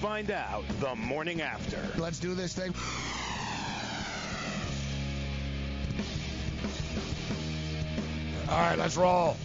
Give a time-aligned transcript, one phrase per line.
[0.00, 1.78] find out the morning after.
[2.00, 2.72] Let's do this thing.
[8.48, 9.36] All right, let's roll.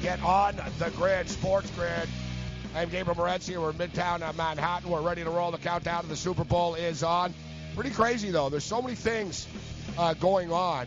[0.00, 2.08] Get on the grid, sports grid.
[2.74, 3.60] I'm Gabriel Morency.
[3.60, 4.88] We're in Midtown uh, Manhattan.
[4.88, 5.50] We're ready to roll.
[5.50, 7.34] The countdown to the Super Bowl is on.
[7.74, 8.48] Pretty crazy, though.
[8.48, 9.46] There's so many things
[9.98, 10.86] uh, going on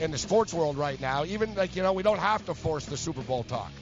[0.00, 1.24] in the sports world right now.
[1.24, 3.72] Even, like, you know, we don't have to force the Super Bowl talk.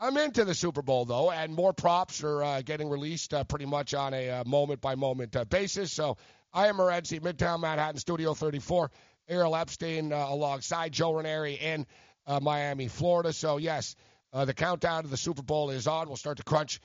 [0.00, 3.66] I'm into the Super Bowl, though, and more props are uh, getting released uh, pretty
[3.66, 5.92] much on a moment by moment basis.
[5.92, 6.16] So
[6.52, 8.90] I am Morency, Midtown Manhattan, Studio 34.
[9.28, 11.86] Ariel Epstein uh, alongside Joe Ranieri in
[12.26, 13.32] uh, Miami, Florida.
[13.32, 13.94] So, yes,
[14.32, 16.08] uh, the countdown to the Super Bowl is on.
[16.08, 16.80] We'll start to crunch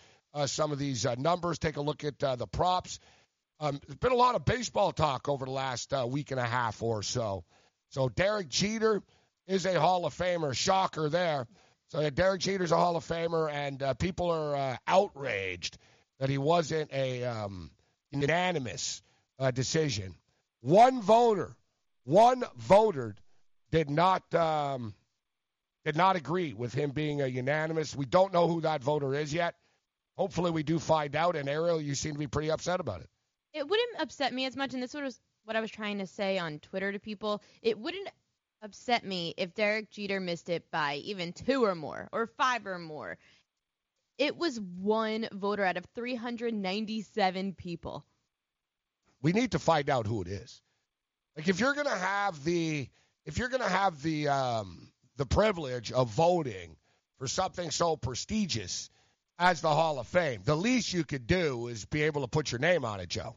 [0.46, 3.00] some of these numbers, take a look at the props.
[3.60, 6.82] Um, there's been a lot of baseball talk over the last week and a half
[6.84, 7.44] or so.
[7.90, 9.02] So, Derek Jeter
[9.48, 10.56] is a Hall of Famer.
[10.56, 11.48] Shocker there.
[11.90, 15.78] So, Derek Jeter's a Hall of Famer, and people are outraged
[16.20, 17.72] that he wasn't a um,
[18.12, 19.02] unanimous
[19.54, 20.16] decision.
[20.62, 21.56] One voter
[22.10, 23.16] one voter
[23.72, 24.96] did not um,
[25.86, 27.96] did not agree with him being a unanimous.
[27.96, 29.56] We don't know who that voter is yet.
[30.18, 31.36] Hopefully, we do find out.
[31.36, 33.10] And Ariel, you seem to be pretty upset about it.
[33.54, 36.40] It wouldn't upset me as much, and this was what I was trying to say
[36.40, 37.44] on Twitter to people.
[37.62, 38.10] It wouldn't
[38.62, 42.80] upset me if Derek Jeter missed it by even two or more, or five or
[42.80, 43.18] more.
[44.18, 48.06] It was one voter out of 397 people.
[49.22, 50.62] We need to find out who it is.
[51.38, 52.90] Like if you're gonna have the
[53.26, 56.76] if you're gonna have the um, the privilege of voting
[57.18, 58.90] for something so prestigious
[59.38, 62.52] as the Hall of Fame, the least you could do is be able to put
[62.52, 63.36] your name on it, Joe.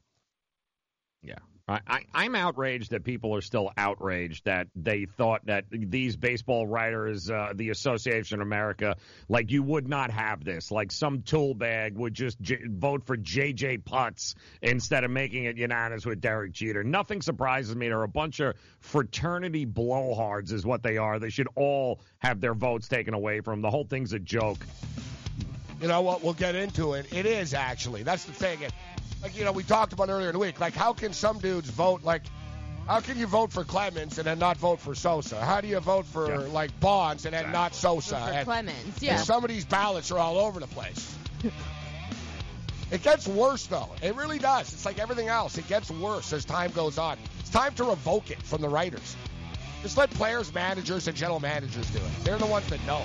[1.22, 1.38] Yeah.
[1.68, 7.30] I, I'm outraged that people are still outraged that they thought that these baseball writers,
[7.30, 8.96] uh, the Association of America,
[9.28, 10.70] like you would not have this.
[10.70, 13.78] Like some tool bag would just j- vote for J.J.
[13.78, 16.82] Putz instead of making it unanimous with Derek Jeter.
[16.82, 17.88] Nothing surprises me.
[17.88, 21.18] They're a bunch of fraternity blowhards, is what they are.
[21.18, 23.62] They should all have their votes taken away from them.
[23.62, 24.66] The whole thing's a joke.
[25.80, 26.22] You know what?
[26.22, 27.12] We'll get into it.
[27.12, 28.02] It is actually.
[28.02, 28.58] That's the thing.
[29.22, 30.60] It, like you know we talked about earlier in the week.
[30.60, 32.22] Like how can some dudes vote like?
[32.86, 35.40] How can you vote for Clemens and then not vote for Sosa?
[35.40, 36.38] How do you vote for Yeah.
[36.52, 37.60] like Bonds and then Exactly.
[37.60, 38.16] not Sosa?
[38.26, 39.16] For And- Clemens, and yeah.
[39.18, 41.14] some of these ballots are all over the place.
[42.90, 43.88] it gets worse though.
[44.02, 44.72] It really does.
[44.72, 45.56] It's like everything else.
[45.58, 47.18] It gets worse as time goes on.
[47.38, 49.16] It's time to revoke it from the writers.
[49.82, 52.24] Just let players, managers, and general managers do it.
[52.24, 53.02] They're the ones that know.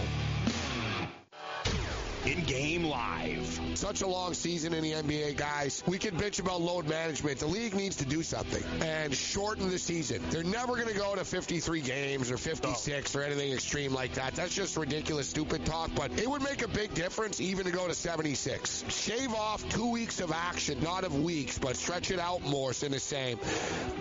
[2.27, 3.61] In game live.
[3.75, 5.81] Such a long season in the NBA, guys.
[5.87, 7.39] We can bitch about load management.
[7.39, 10.21] The league needs to do something and shorten the season.
[10.29, 14.35] They're never going to go to 53 games or 56 or anything extreme like that.
[14.35, 15.91] That's just ridiculous, stupid talk.
[15.95, 18.83] But it would make a big difference even to go to 76.
[18.89, 22.89] Shave off two weeks of action, not of weeks, but stretch it out more, so
[22.89, 23.39] the same.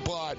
[0.04, 0.36] But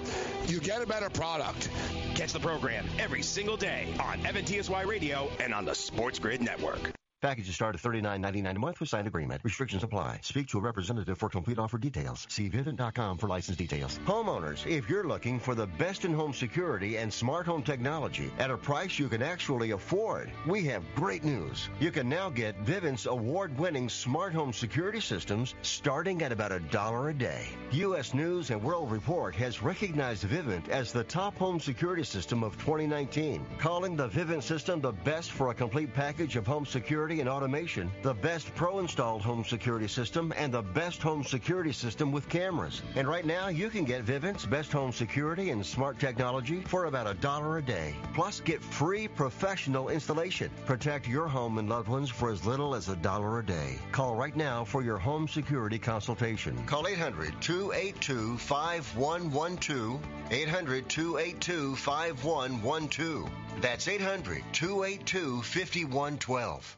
[0.47, 1.69] you get a better product.
[2.15, 6.91] Catch the program every single day on FNTSY Radio and on the Sports Grid Network.
[7.19, 9.41] Packages start at $39.99 a month with signed agreement.
[9.43, 10.19] Restrictions apply.
[10.21, 12.27] Speak to a representative for complete offer details.
[12.29, 13.99] See Vivint.com for license details.
[14.05, 18.51] Homeowners, if you're looking for the best in home security and smart home technology at
[18.51, 21.69] a price you can actually afford, we have great news.
[21.79, 26.59] You can now get Vivint's award winning smart home security systems starting at about a
[26.59, 27.47] dollar a day.
[27.71, 28.13] U.S.
[28.13, 33.43] News and World Report has recognized Vivint as the top home security system of 2019,
[33.57, 37.89] calling the Vivint system the best for a complete package of home security and automation,
[38.01, 42.81] the best pro-installed home security system, and the best home security system with cameras.
[42.95, 47.07] And right now, you can get Vivint's best home security and smart technology for about
[47.07, 47.95] a dollar a day.
[48.13, 50.51] Plus, get free professional installation.
[50.65, 53.79] Protect your home and loved ones for as little as a dollar a day.
[53.93, 56.61] Call right now for your home security consultation.
[56.65, 59.99] Call 800 282 5112.
[60.29, 63.29] 800 282 5112.
[63.61, 66.77] That's 800 282 5112.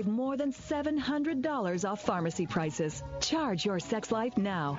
[0.07, 3.03] more than $700 off pharmacy prices.
[3.19, 4.77] Charge your sex life now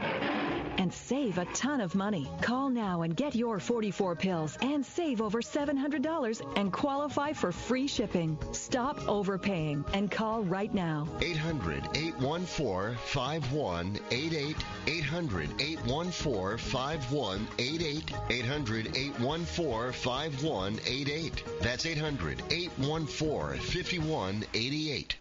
[0.78, 2.28] and save a ton of money.
[2.40, 7.86] Call now and get your 44 pills and save over $700 and qualify for free
[7.86, 8.38] shipping.
[8.52, 11.06] Stop overpaying and call right now.
[11.20, 14.56] 800 814 5188.
[14.86, 18.12] 800 814 5188.
[18.30, 21.44] 800 814 5188.
[21.60, 25.11] That's 800 814 5188.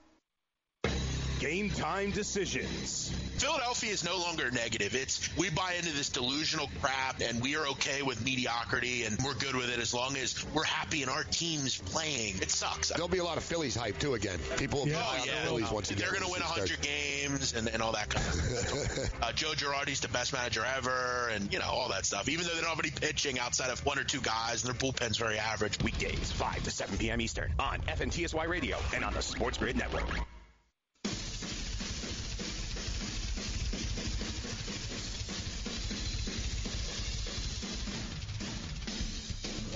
[1.42, 3.12] Game time decisions.
[3.38, 4.94] Philadelphia is no longer negative.
[4.94, 9.34] It's we buy into this delusional crap and we are okay with mediocrity and we're
[9.34, 12.36] good with it as long as we're happy and our team's playing.
[12.44, 12.90] It sucks.
[12.90, 14.38] There'll be a lot of Phillies hype too again.
[14.58, 15.04] People will yeah.
[15.04, 15.44] oh, yeah.
[15.46, 16.02] Phillies once again.
[16.02, 16.82] They're going to win 100 start.
[16.84, 19.14] games and, and all that kind of stuff.
[19.24, 22.30] uh, Joe Girardi's the best manager ever and, you know, all that stuff.
[22.30, 24.80] Even though they don't have any pitching outside of one or two guys and their
[24.80, 25.82] bullpen's very average.
[25.84, 27.20] Weekdays, 5 to 7 p.m.
[27.20, 30.06] Eastern on FNTSY Radio and on the Sports Grid Network.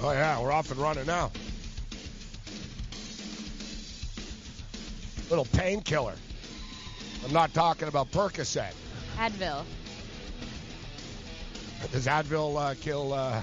[0.01, 1.31] Oh, yeah, we're off and running now.
[5.29, 6.15] Little painkiller.
[7.23, 8.73] I'm not talking about Percocet.
[9.17, 9.63] Advil.
[11.91, 13.41] Does Advil uh, kill uh,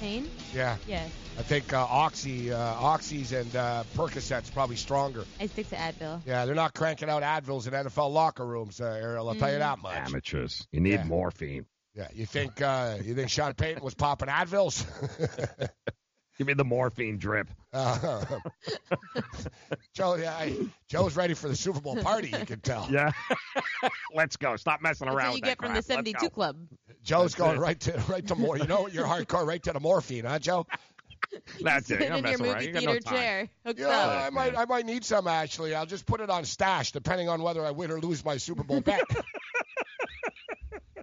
[0.00, 0.30] pain?
[0.54, 0.76] Yeah.
[0.86, 1.06] Yeah.
[1.38, 5.24] I think uh, Oxy, uh, Oxys and uh, Percocets probably stronger.
[5.38, 6.20] I stick to Advil.
[6.26, 9.28] Yeah, they're not cranking out Advils in NFL locker rooms, uh, Ariel.
[9.28, 9.38] I'll mm.
[9.38, 9.60] tell you mm.
[9.60, 9.94] that much.
[9.94, 10.66] Amateurs.
[10.72, 11.04] You need yeah.
[11.04, 11.66] morphine.
[11.98, 14.86] Yeah, you think uh, you think Sean Payton was popping Advils?
[16.38, 17.48] Give me the morphine drip.
[17.72, 18.24] Uh,
[19.94, 20.48] Joe, yeah,
[20.88, 22.28] Joe's ready for the Super Bowl party.
[22.28, 22.86] You can tell.
[22.88, 23.10] Yeah,
[24.14, 24.54] let's go.
[24.54, 25.30] Stop messing That's around.
[25.30, 25.78] What you get from crap.
[25.78, 26.56] the '72 Club.
[27.02, 27.60] Joe's That's going it.
[27.60, 28.56] right to right to more.
[28.56, 30.66] You know, you're hardcore right to the morphine, huh, Joe?
[31.60, 32.00] That's it.
[32.00, 33.48] in your movie theater no chair.
[33.76, 35.74] Yeah, I might, I might need some actually.
[35.74, 38.62] I'll just put it on stash, depending on whether I win or lose my Super
[38.62, 39.02] Bowl bet.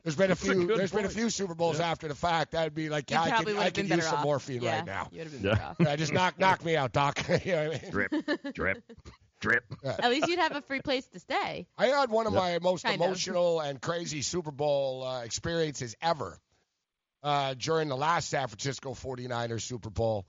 [0.05, 0.71] There's been a few.
[0.71, 1.03] A there's point.
[1.03, 1.89] been a few Super Bowls yeah.
[1.89, 2.51] after the fact.
[2.51, 5.09] That'd be like, yeah, I could, I could use some morphine yeah, right now.
[5.11, 5.73] yeah.
[5.79, 5.95] yeah.
[5.95, 7.27] Just knock, knock me out, Doc.
[7.45, 7.91] you know I mean?
[7.91, 8.13] Drip,
[8.53, 8.83] drip,
[9.41, 9.63] drip.
[9.83, 11.67] At least you'd have a free place to stay.
[11.75, 12.41] I had one of yep.
[12.41, 13.67] my most kind emotional of.
[13.67, 16.39] and crazy Super Bowl uh, experiences ever
[17.23, 20.27] uh, during the last San Francisco 49ers Super Bowl.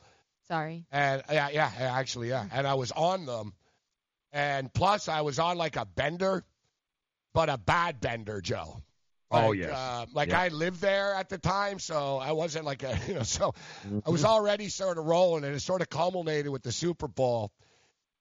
[0.48, 0.86] Sorry.
[0.90, 2.46] And yeah, yeah, actually, yeah.
[2.50, 3.52] And I was on them,
[4.32, 6.44] and plus I was on like a bender,
[7.34, 8.80] but a bad bender, Joe.
[9.30, 9.72] Oh, like, oh yes.
[9.72, 13.22] Uh, like I lived there at the time, so I wasn't like a you know.
[13.22, 13.52] So
[13.86, 14.00] mm-hmm.
[14.06, 17.50] I was already sort of rolling, and it sort of culminated with the Super Bowl,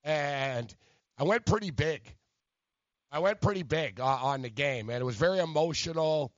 [0.03, 0.73] and
[1.17, 2.01] I went pretty big.
[3.11, 6.33] I went pretty big uh, on the game, and it was very emotional.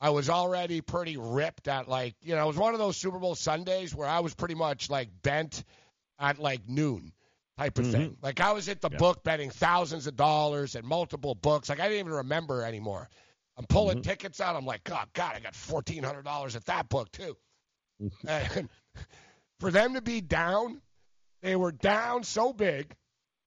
[0.00, 3.18] I was already pretty ripped at like you know it was one of those Super
[3.18, 5.64] Bowl Sundays where I was pretty much like bent
[6.18, 7.12] at like noon
[7.58, 7.92] type of mm-hmm.
[7.92, 8.16] thing.
[8.22, 8.98] Like I was at the yeah.
[8.98, 11.68] book betting thousands of dollars at multiple books.
[11.68, 13.08] Like I didn't even remember anymore.
[13.56, 14.10] I'm pulling mm-hmm.
[14.10, 14.56] tickets out.
[14.56, 17.36] I'm like, oh God, I got fourteen hundred dollars at that book too.
[18.28, 18.68] And
[19.60, 20.82] for them to be down,
[21.42, 22.94] they were down so big.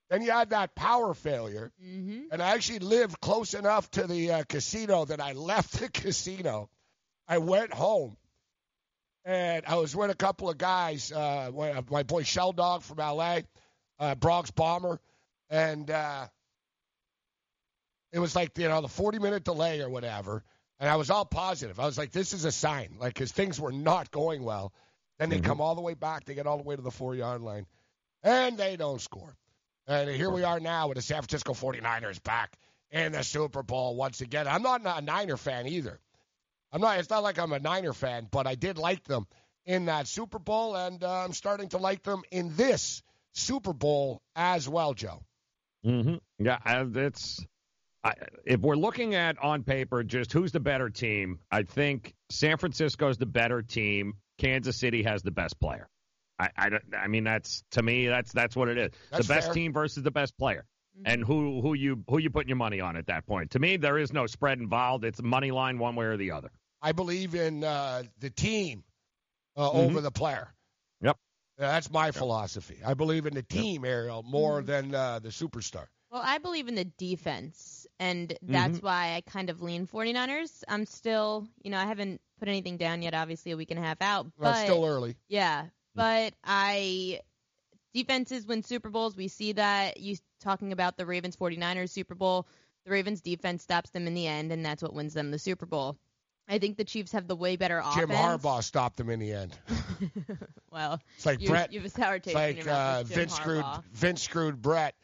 [0.10, 2.32] Then you had that power failure, mm-hmm.
[2.32, 6.70] and I actually lived close enough to the uh, casino that I left the casino.
[7.28, 8.18] I went home,
[9.24, 11.12] and I was with a couple of guys.
[11.12, 11.52] Uh,
[11.92, 13.42] my boy Shell Dog from LA,
[14.00, 15.00] uh, Bronx Bomber,
[15.52, 16.28] and uh,
[18.12, 20.44] it was like you know the 40 minute delay or whatever,
[20.80, 21.80] and I was all positive.
[21.80, 24.74] I was like, this is a sign, like because things were not going well.
[25.18, 25.44] Then they Mhm.
[25.46, 27.66] come all the way back, they get all the way to the four yard line,
[28.24, 29.36] and they don't score.
[29.88, 32.56] And here we are now with the San Francisco 49ers back
[32.92, 34.48] in the Super Bowl once again.
[34.48, 36.00] I'm not a Niner fan either.
[36.72, 37.00] I'm not.
[37.00, 39.28] It's not like I'm a Niner fan, but I did like them
[39.66, 43.02] in that Super Bowl, and uh, I'm starting to like them in this
[43.34, 45.24] Super Bowl as well, Joe.
[45.86, 46.16] Mm-hmm.
[46.38, 46.60] Yeah,
[46.96, 47.44] it's.
[48.04, 48.14] I,
[48.46, 53.18] if we're looking at on paper just who's the better team, I think San Francisco's
[53.18, 54.14] the better team.
[54.38, 55.90] Kansas City has the best player.
[56.40, 58.92] I, I, don't- I mean that's to me that's that's what it is.
[59.12, 59.54] That's the best fair.
[59.54, 60.66] team versus the best player.
[61.06, 63.52] And who who you who you putting your money on at that point?
[63.52, 65.04] To me, there is no spread involved.
[65.06, 66.50] It's money line one way or the other.
[66.82, 68.84] I believe in uh, the team
[69.58, 69.76] uh, Mhm.
[69.76, 70.54] over the player.
[71.02, 71.18] Yep.
[71.58, 72.78] That's my philosophy.
[72.86, 74.66] I believe in the team, Ariel, more Mhm.
[74.66, 75.88] than uh, the superstar.
[76.12, 78.86] Well, I believe in the defense, and that's Mm-hmm.
[78.86, 80.64] why I kind of lean 49ers.
[80.68, 83.84] I'm still, you know, I haven't put anything down yet, obviously, a week and a
[83.84, 84.26] half out.
[84.38, 85.16] Well, But it's still early.
[85.28, 87.20] Yeah, but I
[87.94, 89.16] defenses win Super Bowls.
[89.16, 90.00] We see that.
[90.00, 92.48] You talking about the Ravens 49ers Super Bowl.
[92.86, 95.66] The Ravens defense stops them in the end, and that's what wins them the Super
[95.66, 95.98] Bowl.
[96.48, 97.96] I think the Chiefs have the way better offense.
[97.98, 98.10] Jim.
[98.10, 99.56] Harbaugh stopped them in the end.
[100.72, 101.72] well, It's like you, Brett.
[101.72, 103.66] you have a sour It's taste in like your mouth uh, with Jim Vince screwed
[103.94, 104.96] Vince screwed Brett.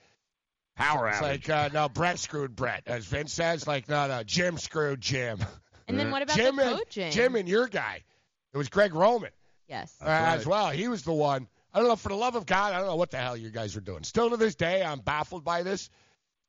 [0.76, 1.22] Power It's outage.
[1.22, 3.66] like uh, no, Brett screwed Brett, as Vince says.
[3.68, 5.40] Like no, no, Jim screwed Jim.
[5.88, 7.12] And then what about Jim the and coaching?
[7.12, 8.04] Jim and your guy.
[8.54, 9.32] It was Greg Roman
[9.68, 9.94] yes.
[10.02, 10.70] uh, as well.
[10.72, 11.48] He was the one.
[11.74, 11.96] I don't know.
[11.96, 14.04] For the love of God, I don't know what the hell you guys are doing.
[14.04, 15.90] Still to this day, I'm baffled by this.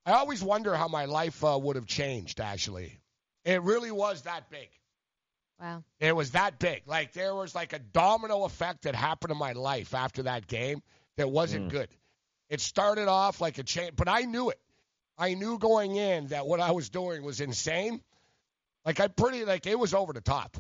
[0.06, 2.40] I always wonder how my life uh, would have changed.
[2.40, 2.98] Actually,
[3.44, 4.68] it really was that big.
[5.60, 5.82] Wow.
[6.00, 6.82] It was that big.
[6.86, 10.82] Like there was like a domino effect that happened in my life after that game
[11.16, 11.70] that wasn't Mm.
[11.70, 11.88] good.
[12.48, 14.60] It started off like a chain, but I knew it.
[15.18, 18.00] I knew going in that what I was doing was insane.
[18.84, 20.56] Like I pretty like it was over the top.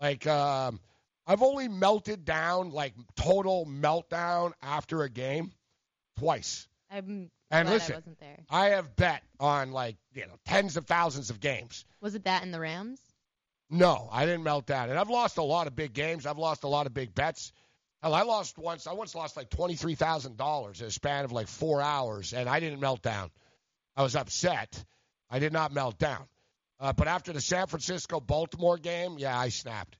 [0.00, 0.80] Like um
[1.26, 5.52] I've only melted down like total meltdown after a game
[6.18, 6.66] twice.
[6.90, 8.38] I'm And listen, I wasn't there.
[8.48, 11.84] I have bet on like, you know, tens of thousands of games.
[12.00, 13.00] Was it that in the Rams?
[13.68, 14.88] No, I didn't melt down.
[14.88, 16.24] And I've lost a lot of big games.
[16.24, 17.52] I've lost a lot of big bets.
[18.02, 18.86] Hell, I lost once.
[18.86, 22.32] I once lost like twenty three thousand dollars in a span of like four hours,
[22.32, 23.30] and I didn't melt down.
[23.96, 24.84] I was upset.
[25.30, 26.24] I did not melt down.
[26.80, 29.96] Uh, but after the San Francisco Baltimore game, yeah, I snapped.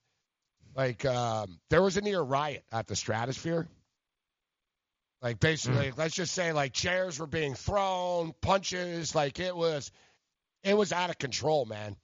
[0.77, 3.67] Like um, there was a near riot at the Stratosphere.
[5.21, 9.17] Like basically, let's just say like chairs were being thrown, punches.
[9.17, 9.91] Like it was,
[10.63, 11.97] it was out of control, man.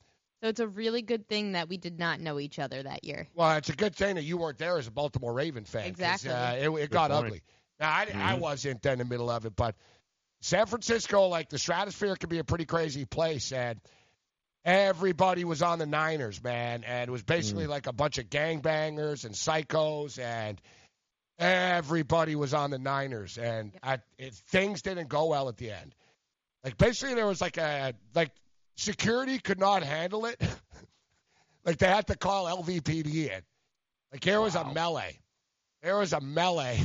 [0.44, 3.26] So it's a really good thing that we did not know each other that year.
[3.34, 5.86] Well, it's a good thing that you weren't there as a Baltimore Raven fan.
[5.86, 6.28] Exactly.
[6.28, 7.24] Uh, it it got point.
[7.24, 7.42] ugly.
[7.80, 8.40] Now, I, I Mhm.
[8.40, 9.74] wasn't in the middle of it, but
[10.42, 13.52] San Francisco, like the stratosphere, could be a pretty crazy place.
[13.52, 13.80] And
[14.66, 16.84] everybody was on the Niners, man.
[16.84, 20.18] And it was basically like a bunch of gangbangers and psychos.
[20.18, 20.60] And
[21.38, 23.38] everybody was on the Niners.
[23.38, 25.94] And I, it, things didn't go well at the end.
[26.62, 28.30] Like, basically, there was like a, like,
[28.76, 30.40] security could not handle it.
[31.64, 33.43] like, they had to call LVPD in.
[34.12, 35.19] Like, there was a melee.
[35.83, 36.81] There was a melee.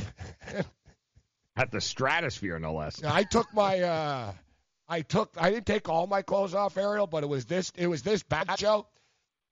[1.56, 3.02] At the stratosphere, no less.
[3.04, 4.32] I took my uh
[4.88, 7.86] I took I didn't take all my clothes off, Ariel, but it was this it
[7.86, 8.86] was this bad Joe.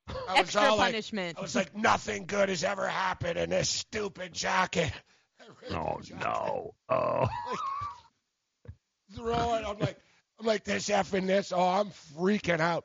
[0.09, 1.39] I was Extra all like- punishment.
[1.39, 4.93] I was like, nothing good has ever happened in this stupid jacket.
[5.71, 6.75] Oh no!
[6.89, 7.27] Oh,
[9.15, 9.65] Throw it.
[9.67, 9.99] I'm like
[10.41, 11.53] I'm like this effing this.
[11.53, 12.85] Oh, I'm freaking out.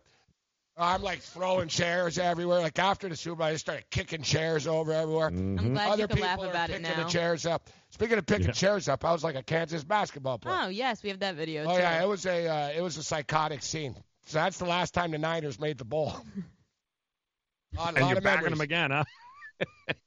[0.76, 2.60] I'm like throwing chairs everywhere.
[2.62, 5.28] Like after the Super Bowl, I just started kicking chairs over everywhere.
[5.28, 5.74] I'm Mhm.
[5.74, 7.04] glad Other you could people laugh are about it picking now.
[7.04, 7.70] the chairs up.
[7.92, 8.52] Speaking of picking Yeah.
[8.54, 10.58] chairs up, I was like a Kansas basketball player.
[10.64, 11.66] Oh yes, we have that video.
[11.66, 11.80] Oh too.
[11.82, 13.96] yeah, it was a uh, it was a psychotic scene.
[14.26, 16.16] So that's the last time the Niners made the bowl.
[17.76, 18.52] A lot, and lot you're of backing memories.
[18.58, 19.04] them again, huh?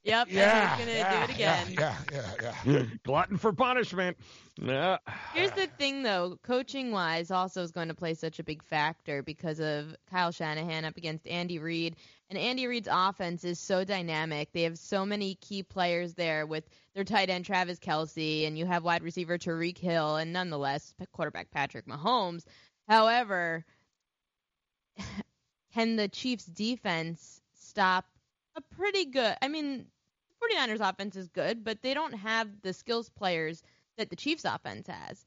[0.04, 0.28] Yep.
[0.28, 1.66] and Yeah, he's gonna yeah, do it again.
[1.70, 2.82] Yeah, yeah, yeah, yeah.
[3.04, 4.16] Glutton for punishment.
[4.60, 4.98] Yeah.
[5.34, 6.38] Here's the thing, though.
[6.42, 10.84] Coaching wise, also is going to play such a big factor because of Kyle Shanahan
[10.84, 11.96] up against Andy Reid.
[12.30, 14.50] And Andy Reid's offense is so dynamic.
[14.52, 18.66] They have so many key players there with their tight end Travis Kelce, and you
[18.66, 22.44] have wide receiver Tyreek Hill, and nonetheless quarterback Patrick Mahomes.
[22.88, 23.64] However,
[25.74, 28.06] can the Chiefs' defense stop
[28.56, 29.36] a pretty good?
[29.42, 29.86] I mean,
[30.42, 33.62] 49ers offense is good, but they don't have the skills players
[33.96, 35.24] that the Chiefs offense has.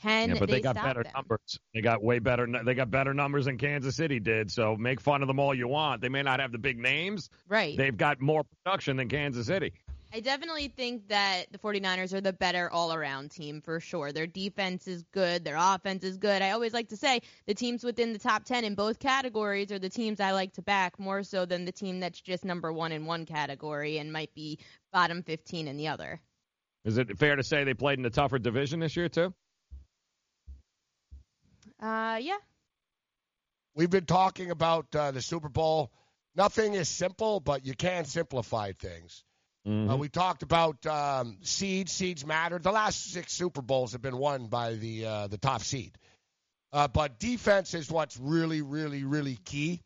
[0.00, 1.12] Can yeah, but they, got stop better them?
[1.14, 1.58] numbers.
[1.74, 2.46] They got way better.
[2.64, 4.48] They got better numbers than Kansas City did.
[4.48, 6.00] So make fun of them all you want.
[6.00, 7.30] They may not have the big names.
[7.48, 7.76] Right.
[7.76, 9.72] They've got more production than Kansas City.
[10.12, 14.10] I definitely think that the 49ers are the better all around team for sure.
[14.10, 16.40] Their defense is good, their offense is good.
[16.40, 19.78] I always like to say the teams within the top 10 in both categories are
[19.78, 22.92] the teams I like to back more so than the team that's just number one
[22.92, 24.58] in one category and might be
[24.92, 26.20] bottom 15 in the other.
[26.84, 29.34] Is it fair to say they played in a tougher division this year, too?
[31.80, 32.38] Uh, yeah.
[33.74, 35.92] We've been talking about uh, the Super Bowl.
[36.34, 39.22] Nothing is simple, but you can simplify things.
[39.68, 39.90] Mm-hmm.
[39.90, 41.92] Uh, we talked about um, seeds.
[41.92, 42.58] Seeds matter.
[42.58, 45.92] The last six Super Bowls have been won by the uh, the top seed.
[46.72, 49.82] Uh, but defense is what's really, really, really key.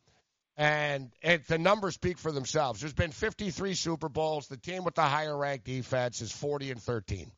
[0.55, 2.79] And it, the numbers speak for themselves.
[2.81, 4.47] There's been 53 Super Bowls.
[4.47, 7.31] The team with the higher ranked defense is 40 and 13.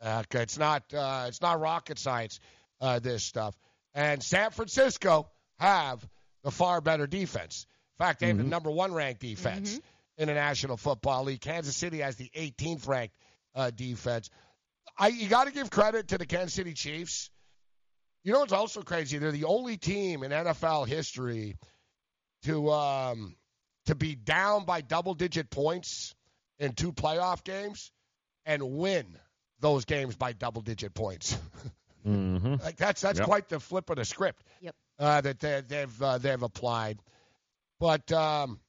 [0.00, 2.40] Uh, it's not uh, it's not rocket science.
[2.80, 3.56] Uh, this stuff.
[3.94, 6.06] And San Francisco have
[6.44, 7.66] the far better defense.
[7.98, 8.44] In fact, they have Mm-hmm.
[8.44, 9.80] the number one ranked defense
[10.18, 11.40] in the National Football League.
[11.40, 13.14] Kansas City has the 18th ranked
[13.54, 14.28] uh, defense.
[14.98, 17.30] I you got to give credit to the Kansas City Chiefs.
[18.24, 19.18] You know what's also crazy?
[19.18, 21.56] They're the only team in NFL history
[22.42, 23.36] to um,
[23.86, 26.14] to be down by double digit points
[26.58, 27.92] in two playoff games
[28.44, 29.06] and win
[29.60, 31.38] those games by double digit points.
[32.06, 32.54] Mm-hmm.
[32.62, 33.26] Like that's that's Yep.
[33.28, 34.42] quite the flip of the script.
[34.62, 34.74] Yep.
[34.98, 37.00] Uh, that they, they've uh, they've applied,
[37.80, 38.60] but um,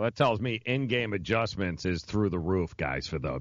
[0.00, 3.06] Well, that tells me in-game adjustments is through the roof, guys.
[3.06, 3.38] For the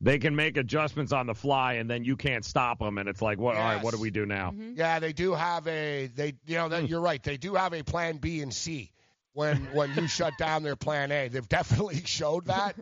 [0.00, 3.20] they can make adjustments on the fly, and then you can't stop them, and it's
[3.20, 3.54] like, what?
[3.54, 4.54] All right, what do we do now?
[4.74, 6.70] yeah, they do have a they you know Hmm.
[6.70, 7.22] that you're right.
[7.22, 8.90] They do have a plan B and C
[9.34, 11.28] when when you shut down their plan A.
[11.28, 12.76] They've definitely showed that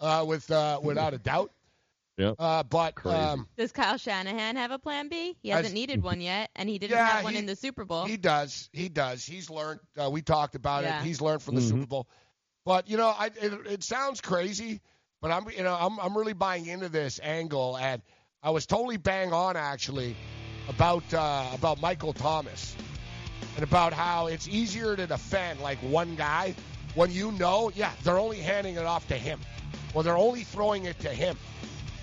[0.00, 1.52] uh, with uh, without a doubt.
[2.22, 2.34] Yep.
[2.38, 5.36] Uh, but um, Does Kyle Shanahan have a plan B?
[5.42, 7.56] He hasn't As- needed one yet, and he didn't Yeah, have one he- in the
[7.56, 8.04] Super Bowl.
[8.04, 8.68] He does.
[8.72, 9.24] He does.
[9.24, 9.80] He's learned.
[10.00, 11.00] Uh, we talked about Yeah.
[11.00, 11.04] it.
[11.04, 11.68] He's learned from the Mhm.
[11.68, 12.08] Super Bowl.
[12.64, 14.80] But you know, I, it, it sounds crazy,
[15.20, 18.00] but I'm you know I'm I'm really buying into this angle, and
[18.42, 20.14] I was totally bang on actually
[20.68, 22.76] about uh, about Michael Thomas
[23.56, 26.54] and about how it's easier to defend like one guy
[26.94, 29.40] when you know, yeah, they're only handing it off to him,
[29.94, 31.36] or they're only throwing it to him,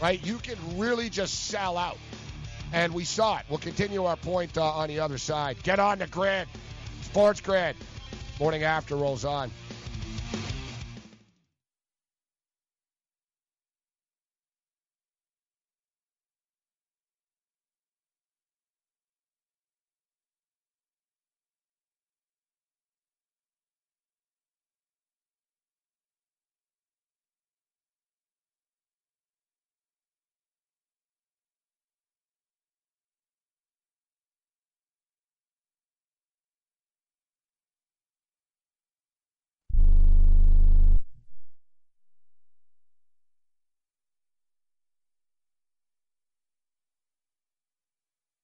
[0.01, 0.25] right?
[0.25, 1.97] You can really just sell out.
[2.71, 3.45] And we saw it.
[3.49, 5.61] We'll continue our point uh, on the other side.
[5.63, 6.47] Get on the grid.
[7.01, 7.75] Sports Grid.
[8.39, 9.51] Morning after rolls on.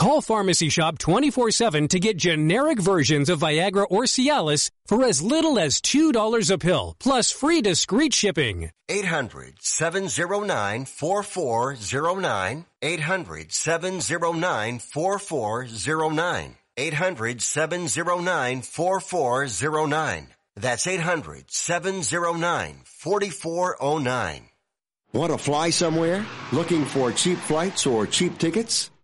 [0.00, 5.58] Call Pharmacy Shop 24-7 to get generic versions of Viagra or Cialis for as little
[5.58, 8.70] as $2 a pill, plus free discreet shipping.
[8.88, 12.64] 800 709 4409.
[12.80, 16.56] 800 709 4409.
[16.78, 20.28] 800 709 4409.
[20.56, 24.48] That's 800 709 4409.
[25.12, 26.24] Want to fly somewhere?
[26.52, 28.89] Looking for cheap flights or cheap tickets?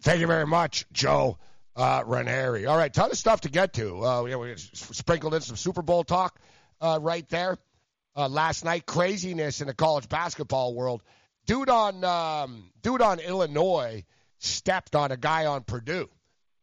[0.00, 1.38] Thank you very much, Joe
[1.78, 2.66] uh, Ranieri.
[2.66, 4.04] All right, ton of stuff to get to.
[4.04, 6.38] Uh, we, we sprinkled in some Super Bowl talk
[6.80, 7.56] uh, right there.
[8.16, 11.02] Uh, last night, craziness in the college basketball world.
[11.46, 14.04] Dude on um, dude on Illinois
[14.38, 16.08] stepped on a guy on Purdue,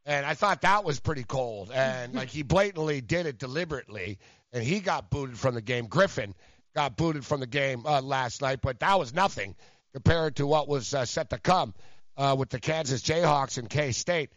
[0.06, 1.72] and I thought that was pretty cold.
[1.74, 4.20] And like he blatantly did it deliberately,
[4.52, 5.88] and he got booted from the game.
[5.88, 6.36] Griffin
[6.76, 9.56] got booted from the game uh, last night, but that was nothing
[9.94, 11.74] compared to what was uh, set to come
[12.18, 14.32] uh, with the Kansas Jayhawks and K State.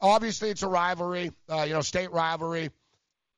[0.00, 2.70] Obviously, it's a rivalry, uh, you know, state rivalry.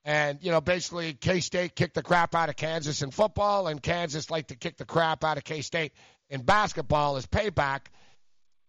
[0.04, 3.82] And, you know, basically, K State kicked the crap out of Kansas in football, and
[3.82, 5.92] Kansas like to kick the crap out of K State
[6.30, 7.86] in basketball as payback.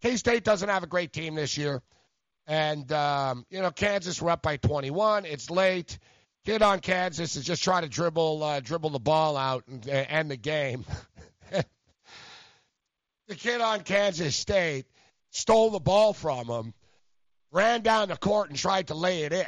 [0.02, 1.82] K State doesn't have a great team this year.
[2.48, 5.26] And, um, you know, Kansas were up by 21.
[5.26, 6.00] It's late.
[6.46, 10.32] Kid on Kansas is just trying to dribble uh, dribble the ball out and end
[10.32, 10.86] the game.
[13.30, 14.86] the kid on Kansas State
[15.30, 16.74] stole the ball from him,
[17.52, 19.46] ran down the court and tried to lay it in.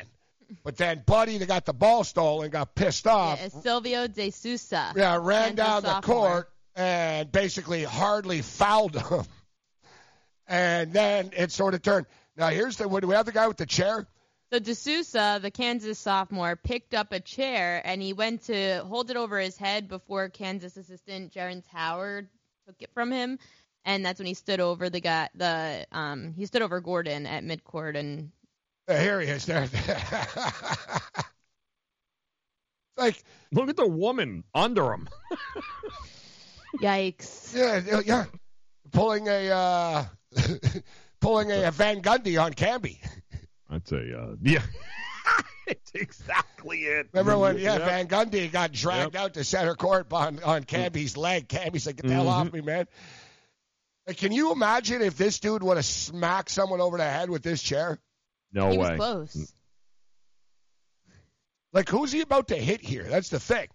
[0.64, 3.40] But then Buddy that got the ball stolen got pissed off.
[3.42, 4.94] Yeah, Silvio De Sousa.
[4.96, 6.28] Yeah, ran Kansas down the sophomore.
[6.30, 9.26] court and basically hardly fouled him.
[10.48, 12.06] And then it sort of turned.
[12.38, 12.88] Now here's the.
[12.88, 14.06] Do we have the guy with the chair?
[14.52, 19.10] So De Sousa, the Kansas sophomore, picked up a chair and he went to hold
[19.10, 22.28] it over his head before Kansas assistant Jerrance Howard
[22.68, 23.40] took it from him,
[23.86, 25.30] and that's when he stood over the guy.
[25.36, 28.32] The um he stood over Gordon at midcourt and
[28.88, 29.46] Uh, here he is.
[29.46, 29.68] There.
[32.98, 35.08] like look at the woman under him.
[36.82, 37.56] yikes.
[37.56, 38.26] Yeah, yeah, yeah.
[38.92, 40.06] Pulling a uh,
[41.22, 43.00] pulling a, Van Gundy on Camby.
[43.70, 44.64] That's a uh, yeah.
[45.68, 47.08] it's exactly it.
[47.14, 47.82] Remember when yeah, Yep.
[47.88, 51.48] Van Gundy got dragged out to center court on on Camby's leg.
[51.48, 52.48] Camby's like, get the hell Mm-hmm.
[52.48, 52.88] off me, man.
[54.12, 57.44] Like, can you imagine if this dude would have smacked someone over the head with
[57.44, 57.98] this chair?
[58.52, 58.90] No he way.
[58.90, 59.54] was close.
[61.72, 63.04] Like, who's he about to hit here?
[63.04, 63.68] That's the thing.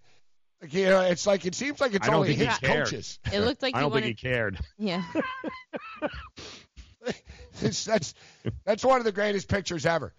[0.61, 3.19] Like, you know, it's like it seems like it's only think his coaches.
[3.33, 4.05] It looked like I he don't wanted.
[4.05, 4.59] think he cared.
[4.77, 5.03] Yeah.
[7.63, 8.13] That's
[8.67, 10.13] that's one of the greatest pictures ever.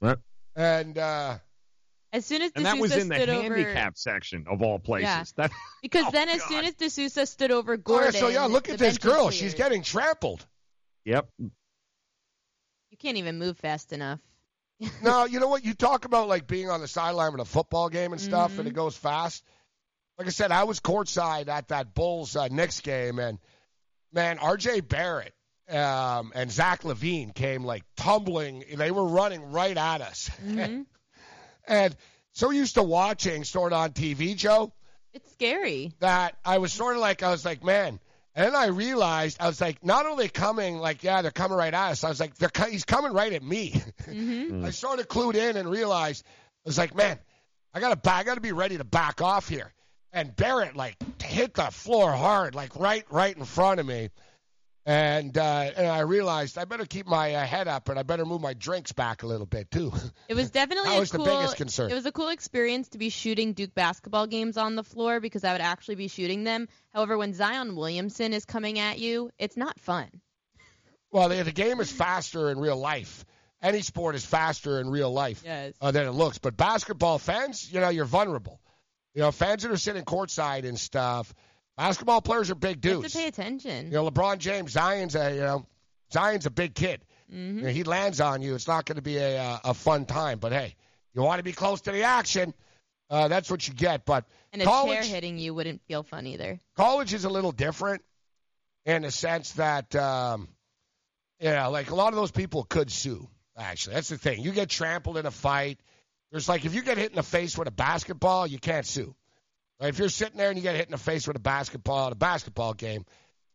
[0.00, 0.20] What?
[0.54, 1.38] And uh,
[2.16, 5.04] As soon as And that was in the stood over, handicap section of all places.
[5.04, 5.22] Yeah.
[5.48, 5.50] That
[5.82, 6.48] because Oh, then as God.
[6.48, 9.04] soon as De Sousa stood over oh, yeah, Gordon, so yeah, look at this bench
[9.04, 9.30] was girl.
[9.30, 10.44] She's getting trampled.
[11.04, 11.28] Yep.
[11.38, 14.20] You can't even move fast enough.
[15.02, 15.64] no, you know what?
[15.64, 18.60] You talk about like being on the sideline with a football game and stuff, Mm-hmm.
[18.60, 19.44] and it goes fast.
[20.18, 23.38] Like I said, I was courtside at that Bulls uh, Knicks game, and
[24.12, 24.80] man, R.J.
[24.80, 25.34] Barrett
[25.68, 28.64] um, and Zach LaVine came like tumbling.
[28.74, 30.82] They were running right at us, Mm-hmm.
[31.66, 31.94] And
[32.32, 34.72] so used to watching sort of on TV, Joe,
[35.12, 35.92] It's scary.
[36.00, 37.98] that I was sort of like I was like, man.
[38.34, 41.72] And then I realized I was like, not only coming like, yeah, they're coming right
[41.72, 42.04] at us.
[42.04, 43.82] I was like, they're co- he's coming right at me.
[44.04, 47.18] hmm I sort of clued in and realized I was like, man,
[47.72, 49.72] I gotta ba- I gotta be ready to back off here.
[50.12, 54.10] And Barrett like hit the floor hard, like right right in front of me.
[54.88, 58.24] And uh, and I realized I better keep my uh, head up and I better
[58.24, 59.92] move my drinks back a little bit too.
[60.28, 61.90] It was definitely That a was the biggest concern.
[61.90, 65.42] It was a cool experience to be shooting Duke basketball games on the floor because
[65.42, 66.68] I would actually be shooting them.
[66.94, 70.06] However, when Zion Williamson is coming at you, it's not fun.
[71.10, 73.24] Well, the, the game is faster in real life.
[73.60, 75.74] Any sport is faster in real life Yes.
[75.80, 76.38] uh, than it looks.
[76.38, 78.60] But basketball fans, you know, you're vulnerable.
[79.14, 81.34] You know, fans that are sitting courtside and stuff.
[81.76, 83.12] Basketball players are big You have dudes.
[83.12, 83.86] to pay attention.
[83.86, 85.66] You know, LeBron James, Zion's a you know,
[86.12, 87.02] Zion's a big kid.
[87.30, 88.54] hmm You know, he lands on you.
[88.54, 90.38] It's not going to be a uh, a fun time.
[90.38, 90.74] But hey,
[91.14, 92.54] you want to be close to the action.
[93.10, 94.04] Uh, that's what you get.
[94.04, 96.58] But And a college, chair hitting you wouldn't feel fun either.
[96.76, 98.02] college is a little different
[98.84, 100.48] in the sense that, um,
[101.40, 103.28] you know, like a lot of those people could sue.
[103.56, 104.40] Actually, that's the thing.
[104.42, 105.78] You get trampled in a fight.
[106.30, 109.14] There's like if you get hit in the face with a basketball, you can't sue.
[109.80, 109.88] Right?
[109.88, 112.12] If you're sitting there and you get hit in the face with a basketball at
[112.12, 113.04] a basketball game,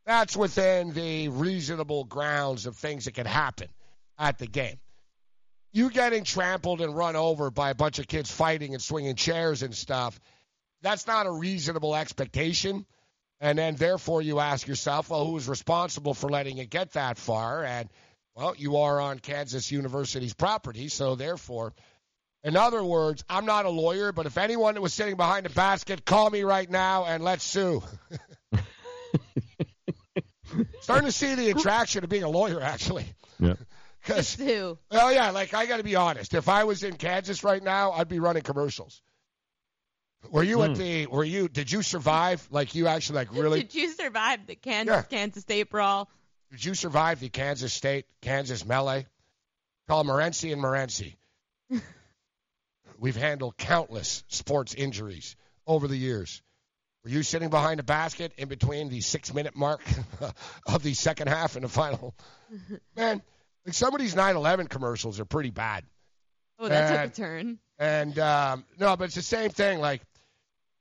[0.06, 3.70] that's within the reasonable grounds of things that can happen
[4.18, 4.80] at the game.
[5.74, 9.64] You getting trampled and run over by a bunch of kids fighting and swinging chairs
[9.64, 10.20] and stuff,
[10.82, 12.86] that's not a reasonable expectation.
[13.40, 17.18] And then, therefore, you ask yourself, well, who is responsible for letting it get that
[17.18, 17.64] far?
[17.64, 17.90] And,
[18.36, 20.90] well, you are on Kansas University's property.
[20.90, 21.74] So, therefore,
[22.44, 25.50] in other words, I'm not a lawyer, but if anyone that was sitting behind a
[25.50, 27.84] basket, call me right now and let's sue.
[30.82, 33.06] Starting to see the attraction of being a lawyer, actually.
[33.40, 33.54] Yeah.
[34.04, 34.80] Because Sue.
[34.90, 36.34] well, yeah, like I got to be honest.
[36.34, 39.00] If I was in Kansas right now, I'd be running commercials.
[40.32, 40.74] Were you at Hmm.
[40.78, 41.06] the?
[41.06, 41.48] Were you?
[41.48, 42.48] Did you survive?
[42.50, 43.60] Like you actually like really?
[43.62, 45.02] Did you survive the Kansas Yeah.
[45.04, 46.10] Kansas State brawl?
[46.50, 49.06] Did you survive the Kansas State Kansas melee?
[49.88, 51.14] Call Morency and Morency.
[53.02, 55.36] We've handled countless sports injuries
[55.66, 56.44] over the years.
[57.04, 59.82] Were you sitting behind a basket in between the six minute mark
[60.68, 62.14] of the second half and the final?
[62.96, 63.24] Man,
[63.66, 65.84] like some of these 9 11 commercials are pretty bad.
[66.60, 67.58] Oh, that took a turn.
[67.80, 69.80] And um, no, but it's the same thing.
[69.80, 70.04] Like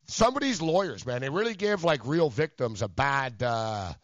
[0.06, 3.42] some of these lawyers, man, they really give like real victims a bad.
[3.42, 3.94] Uh,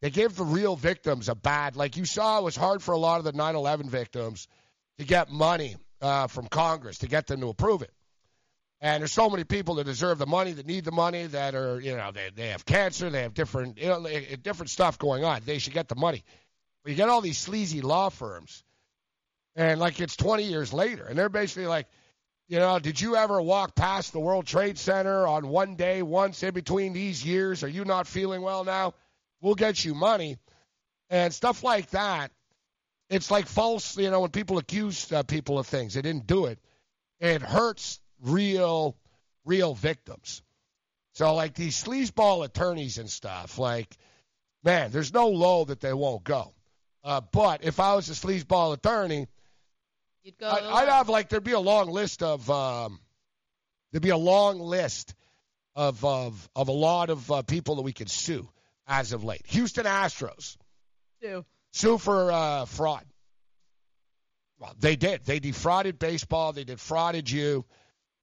[0.00, 1.76] they give the real victims a bad.
[1.76, 4.48] Like you saw, it was hard for a lot of the 9/11 victims
[4.96, 7.92] to get money uh, from Congress to get them to approve it.
[8.80, 11.80] And there's so many people that deserve the money, that need the money, that are
[11.80, 14.06] you know they they have cancer, they have different you know
[14.42, 15.42] different stuff going on.
[15.44, 16.22] They should get the money.
[16.84, 18.62] But you get all these sleazy law firms,
[19.56, 21.86] and like it's 20 years later, and they're basically like.
[22.50, 26.42] You know, did you ever walk past the World Trade Center on one day once
[26.42, 27.62] in between these years?
[27.62, 28.94] Are you not feeling well now?
[29.42, 30.38] We'll get you money
[31.10, 32.30] and stuff like that.
[33.10, 36.46] It's like false, you know, when people accuse uh, people of things, they didn't do
[36.46, 36.58] it.
[37.20, 38.96] It hurts real,
[39.44, 40.42] real victims.
[41.14, 43.96] So, like these sleazeball attorneys and stuff, like,
[44.62, 46.52] man, there's no low that they won't go.
[47.02, 49.26] Uh, but if I was a sleazeball attorney,
[50.22, 50.50] You'd go.
[50.50, 53.00] I'd, I'd have like there'd be a long list of um,
[53.90, 55.14] there'd be a long list
[55.74, 58.46] of of of a lot of uh, people that we could sue
[58.86, 59.46] as of late.
[59.46, 60.56] Houston Astros
[61.22, 61.46] Sue.
[61.72, 63.04] Sue for uh, fraud.
[64.58, 65.24] Well, they did.
[65.24, 66.52] They defrauded baseball.
[66.52, 67.64] They defrauded you.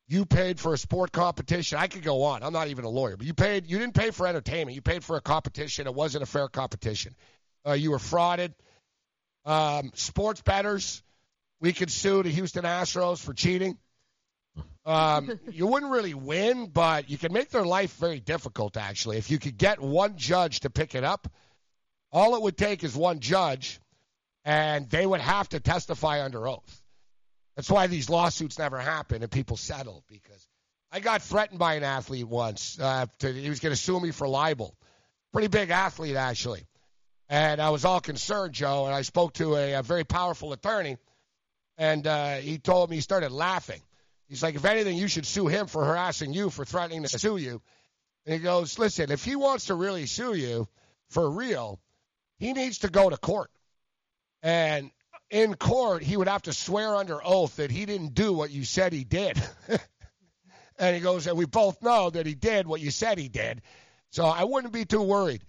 [0.08, 1.80] You paid for a sport competition.
[1.80, 2.44] I could go on.
[2.44, 3.68] I'm not even a lawyer, but you paid.
[3.68, 4.76] You didn't pay for entertainment.
[4.76, 5.88] You paid for a competition.
[5.88, 7.16] It wasn't a fair competition.
[7.68, 8.54] Uh, you were frauded.
[9.46, 11.02] Um, sports bettors.
[11.60, 13.78] We could sue the Houston Astros for cheating.
[14.86, 19.18] Um, you wouldn't really win, but you could make their life very difficult, actually.
[19.18, 21.28] If you could get one judge to pick it up,
[22.16, 23.78] all it would take is one judge,
[24.46, 26.82] and they would have to testify under oath.
[27.58, 30.48] That's why these lawsuits never happen and people settle because
[30.94, 32.80] I got threatened by an athlete once.
[32.80, 34.78] Uh, to, he was going to sue me for libel.
[35.34, 36.66] Pretty big athlete, actually.
[37.28, 40.96] And I was all concerned, Joe, and I spoke to a, a very powerful attorney,
[41.78, 43.82] and uh, he told me he started laughing.
[44.30, 47.36] He's like, if anything, you should sue him for harassing you, for threatening to sue
[47.36, 47.62] you.
[48.26, 50.68] And he goes, listen, if he wants to really sue you
[51.10, 51.80] for real,
[52.38, 53.50] he needs to go to court.
[54.44, 54.92] And
[55.30, 58.64] in court, he would have to swear under oath that he didn't do what you
[58.64, 59.42] said he did.
[60.80, 63.62] and he goes, and we both know that he did what you said he did.
[64.12, 65.44] So I wouldn't be too worried.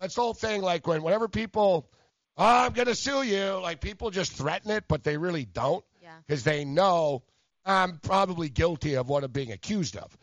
[0.00, 0.60] That's the whole thing.
[0.62, 1.88] Like when, whenever people,
[2.36, 5.84] oh, I'm going to sue you, like people just threaten it, but they really don't
[6.02, 6.16] Yeah.
[6.26, 7.22] because they know
[7.64, 10.16] I'm probably guilty of what I'm being accused of.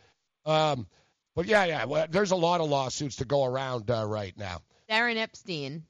[0.46, 0.86] Um,
[1.34, 4.60] but yeah, yeah, well, there's a lot of lawsuits to go around uh, right now.
[4.88, 5.84] Darren Epstein.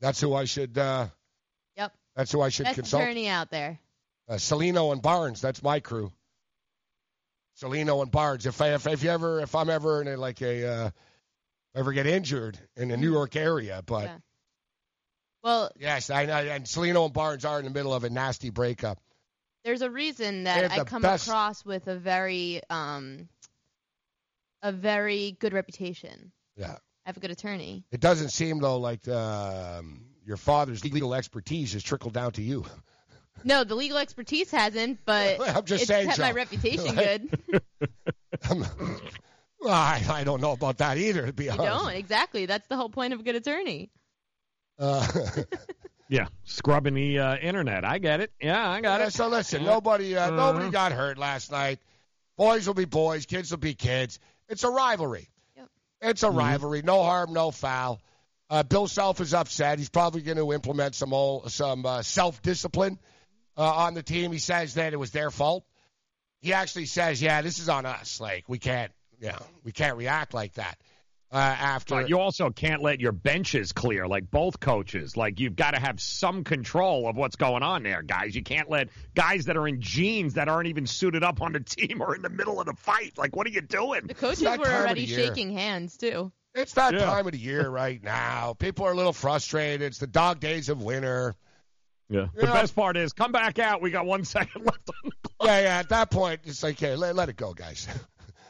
[0.00, 0.76] That's who I should.
[0.76, 1.08] Uh,
[1.76, 1.92] Yep.
[2.14, 3.02] that's who I should Best consult.
[3.02, 3.78] attorney out there.
[4.28, 5.40] Uh, Cellino and Barnes.
[5.40, 6.12] That's my crew.
[7.60, 8.44] Cellino and Barnes.
[8.46, 10.90] If I, if, if you ever if I'm ever in a, like a uh,
[11.74, 13.82] ever get injured in the New York area.
[13.84, 14.16] But Yeah.
[15.42, 16.34] Well, yes, I know.
[16.34, 18.98] And Cellino and Barnes are in the middle of a nasty breakup.
[19.64, 23.28] there's a reason that I come best- across with a very um
[24.62, 26.32] a very good reputation.
[26.56, 26.76] Yeah.
[27.06, 27.84] I have a good attorney.
[27.92, 32.64] It doesn't seem though like um, your father's legal expertise has trickled down to you.
[33.44, 37.60] No, the legal expertise hasn't, but I'm just it's saying, kept my reputation Like- good.
[39.60, 41.66] Well, I, I don't know about that either, to be You honest.
[41.66, 42.46] don't exactly.
[42.46, 43.90] That's the whole point of a good attorney.
[44.78, 45.06] Uh,
[46.08, 47.84] Yeah, scrubbing the uh, internet.
[47.84, 48.30] I get it.
[48.40, 49.12] Yeah, I got Yeah, it.
[49.12, 50.36] So listen, nobody uh, Uh-huh.
[50.36, 51.78] nobody got hurt last night.
[52.38, 54.18] Boys will be boys, kids will be kids.
[54.48, 55.28] It's a rivalry.
[56.00, 56.82] It's a rivalry.
[56.82, 58.00] No harm, no foul.
[58.48, 59.78] Uh, Bill Self is upset.
[59.78, 62.98] He's probably going to implement some old, some uh, self discipline
[63.56, 64.30] uh, on the team.
[64.30, 65.64] He says that it was their fault.
[66.40, 68.20] He actually says, "Yeah, this is on us.
[68.20, 70.78] Like we can't, you know, we can't react like that."
[71.32, 75.16] Uh, after But you also can't let your benches clear, like both coaches.
[75.16, 78.36] Like you've got to have some control of what's going on there, guys.
[78.36, 81.60] You can't let guys that are in jeans that aren't even suited up on the
[81.60, 83.14] team or in the middle of the fight.
[83.18, 84.06] Like, what are you doing?
[84.06, 86.30] The coaches were already shaking hands too.
[86.54, 87.04] It's that Yeah.
[87.06, 88.54] time of the year right now.
[88.54, 89.82] People are a little frustrated.
[89.82, 91.34] It's the dog days of winter.
[92.08, 92.28] Yeah.
[92.36, 92.52] The Yeah.
[92.52, 93.82] best part is, come back out.
[93.82, 95.48] We got one second left on the clock.
[95.48, 95.78] Yeah, yeah.
[95.80, 97.88] At that point, it's like, hey, let, let it go, guys.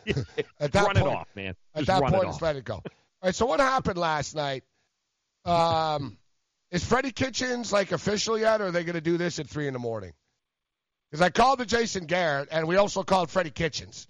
[0.61, 1.55] at that run point, it off, man.
[1.75, 2.75] At that point, it let it go.
[2.75, 2.83] All
[3.23, 3.35] right.
[3.35, 4.65] So what happened last night?
[5.45, 6.19] Um,
[6.71, 9.67] is Freddie Kitchens like official yet, or are they going to do this at three
[9.67, 10.13] in the morning?
[11.11, 14.09] Because I called to Jason Garrett, and we also called Freddie Kitchens.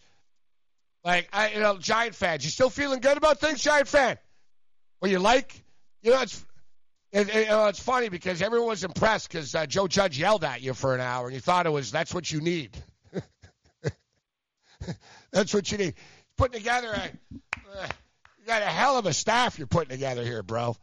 [1.05, 4.19] Like, I, you know, Giant fans, you still feeling good about things, Giant fan?
[5.01, 5.55] Well, you like,
[6.03, 6.45] you know, it's.
[7.13, 10.43] It, it, you know, it's funny because everyone was impressed because uh, Joe Judge yelled
[10.43, 12.77] at you for an hour, and you thought it was that's what you need.
[15.33, 15.95] that's what you need.
[16.37, 17.89] Putting together a, uh,
[18.39, 20.77] you got a hell of a staff you're putting together here, bro.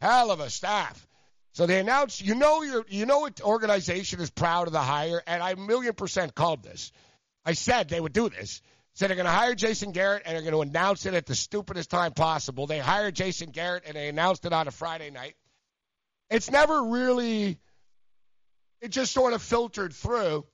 [0.00, 1.06] Hell of a staff.
[1.52, 5.22] So they announced, you know, your, you know, what organization is proud of the hire,
[5.26, 6.92] and I a million percent called this.
[7.46, 8.60] I said they would do this.
[8.96, 11.34] Said they're going to hire Jason Garrett and they're going to announce it at the
[11.34, 12.66] stupidest time possible.
[12.66, 15.34] They hired Jason Garrett and they announced it on a Friday night.
[16.30, 17.58] It's never really,
[18.80, 20.46] it just sort of filtered through.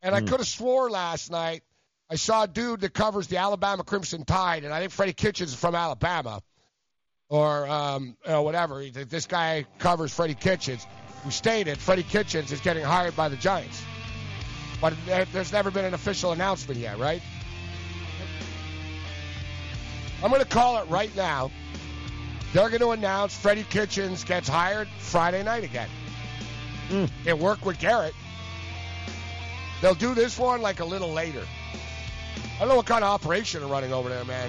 [0.00, 1.62] And I could have swore last night
[2.12, 5.52] I saw a dude that covers the Alabama Crimson Tide, and I think Freddie Kitchens
[5.52, 6.42] is from Alabama,
[7.30, 8.86] or um, you know, whatever.
[8.86, 10.86] This guy covers Freddie Kitchens,
[11.24, 13.82] who stated Freddie Kitchens is getting hired by the Giants.
[14.78, 17.22] But there's never been an official announcement yet, right?
[20.22, 21.50] I'm going to call it right now.
[22.52, 25.88] They're going to announce Freddie Kitchens gets hired Friday night again.
[27.24, 28.14] It worked with Garrett.
[29.80, 31.46] They'll do this one like a little later.
[32.62, 34.48] I don't know what kind of operation they're running over there, man.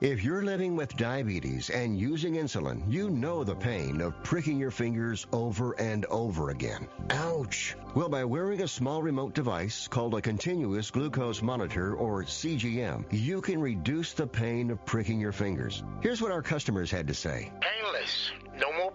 [0.00, 4.72] If you're living with diabetes and using insulin, you know the pain of pricking your
[4.72, 6.88] fingers over and over again.
[7.10, 7.76] Ouch!
[7.94, 13.40] Well, by wearing a small remote device called a continuous glucose monitor or CGM, you
[13.40, 15.84] can reduce the pain of pricking your fingers.
[16.00, 17.52] Here's what our customers had to say.
[17.60, 18.32] Painless.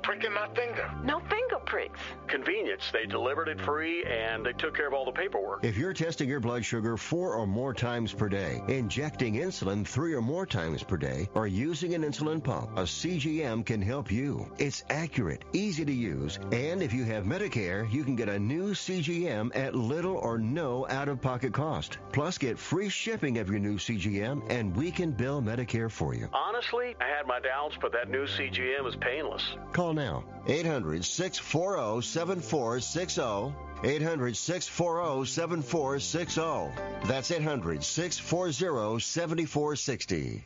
[0.10, 0.92] No more pricking my finger.
[1.04, 2.00] No finger pricks.
[2.28, 2.90] Convenience.
[2.92, 5.64] They delivered it free and they took care of all the paperwork.
[5.64, 10.14] If you're testing your blood sugar four or more times per day, injecting insulin three
[10.14, 14.52] or more times per day, or using an insulin pump, a CGM can help you.
[14.58, 18.74] It's accurate, easy to use, and if you have Medicare, you can get a new
[18.74, 22.00] CGM at little or no out-of-pocket cost.
[22.12, 26.30] Plus, get free shipping of your new CGM, and we can bill Medicare for you.
[26.34, 29.44] Honestly, I had my doubts, but that new CGM is painless.
[29.72, 30.24] Call now.
[30.48, 33.54] 800 640 7460.
[33.84, 37.08] 800 640 7460.
[37.08, 40.46] That's 800 640 7460.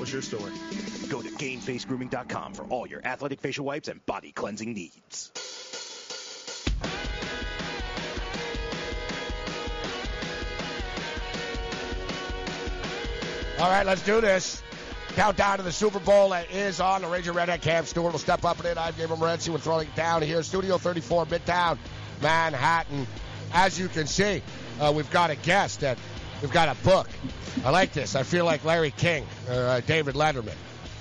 [0.00, 0.52] What's your story?
[1.10, 5.30] Go to GameFaceGrooming.com for all your athletic facial wipes and body cleansing needs.
[13.58, 14.62] All right, let's do this.
[15.16, 17.02] Countdown to the Super Bowl is on.
[17.02, 18.78] The Ranger Redhead Cam Stewart will step up and in.
[18.78, 19.50] I'm Gabriel Morency.
[19.50, 20.42] We're throwing it down here.
[20.42, 21.76] Studio 34, Midtown,
[22.22, 23.06] Manhattan.
[23.52, 24.42] As you can see,
[24.80, 25.98] uh, we've got a guest that
[26.40, 27.08] we've got a book.
[27.64, 28.14] I like this.
[28.14, 30.54] I feel like Larry King or uh, David Letterman.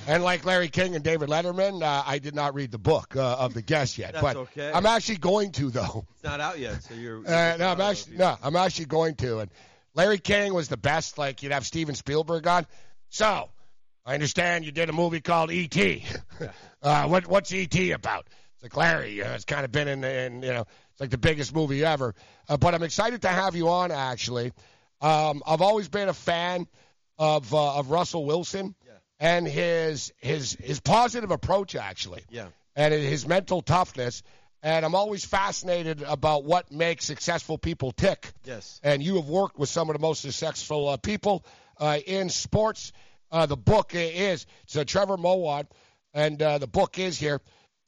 [0.07, 3.37] And like Larry King and David Letterman, uh, I did not read the book uh,
[3.37, 4.13] of the guest yet.
[4.13, 4.71] That's but okay.
[4.73, 6.07] I'm actually going to, though.
[6.15, 7.19] It's not out yet, so you're.
[7.19, 9.39] Uh, no, I'm actually no, I'm actually going to.
[9.39, 9.51] And
[9.93, 11.17] Larry King was the best.
[11.19, 12.65] Like you'd have Steven Spielberg on.
[13.09, 13.49] So
[14.03, 16.03] I understand you did a movie called E.T.
[16.81, 17.91] uh, what what's E.T.
[17.91, 18.25] about?
[18.55, 19.21] It's like Larry.
[19.21, 22.15] Uh, it's kind of been in, in you know it's like the biggest movie ever.
[22.47, 23.91] Uh, but I'm excited to have you on.
[23.91, 24.53] Actually,
[25.01, 26.67] um, I've always been a fan
[27.17, 28.93] of uh, of Russell Wilson yeah.
[29.19, 32.47] and his his his positive approach actually Yeah.
[32.75, 34.23] and his mental toughness.
[34.61, 38.29] And I'm always fascinated about what makes successful people tick.
[38.43, 38.81] Yes.
[38.83, 41.45] And you have worked with some of the most successful uh, people
[41.77, 42.91] uh, in sports.
[43.31, 45.67] Uh, the book is it's uh, Trevor Moawad,
[46.13, 47.39] and uh, the book is here.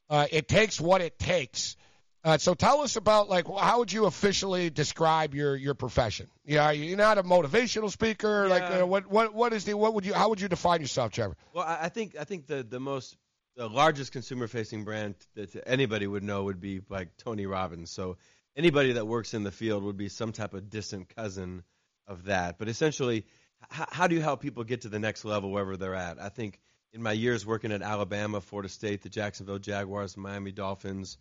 [0.10, 1.76] Uh, it takes what it takes.
[2.24, 6.28] Uh, so tell us about like how would you officially describe your your profession?
[6.46, 8.48] Yeah, you're not a motivational speaker.
[8.48, 11.12] Like uh, what what what is the what would you how would you define yourself,
[11.12, 11.36] Trevor?
[11.54, 13.18] Well, I I think I think the the most
[13.56, 17.92] the largest consumer facing brand that anybody would know would be like Tony Robbins.
[17.92, 18.18] So
[18.56, 21.64] anybody that works in the field would be some type of distant cousin
[22.08, 22.60] of that.
[22.60, 23.26] But essentially,
[23.74, 26.22] h- how do you help people get to the next level wherever they're at?
[26.22, 26.60] I think
[26.94, 31.18] in my years working at Alabama, Florida State, the Jacksonville Jaguars, Miami Dolphins,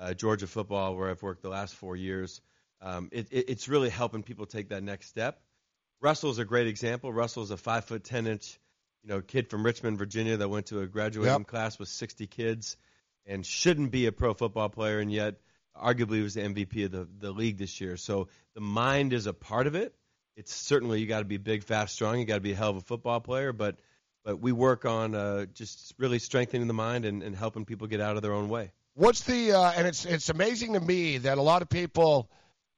[0.00, 2.40] uh, Georgia football, where I've worked the last four years,
[2.80, 5.38] um, it, it, it's really helping people take that next step.
[6.00, 7.12] Russell's a great example.
[7.12, 8.58] Russell's a five foot ten inch,
[9.02, 11.46] you know, kid from Richmond, Virginia, that went to a graduating Yep.
[11.46, 12.76] class with 60 kids,
[13.26, 15.34] and shouldn't be a pro football player, and yet
[15.76, 17.96] arguably was the MVP of the the league this year.
[17.98, 19.94] So the mind is a part of it.
[20.36, 22.18] It's certainly you got to be big, fast, strong.
[22.18, 23.76] You got to be a hell of a football player, but
[24.24, 28.00] but we work on uh, just really strengthening the mind and, and helping people get
[28.00, 28.72] out of their own way.
[29.00, 32.30] What's the uh, and it's it's amazing to me that a lot of people,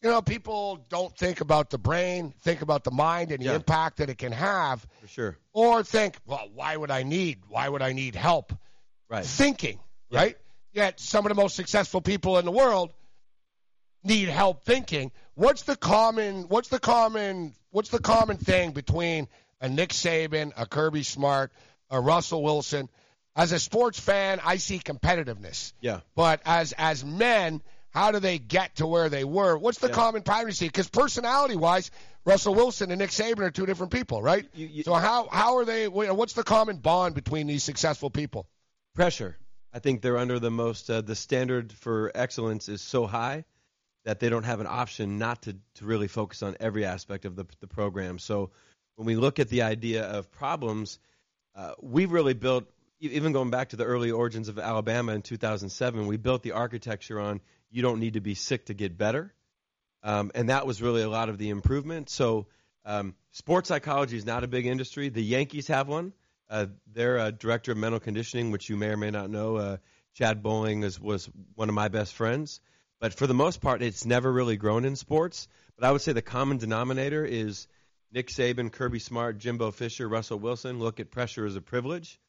[0.02, 3.56] you know, people don't think about the brain, think about the mind and the Yeah.
[3.56, 5.38] impact that it can have, For sure.
[5.52, 8.52] or think, well, why would I need why would I need help?
[9.10, 9.26] Right.
[9.26, 9.80] Thinking,
[10.12, 10.36] right?
[10.72, 12.92] Yet some of the most successful people in the world
[14.04, 15.10] need help thinking.
[15.34, 19.26] What's the common what's the common what's the common thing between
[19.60, 21.50] a Nick Saban, a Kirby Smart,
[21.90, 22.88] a Russell Wilson?
[23.34, 25.72] As a sports fan, I see competitiveness.
[25.80, 26.00] Yeah.
[26.14, 29.56] But as as men, how do they get to where they were?
[29.56, 29.94] What's the Yeah.
[29.94, 30.66] common you see?
[30.66, 31.90] Because personality wise,
[32.24, 34.46] Russell Wilson and Nick Saban are two different people, right?
[34.84, 35.88] so how how are they?
[35.88, 38.46] What's the common bond between these successful people?
[38.94, 39.38] pressure.
[39.72, 43.46] I think they're under the most uh, the standard for excellence is so high
[44.04, 47.34] that they don't have an option not to to really focus on every aspect of
[47.34, 48.18] the the program.
[48.18, 48.50] So
[48.96, 50.98] when we look at the idea of problems,
[51.56, 52.64] uh, we really built
[53.10, 57.18] even going back to the early origins of Alabama in 2007, we built the architecture
[57.18, 57.40] on
[57.70, 59.32] you don't need to be sick to get better.
[60.04, 62.10] Um, and that was really a lot of the improvement.
[62.10, 62.46] So,
[62.84, 65.08] um, sports psychology is not a big industry.
[65.08, 66.12] The Yankees have one.
[66.50, 69.76] Uh, their uh, director of mental conditioning, which you may or may not know, uh,
[70.14, 72.60] Chad Bohling, is, was one of my best friends.
[73.00, 75.48] But for the most part, it's never really grown in sports.
[75.76, 77.66] But I would say the common denominator is
[78.12, 82.20] Nick Saban, Kirby Smart, Jimbo Fisher, Russell Wilson look at pressure as a privilege.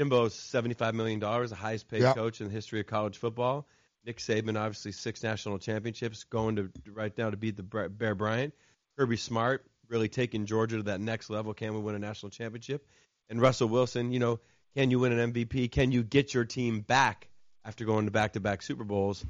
[0.00, 2.14] Jimbo's $75 million, the highest paid Yeah.
[2.14, 3.68] coach in the history of college football.
[4.06, 8.54] Nick Saban, obviously six national championships, going to right now to beat the Bear Bryant.
[8.96, 11.52] Kirby Smart really taking Georgia to that next level.
[11.52, 12.86] Can we win a national championship?
[13.28, 14.40] And Russell Wilson, you know,
[14.74, 15.70] can you win an MVP?
[15.70, 17.28] Can you get your team back
[17.64, 19.22] after going to back-to-back Super Bowls?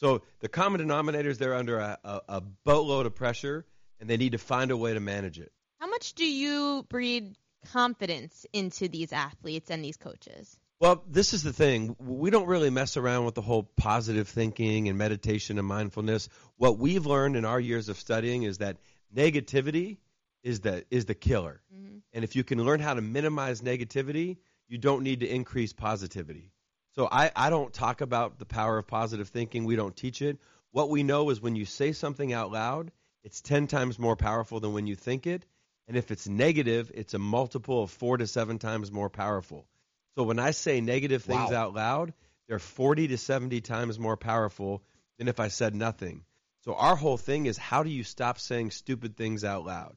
[0.00, 3.64] So the common denominators they're under a, a, a boatload of pressure,
[3.98, 5.50] and they need to find a way to manage it.
[5.78, 7.36] How much do you breed
[7.66, 10.58] confidence into these athletes and these coaches?
[10.80, 11.94] Well, this is the thing.
[11.98, 16.30] We don't really mess around with the whole positive thinking and meditation and mindfulness.
[16.56, 18.78] What we've learned in our years of studying is that
[19.14, 19.98] negativity
[20.42, 21.60] is the is the killer.
[21.74, 21.98] Mm-hmm.
[22.14, 24.38] And if you can learn how to minimize negativity,
[24.68, 26.50] you don't need to increase positivity.
[26.94, 29.64] So I, I don't talk about the power of positive thinking.
[29.64, 30.38] We don't teach it.
[30.72, 32.90] What we know is when you say something out loud,
[33.22, 35.44] it's 10 times more powerful than when you think it.
[35.90, 39.66] And if it's negative, it's a multiple of four to seven times more powerful.
[40.14, 41.56] So when I say negative things Wow.
[41.56, 42.14] out loud,
[42.46, 44.84] they're 40 to 70 times more powerful
[45.18, 46.22] than if I said nothing.
[46.64, 49.96] So our whole thing is how do you stop saying stupid things out loud?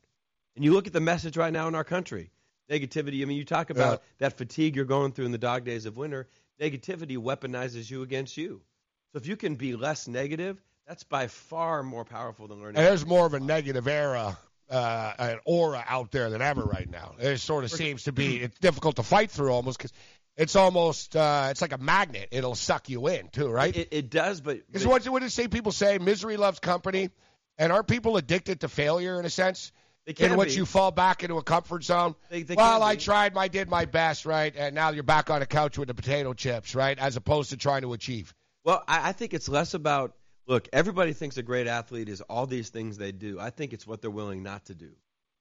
[0.55, 2.31] And you look at the message right now in our country.
[2.71, 5.85] Negativity, I mean, you talk about that fatigue you're going through in the dog days
[5.85, 6.27] of winter.
[6.59, 8.63] Negativity weaponizes you against you.
[9.11, 12.81] So if you can be less negative, that's by far more powerful than learning.
[12.81, 14.39] There's more of a negative era,
[14.69, 17.13] uh, an aura out there than ever right now.
[17.19, 19.93] It sort of seems to be it's difficult to fight through almost because
[20.35, 22.29] it's almost uh, it's like a magnet.
[22.31, 23.75] It'll suck you in too, right?
[23.75, 25.97] It, it does, but Is what what does say people say?
[25.97, 27.09] Misery loves company,
[27.57, 29.71] and aren't people addicted to failure in a sense?
[30.05, 30.55] They can in which be.
[30.55, 32.15] you fall back into a comfort zone.
[32.29, 33.01] They- they well, I be.
[33.01, 34.53] tried, I did my best, right?
[34.53, 36.99] And now you're back on the couch with the potato chips, right?
[36.99, 38.33] As opposed to trying to achieve.
[38.65, 40.13] Well, I, I think it's less about
[40.47, 40.67] look.
[40.73, 43.39] Everybody thinks a great athlete is all these things they do.
[43.39, 44.91] I think it's what they're willing not to do,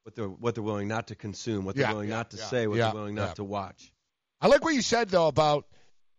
[0.05, 2.37] what they're what they're willing not to consume, what they're Yeah, willing yeah, not to
[2.37, 3.93] yeah, say, what they're willing not to watch.
[4.41, 5.67] I like what you said though about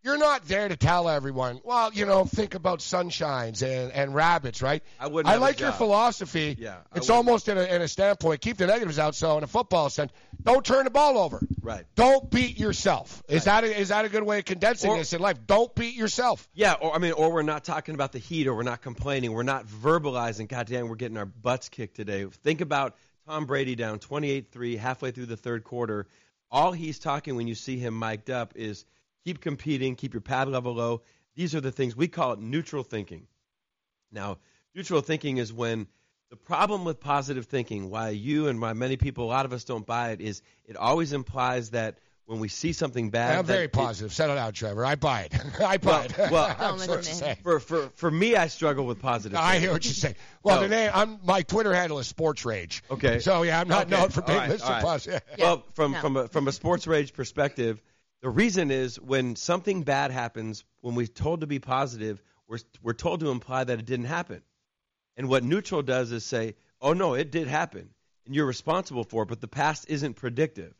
[0.03, 1.61] you're not there to tell everyone.
[1.63, 4.83] Well, you know, think about sunshines and, and rabbits, right?
[4.99, 5.33] I wouldn't.
[5.33, 6.55] I like your philosophy.
[6.59, 7.09] Yeah, I It's wouldn't.
[7.11, 8.41] almost in a, in a standpoint.
[8.41, 9.15] Keep the negatives out.
[9.15, 11.41] So in a football sense, don't turn the ball over.
[11.61, 11.85] Right.
[11.95, 13.23] Don't beat yourself.
[13.29, 15.37] Is that a, is that a good way of condensing Or- this in life?
[15.47, 16.47] Don't beat yourself.
[16.53, 19.31] Yeah, or I mean, or we're not talking about the heat, or we're not complaining,
[19.31, 20.49] we're not verbalizing.
[20.49, 22.25] God damn, we're getting our butts kicked today.
[22.25, 22.95] Think about
[23.27, 26.07] Tom Brady down 28-3 halfway through the third quarter.
[26.51, 28.85] All he's talking when you see him mic'd up is
[29.23, 31.01] keep competing, keep your pad level low.
[31.35, 33.27] These are the things we call it neutral thinking.
[34.11, 34.37] Now,
[34.75, 35.87] neutral thinking is when
[36.29, 39.63] the problem with positive thinking, why you and why many people, a lot of us
[39.63, 43.51] don't buy it, is it always implies that when we see something bad, I'm that
[43.53, 44.13] very it- positive.
[44.13, 44.85] Settle down, Trevor.
[44.85, 45.33] I buy it.
[45.61, 46.17] I buy it.
[46.31, 49.37] well, I'm sorry for, for for me, I struggle with positive.
[49.37, 50.15] I hear what you're saying.
[50.41, 50.61] Well, No.
[50.63, 52.81] the name, I'm, my Twitter handle is Sports Rage.
[52.89, 53.19] Okay.
[53.19, 53.97] So yeah, I'm not Okay.
[53.99, 54.63] known for being All right, Mr.
[54.65, 54.83] all right.
[54.83, 55.21] Positive.
[55.39, 55.99] Well, from No.
[56.01, 57.81] from a, from a sports rage perspective,
[58.23, 62.93] the reason is when something bad happens, when we're told to be positive, we're we're
[62.93, 64.41] told to imply that it didn't happen.
[65.17, 67.89] And what neutral does is say, "Oh no, it did happen,
[68.25, 70.73] and you're responsible for it." But the past isn't predictive.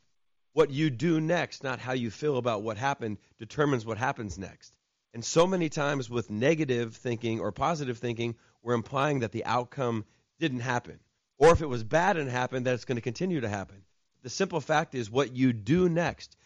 [0.54, 4.78] What you do next, not how you feel about what happened, determines what happens next.
[5.14, 10.06] And so many times with negative thinking or positive thinking, we're implying that the outcome
[10.40, 10.98] didn't happen.
[11.38, 13.84] Or if it was bad and happened, that it's going to continue to happen.
[14.22, 16.38] The simple fact is what you do next,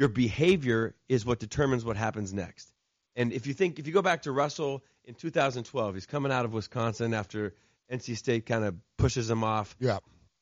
[0.00, 2.72] your behavior is what determines what happens next.
[3.16, 6.46] And if you think, if you go back to Russell in 2012, he's coming out
[6.46, 7.52] of Wisconsin after
[7.92, 9.76] NC State kind of pushes him off.
[9.78, 9.98] Yeah.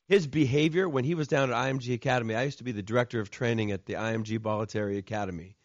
[0.06, 3.18] His behavior when he was down at IMG Academy, I used to be the director
[3.18, 5.56] of training at the IMG Bollettieri Academy.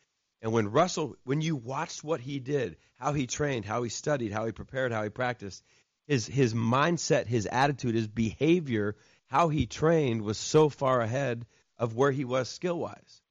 [0.41, 4.33] And when Russell, when you watched what he did, how he trained, how he studied,
[4.33, 5.63] how he prepared, how he practiced,
[6.07, 8.95] his his mindset, his attitude, his behavior,
[9.27, 11.45] how he trained was so far ahead
[11.77, 13.21] of where he was skill wise.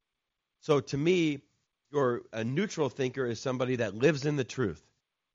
[0.63, 1.41] So to me,
[1.91, 4.81] your a neutral thinker is somebody that lives in the truth.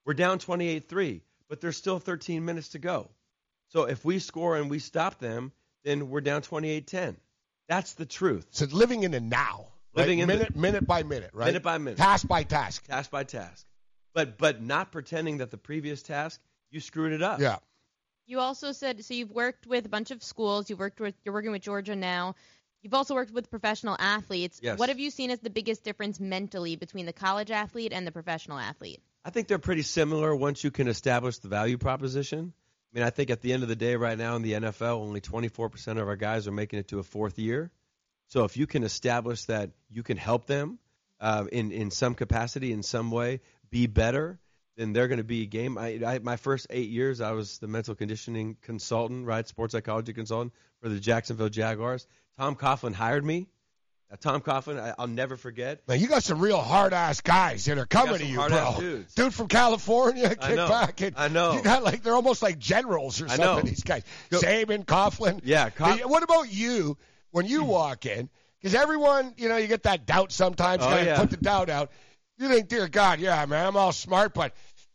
[0.05, 3.11] We're down 28-3, but there's still 13 minutes to go.
[3.69, 5.53] So if we score and we stop them,
[5.85, 7.17] then we're down 28-10.
[7.69, 8.47] That's the truth.
[8.51, 9.67] So living in the now.
[9.95, 10.03] right?
[10.03, 11.47] Living in the- minute, minute by minute, right?
[11.47, 11.99] Minute by minute.
[11.99, 12.87] Task by task.
[12.87, 13.67] task by task.
[14.15, 17.41] But but not pretending that the previous task you screwed it up.
[17.41, 17.59] Yeah.
[18.27, 20.71] You also said so you've worked with a bunch of schools.
[20.71, 22.35] You've worked with you're working with Georgia now.
[22.83, 24.61] You've also worked with professional athletes.
[24.63, 24.79] Yes.
[24.79, 28.13] What have you seen as the biggest difference mentally between the college athlete and the
[28.13, 29.01] professional athlete?
[29.25, 32.53] I think they're pretty similar once you can establish the value proposition.
[32.93, 35.01] I mean, I think at the end of the day, right now in the NFL,
[35.01, 37.71] only 24% of our guys are making it to a fourth year.
[38.29, 40.79] So if you can establish that you can help them
[41.21, 44.39] uh, in in some capacity, in some way, be better,
[44.79, 45.77] then they're going to be a game.
[45.77, 50.15] I, I, my first eight years, I was the mental conditioning consultant, right, sports psychology
[50.15, 52.07] consultant for the Jacksonville Jaguars.
[52.39, 53.49] Tom Coughlin hired me
[54.11, 55.83] Now, Tom Coughlin, I, I'll never forget.
[55.89, 59.03] Man, you got some real hard ass guys that are coming to you, bro.
[59.17, 60.69] Dude from California, kick I know.
[60.69, 61.01] back.
[61.03, 61.53] And I know.
[61.55, 63.67] You got like they're almost like generals or something.
[63.67, 65.41] These guys, Saban, Coughlin.
[65.45, 66.97] Yeah, Cough- What about you
[67.33, 68.31] when you walk in?
[68.61, 70.83] Because everyone, you know, you get that doubt sometimes.
[70.83, 71.19] You Oh, gotta yeah.
[71.21, 71.91] put the doubt out.
[72.39, 74.53] You think, dear God, yeah, man, I'm all smart, but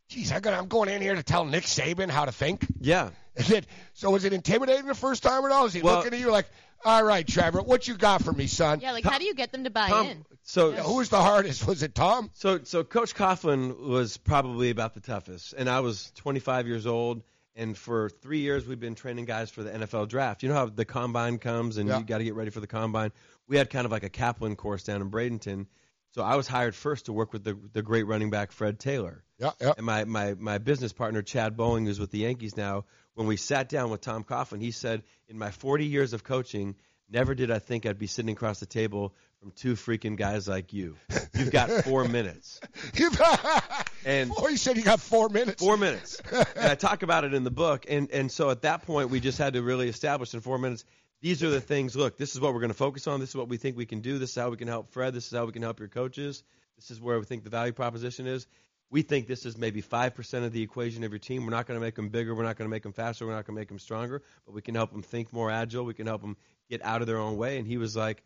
[0.08, 2.66] geez, I got, I'm going in here to tell Nick Saban how to think.
[2.80, 3.10] Yeah.
[3.36, 5.66] Is it, so was it intimidating the first time at all?
[5.66, 6.46] Is he Well- looking at you like,
[6.86, 8.80] all right, Trevor, what you got for me, son?
[8.82, 10.26] Yeah, like how do you get them to buy Tom- in?
[10.44, 11.66] So Yeah, who was the hardest?
[11.66, 12.30] Was it Tom?
[12.34, 17.24] So, so Coach Coughlin was probably about the toughest, and I was 25 years old.
[17.56, 20.42] And for three years, we've been training guys for the NFL draft.
[20.42, 22.00] You know how the combine comes, and Yeah.
[22.00, 23.12] you got to get ready for the combine.
[23.48, 25.68] We had kind of like a Kaplan course down in Bradenton.
[26.14, 29.24] So I was hired first to work with the the great running back Fred Taylor.
[29.40, 29.74] Yeah, yeah.
[29.76, 32.86] And my, my, my business partner, Chad Bohling, who's with the Yankees now,
[33.16, 36.76] when we sat down with Tom Coughlin, he said, In my 40 years of coaching,
[37.10, 40.72] never did I think I'd be sitting across the table from two freaking guys like
[40.72, 40.96] you.
[41.34, 42.62] You've got four minutes.
[42.94, 43.20] You've
[44.06, 45.64] And oh, you said you got four minutes.
[45.64, 46.22] Four minutes.
[46.32, 47.86] and I talk about it in the book.
[47.88, 50.84] And, and so at that point, we just had to really establish in four minutes
[51.24, 51.96] these are the things.
[51.96, 53.22] Look, this is what we're going to focus on.
[53.22, 54.20] This is what we think we can do.
[54.20, 55.14] This is how we can help Fred.
[55.14, 56.44] This is how we can help your coaches.
[56.76, 58.46] This is where we think the value proposition is.
[58.92, 61.46] We think this is maybe 5% of the equation of your team.
[61.46, 62.36] We're not going to make them bigger.
[62.36, 63.26] We're not going to make them faster.
[63.26, 64.22] We're not going to make them stronger.
[64.46, 65.86] But we can help them think more agile.
[65.86, 66.36] We can help them
[66.70, 67.58] get out of their own way.
[67.58, 68.22] And he was like,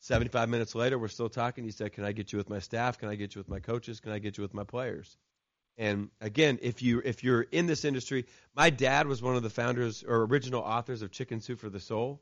[0.00, 1.64] 75 minutes later, we're still talking.
[1.64, 2.96] He said, Can I get you with my staff?
[2.96, 4.00] Can I get you with my coaches?
[4.00, 5.18] Can I get you with my players?
[5.78, 9.50] And again, if you if you're in this industry, my dad was one of the
[9.50, 12.20] founders or original authors of Chicken Soup for the Soul.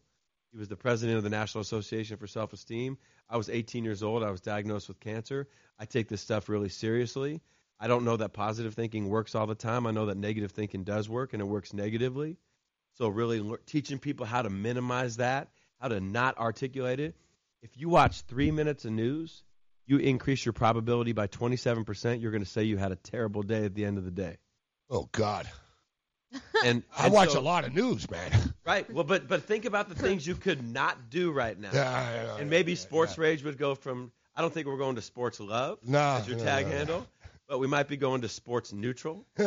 [0.53, 2.99] He was the president of the National Association for Self Esteem.
[3.29, 4.23] I was 18 years old.
[4.23, 5.49] I was diagnosed with cancer.
[5.79, 7.41] I take this stuff really seriously.
[7.79, 9.87] I don't know that positive thinking works all the time.
[9.87, 12.37] I know that negative thinking does work and it works negatively.
[12.99, 15.49] So really lear- teaching people how to minimize that,
[15.81, 17.17] how to not articulate it.
[17.63, 19.43] If you watch three minutes of news,
[19.91, 22.23] you increase your probability by 27%.
[22.23, 24.37] You're going to say you had a terrible day at the end of the day.
[24.89, 25.49] Oh God.
[26.65, 28.31] And I and watch so- a lot of news, man.
[28.65, 28.89] Right.
[28.93, 31.71] Well, but but think about the things you could not do right now.
[31.73, 34.13] Yeah, I know, and maybe sports rage would go from.
[34.37, 36.77] I don't think we're going to sports love No, as your no, tag no, no.
[36.77, 37.07] handle,
[37.49, 39.27] but we might be going to sports neutral.
[39.39, 39.47] you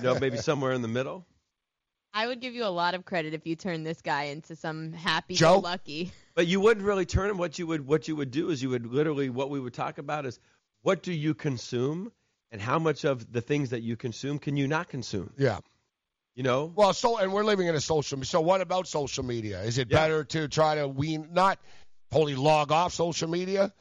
[0.00, 1.26] know, maybe somewhere in the middle.
[2.14, 4.92] I would give you a lot of credit if you turned this guy into some
[4.94, 5.58] happy Joe?
[5.58, 6.12] lucky.
[6.36, 7.38] But you wouldn't really turn them.
[7.38, 9.98] What you would what you would do is you would literally what we would talk
[9.98, 10.38] about is
[10.82, 12.12] what do you consume
[12.52, 15.32] and how much of the things that you consume can you not consume?
[15.38, 15.58] Yeah.
[16.36, 16.70] You know?
[16.76, 18.22] Well, so and we're living in a social.
[18.24, 19.62] So what about social media?
[19.62, 19.96] Is it Yeah.
[19.96, 21.58] better to try to wean not
[22.12, 23.72] totally log off social media?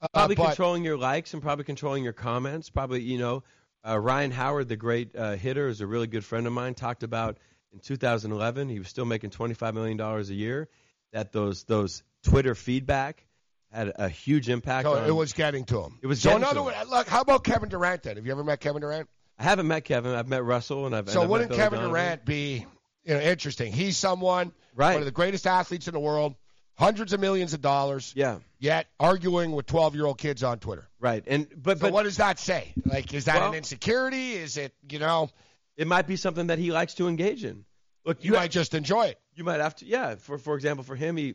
[0.00, 2.70] Uh, Probably but- controlling your likes and probably controlling your comments.
[2.70, 3.42] Probably, you know,
[3.86, 6.74] uh, Ryan Howard, the great uh, hitter, is a really good friend of mine.
[6.74, 7.38] Talked about
[7.72, 10.68] in 2011, he was still making 25 million dollars a year.
[11.14, 13.24] That those those Twitter feedback
[13.72, 14.84] had a huge impact.
[14.84, 15.98] So on, it was getting to him.
[16.02, 16.36] It was so.
[16.36, 18.16] In other words, look, how about Kevin Durant then?
[18.16, 19.08] Have you ever met Kevin Durant?
[19.38, 20.12] I haven't met Kevin.
[20.14, 21.08] I've met Russell, and I've.
[21.08, 21.90] So and I've wouldn't Kevin Donovan.
[21.90, 22.66] Durant be
[23.04, 23.72] you know interesting?
[23.72, 24.92] He's someone Right.
[24.94, 26.34] one of the greatest athletes in the world,
[26.76, 28.12] hundreds of millions of dollars.
[28.16, 28.38] Yeah.
[28.58, 30.88] Yet arguing with 12 year old kids on Twitter.
[30.98, 32.72] Right, and but So but what does that say?
[32.84, 34.32] Like, is that Well- an insecurity?
[34.32, 35.30] Is it you know?
[35.76, 37.64] It might be something that he likes to engage in.
[38.04, 39.18] Look, You might just enjoy it.
[39.34, 40.16] You might have to, yeah.
[40.16, 41.34] For for example, for him, he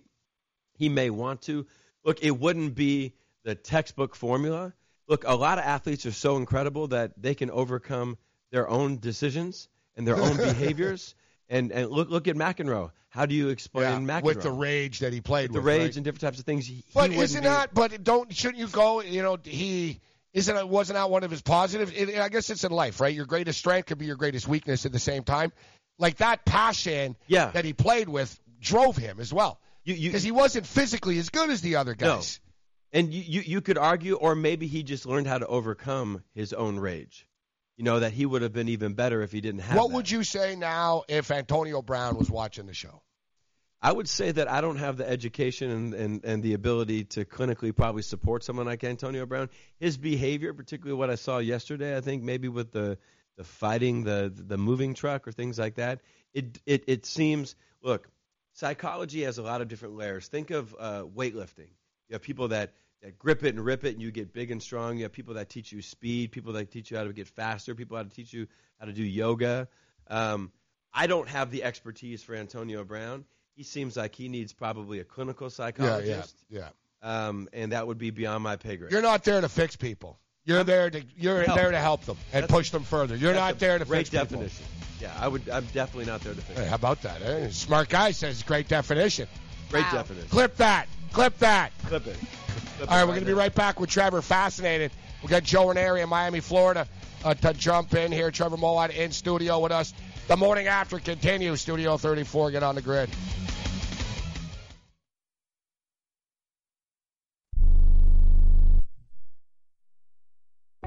[0.78, 1.66] he may want to.
[2.04, 3.14] Look, it wouldn't be
[3.44, 4.74] the textbook formula.
[5.08, 8.18] Look, a lot of athletes are so incredible that they can overcome
[8.52, 11.16] their own decisions and their own behaviors.
[11.50, 12.92] And and look look at McEnroe.
[13.10, 15.82] How do you explain McEnroe with the rage that he played the with, the rage
[15.82, 15.96] right?
[15.96, 16.68] and different types of things?
[16.68, 17.74] He, But he isn't that?
[17.74, 19.02] But don't shouldn't you go?
[19.02, 20.00] You know, he
[20.32, 20.56] isn't.
[20.56, 21.92] it- Wasn't that one of his positives?
[21.92, 23.14] It, I guess it's in life, right?
[23.16, 25.52] Your greatest strength could be your greatest weakness at the same time.
[26.00, 27.52] Like that passion Yeah.
[27.52, 29.60] that he played with drove him as well.
[29.86, 32.16] Because he wasn't physically as good as the other No.
[32.18, 32.40] guys.
[32.92, 36.54] And you, you you could argue, or maybe he just learned how to overcome his
[36.54, 37.28] own rage.
[37.78, 39.78] You know that he would have been even better if he didn't have.
[39.78, 39.96] What that.
[39.96, 43.02] would you say now if Antonio Brown was watching the show?
[43.82, 47.24] I would say that I don't have the education and, and, and the ability to
[47.26, 49.50] clinically probably support someone like Antonio Brown.
[49.80, 52.98] His behavior, particularly what I saw yesterday, I think maybe with the
[53.40, 56.02] the fighting the the moving truck or things like that,
[56.34, 57.56] it it it seems.
[57.82, 58.10] Look,
[58.52, 60.28] psychology has a lot of different layers.
[60.28, 61.70] Think of uh, weightlifting.
[62.10, 64.62] You have people that that grip it and rip it, and you get big and
[64.62, 64.98] strong.
[64.98, 67.74] You have people that teach you speed, people that teach you how to get faster,
[67.76, 69.70] people how to teach you how to do yoga.
[70.08, 70.52] Um,
[70.94, 73.24] I don't have the expertise for Antonio Brown.
[73.56, 76.36] He seems like he needs probably a clinical Yeah, psychologist.
[76.50, 77.28] yeah, yeah.
[77.28, 78.92] Um, and that would be beyond my pay grade.
[78.92, 80.20] You're not there to fix people.
[80.50, 81.60] You're there to you're Help.
[81.60, 83.16] there to help them and That's- push them further.
[83.16, 84.26] You're not there to great fix people.
[84.26, 84.66] definition.
[85.00, 85.48] Yeah, I would.
[85.48, 86.60] I'm definitely not there to fix.
[86.60, 87.22] Hey, how about that?
[87.22, 87.50] Eh?
[87.52, 89.28] Smart guy says great definition.
[89.70, 90.28] Great definition.
[90.30, 90.88] Clip that.
[91.14, 91.72] Clip that.
[91.86, 92.18] Clip it.
[92.82, 94.24] All right, we're going to be right back with Trevor.
[94.24, 94.92] Fascinated.
[95.22, 96.88] We got Joe Ranieri in Miami, Florida,
[97.24, 98.32] uh, to jump in here.
[98.32, 99.94] Trevor Moawad in studio with us.
[100.28, 101.62] The morning after continues.
[101.62, 102.52] Studio 34.
[102.52, 103.10] Get on the grid.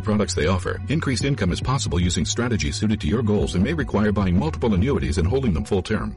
[0.00, 0.80] products they offer.
[0.88, 4.74] Increased income is possible using strategies suited to your goals and may require buying multiple
[4.74, 6.16] annuities and holding them full term.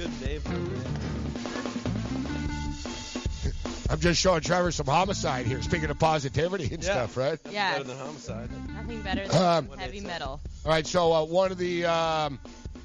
[0.00, 0.56] What a good name for a.
[3.92, 5.60] I'm just showing Trevor some homicide here.
[5.62, 6.92] Speaking of positivity and Yeah.
[6.92, 7.38] stuff, right?
[7.50, 7.72] Yeah.
[7.72, 8.48] Better than homicide.
[8.72, 10.40] Nothing better than Um, heavy metal.
[10.64, 12.40] All right, so uh, one of the um,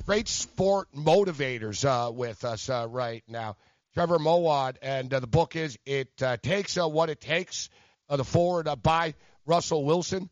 [0.05, 3.55] great sport motivators uh, with us uh, right now,
[3.93, 7.69] Trevor Moawad, and uh, the book is "It uh, Takes uh, What It Takes."
[8.09, 9.13] Uh, the foreword uh, by
[9.45, 10.29] Russell Wilson.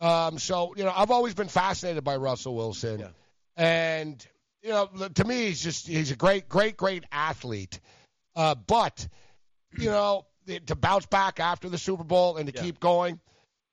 [0.00, 3.04] Um, so you know, I've always been fascinated by Russell Wilson,
[3.56, 4.26] and
[4.62, 7.80] you know, to me, he's just he's a great, great, great athlete.
[8.34, 9.06] Uh, but
[9.76, 10.26] you know,
[10.66, 13.20] to bounce back after the Super Bowl and to keep going.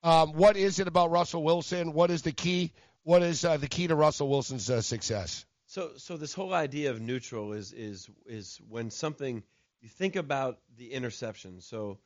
[0.02, 1.94] Um, what is it about Russell Wilson?
[1.94, 2.72] What is the key?
[3.04, 5.46] What is uh, the key to Russell Wilson's uh, success?
[5.66, 9.44] So, so this whole idea of neutral is is is when something
[9.82, 11.62] you think about the interception.
[11.62, 12.00] So,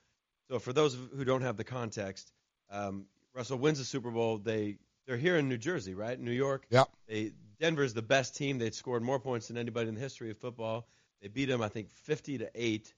[0.49, 2.31] so for those who don't have the context,
[2.69, 4.37] um, Russell wins the Super Bowl.
[4.37, 6.19] They they're here in New Jersey, right?
[6.19, 6.65] New York.
[6.69, 6.89] Yep.
[7.07, 8.57] They Denver's the best team.
[8.57, 10.87] They'd scored more points than anybody in the history of football.
[11.21, 12.93] They beat them, I think, 50 to eight.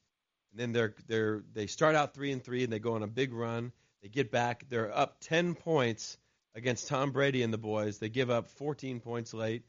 [0.52, 3.08] And then they're they're they start out three and three, and they go on a
[3.08, 3.72] big run.
[4.02, 4.66] They get back.
[4.70, 6.18] They're up 10 points
[6.54, 7.98] against Tom Brady and the boys.
[7.98, 9.64] They give up 14 points late.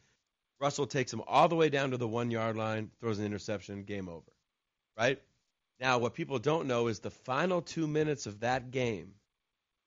[0.61, 3.85] Russell takes them all the way down to the one yard line, throws an interception,
[3.85, 4.31] game over.
[4.97, 5.21] Right?
[5.81, 9.13] Now, what people don't know is the final two minutes of that game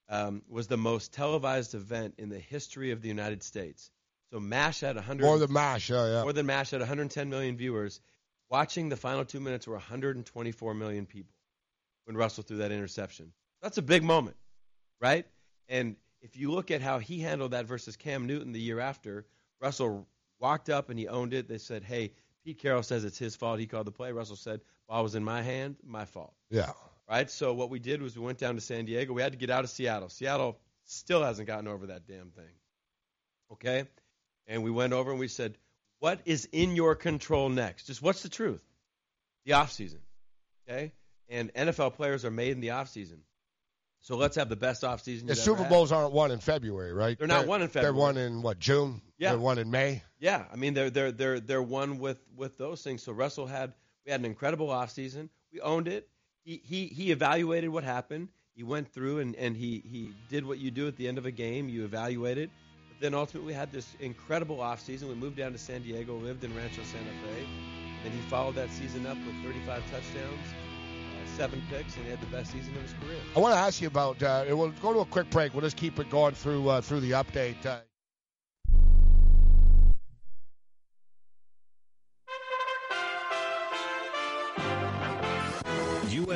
[0.09, 3.89] um, was the most televised event in the history of the United States.
[4.32, 6.21] So MASH had 100 More than MASH, yeah, yeah.
[6.23, 7.99] more than MASH had 110 million viewers.
[8.49, 11.36] watching the final two minutes were 124 million people
[12.05, 13.32] when Russell threw that interception.
[13.61, 14.38] That's a big moment,
[15.01, 15.25] right?
[15.67, 19.25] And if you look at how he handled that versus Cam Newton the year after,
[19.61, 20.07] Russell
[20.39, 21.47] walked up and he owned it.
[21.47, 22.13] They said, "Hey,
[22.43, 23.59] Pete Carroll says it's his fault.
[23.59, 26.71] He called the play." Russell said, "Ball was in my hand, my fault." Yeah.
[27.09, 27.30] Right.
[27.30, 29.13] So what we did was we went down to San Diego.
[29.13, 30.09] We had to get out of Seattle.
[30.09, 32.53] Seattle still hasn't gotten over that damn thing.
[33.51, 33.86] Okay.
[34.49, 35.57] And we went over and we said,
[35.99, 37.85] "What is in your control next?
[37.85, 38.63] Just what's the truth?
[39.45, 40.01] The off season."
[40.67, 40.91] Okay.
[41.29, 43.21] And NFL players are made in the off season.
[44.01, 45.27] So let's have the best off season.
[45.27, 47.17] The Super Bowls aren't won in February, right?
[47.17, 47.93] They're not won in February.
[47.93, 49.01] They're won in what June?
[49.17, 49.31] Yeah.
[49.31, 50.03] They're won in May.
[50.19, 53.03] Yeah, I mean they're they're they're they're one with with those things.
[53.03, 53.73] So Russell had
[54.05, 55.29] we had an incredible off season.
[55.53, 56.07] We owned it.
[56.43, 58.29] He he he evaluated what happened.
[58.55, 61.25] He went through and and he he did what you do at the end of
[61.25, 61.69] a game.
[61.69, 62.49] You evaluate it.
[62.99, 65.09] Then ultimately we had this incredible offseason.
[65.09, 67.47] We moved down to San Diego, lived in Rancho Santa Fe,
[68.03, 70.47] and he followed that season up with 35 touchdowns
[71.39, 73.17] seven picks, and he had the best season of his career.
[73.35, 74.21] I want to ask you about.
[74.21, 75.53] Uh, we'll go to a quick break.
[75.53, 77.65] We'll just keep it going through uh, through the update.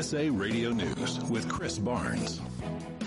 [0.03, 2.41] USA Radio News with Chris Barnes.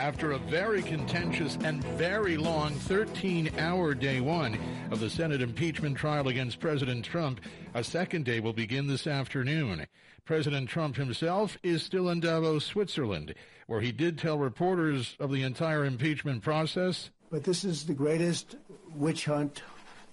[0.01, 4.59] After a very contentious and very long 13 hour day one
[4.91, 7.43] of the Senate impeachment trial against President Trump,
[7.75, 9.87] a second day will begin this afternoon.
[10.25, 13.35] President Trump himself is still in Davos, Switzerland,
[13.67, 17.11] where he did tell reporters of the entire impeachment process.
[17.31, 18.57] But this is the greatest
[18.95, 19.63] witch hunt.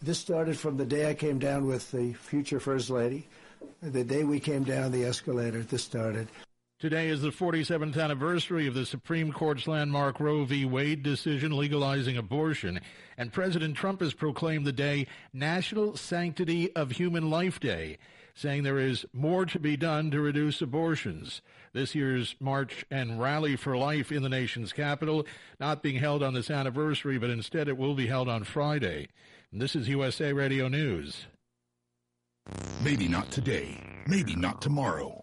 [0.01, 3.29] This started from the day I came down with the future First Lady.
[3.81, 6.27] The day we came down the escalator, this started.
[6.83, 10.65] Today is the 47th anniversary of the Supreme Court's landmark Roe v.
[10.65, 12.81] Wade decision legalizing abortion,
[13.17, 17.99] and President Trump has proclaimed the day National Sanctity of Human Life Day,
[18.35, 21.41] saying there is more to be done to reduce abortions.
[21.71, 25.25] This year's March and Rally for Life in the nation's capital
[25.61, 29.07] not being held on this anniversary, but instead it will be held on Friday.
[29.53, 31.27] And this is USA Radio News.
[32.83, 35.22] Maybe not today, maybe not tomorrow,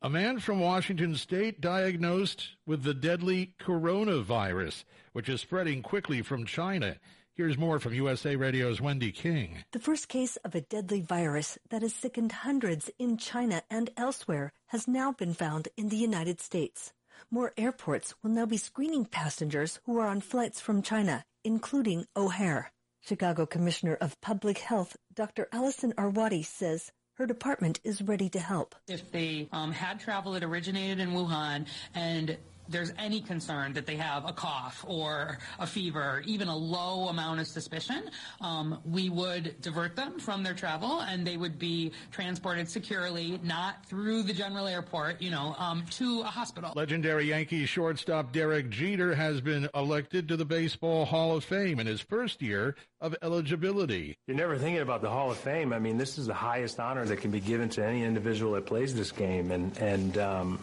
[0.07, 6.47] A man from Washington state diagnosed with the deadly coronavirus, which is spreading quickly from
[6.47, 6.99] China.
[7.35, 9.65] Here's more from USA Radio's Wendy King.
[9.73, 14.53] The first case of a deadly virus that has sickened hundreds in China and elsewhere
[14.67, 16.93] has now been found in the United States.
[17.29, 22.71] More airports will now be screening passengers who are on flights from China, including O'Hare.
[23.01, 25.49] Chicago Commissioner of Public Health, Dr.
[25.51, 28.75] Allison Arwady, says her department is ready to help.
[28.89, 32.37] If they um, had travel that originated in Wuhan and
[32.69, 37.41] there's any concern that they have a cough or a fever, even a low amount
[37.41, 38.11] of suspicion,
[38.41, 43.85] um, we would divert them from their travel and they would be transported securely, not
[43.87, 46.73] through the general airport, you know, um, to a hospital.
[46.75, 51.87] Legendary Yankees shortstop Derek Jeter has been elected to the Baseball Hall of Fame in
[51.87, 54.17] his first year of eligibility.
[54.27, 55.73] You're never thinking about the Hall of Fame.
[55.73, 58.67] I mean, this is the highest honor that can be given to any individual that
[58.67, 60.61] plays this game, and and um,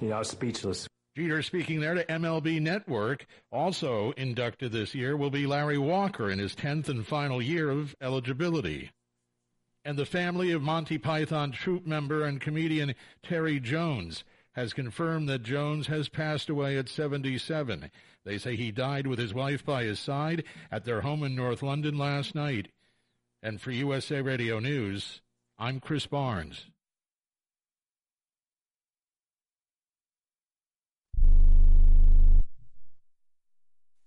[0.00, 0.88] you know, I was speechless.
[1.16, 3.26] Jeter speaking there to MLB Network.
[3.52, 7.94] Also inducted this year will be Larry Walker in his 10th and final year of
[8.00, 8.90] eligibility.
[9.84, 15.44] And the family of Monty Python troupe member and comedian Terry Jones has confirmed that
[15.44, 17.90] Jones has passed away at 77.
[18.24, 20.42] They say he died with his wife by his side
[20.72, 22.68] at their home in North London last night.
[23.40, 25.20] And for USA Radio News,
[25.58, 26.66] I'm Chris Barnes.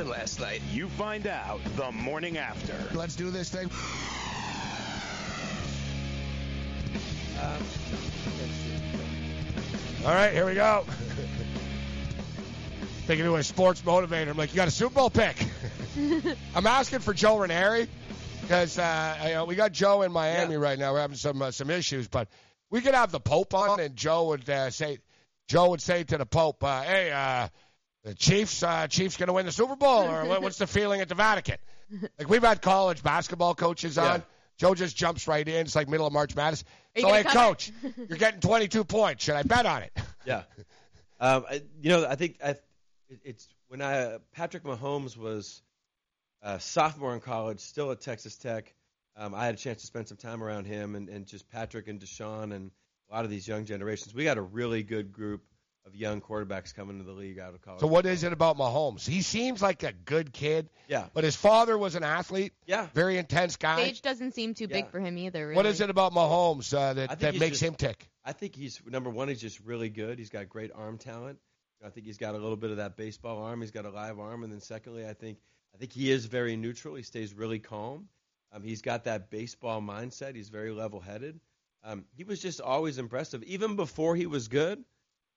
[0.00, 0.62] happened last night?
[0.72, 2.74] You find out the morning after.
[2.96, 3.70] Let's do this thing.
[10.06, 10.84] All right, here we go.
[13.06, 14.28] Thinking of a sports motivator.
[14.28, 15.36] I'm like, you got a Super Bowl pick.
[16.54, 17.88] I'm asking for Joe Ranieri
[18.40, 20.92] because uh, you know, we got Joe in Miami right now.
[20.92, 22.28] We're having some uh, some issues, but
[22.70, 24.98] we could have the Pope on, and Joe would uh, say,
[25.48, 27.48] Joe would say to the Pope, uh, "Hey, uh,
[28.04, 31.00] the Chiefs, uh, Chiefs going to win the Super Bowl, or what, what's the feeling
[31.00, 31.58] at the Vatican?"
[32.18, 34.22] Like we've had college basketball coaches on.
[34.60, 35.62] Joe just jumps right in.
[35.62, 36.64] It's like middle of March Madness.
[36.94, 39.24] So, gonna hey, coach, you're getting 22 points.
[39.24, 39.92] Should I bet on it?
[40.26, 40.42] Yeah.
[41.18, 42.56] Um, I, you know, I think I,
[43.24, 45.62] it's when I Patrick Mahomes was
[46.42, 48.74] a sophomore in college, still at Texas Tech.
[49.16, 51.88] Um, I had a chance to spend some time around him and, and just Patrick
[51.88, 52.70] and Deshaun and
[53.10, 54.14] a lot of these young generations.
[54.14, 55.42] We got a really good group
[55.90, 57.80] of young quarterbacks coming to the league out of college.
[57.80, 59.06] So what is it about Mahomes?
[59.06, 60.68] He seems like a good kid.
[60.88, 61.06] Yeah.
[61.12, 62.52] But his father was an athlete.
[62.66, 62.86] Yeah.
[62.94, 63.80] Very intense guy.
[63.80, 65.48] Age doesn't seem too big for him either.
[65.48, 65.56] Really.
[65.56, 68.08] What is it about Mahomes uh, that, that makes just- him tick?
[68.24, 69.28] I think he's number one.
[69.28, 70.18] He's just really good.
[70.18, 71.38] He's got great arm talent.
[71.84, 73.62] I think he's got a little bit of that baseball arm.
[73.62, 75.38] He's got a live arm, and then secondly, I think
[75.74, 76.94] I think he is very neutral.
[76.94, 78.08] He stays really calm.
[78.52, 80.34] Um, he's got that baseball mindset.
[80.34, 81.40] He's very level-headed.
[81.82, 84.84] Um, he was just always impressive, even before he was good.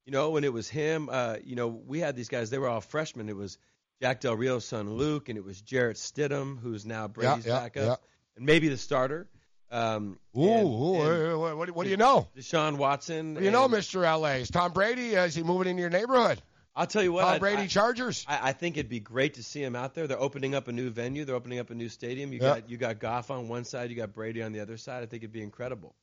[0.06, 2.50] You know, when it was him, uh, you know, we had these guys.
[2.50, 3.30] They were all freshmen.
[3.30, 3.58] It was
[4.02, 7.84] Jack Del Rio's son Luke, and it was Jarrett Stidham, who's now Brady's yeah, backup,
[7.84, 7.96] yeah.
[8.36, 9.28] and maybe the starter.
[9.72, 12.28] Um, Ooh, and- ooh, and- what, what, what do you know?
[12.38, 13.34] Deshaun Watson.
[13.34, 14.02] What do you know, Mr.
[14.04, 14.42] LA?
[14.42, 15.16] Is Tom Brady?
[15.18, 16.42] Uh, is he moving into your neighborhood?
[16.76, 17.24] I'll tell you what.
[17.24, 18.26] Tom Brady I, Chargers.
[18.28, 20.08] I, I think it'd be great to see him out there.
[20.08, 21.24] They're opening up a new venue.
[21.24, 22.34] They're opening up a new stadium.
[22.34, 22.56] You Yeah.
[22.60, 23.90] got you got Goff on one side.
[23.90, 25.04] You got Brady on the other side.
[25.04, 25.96] I think it'd be incredible.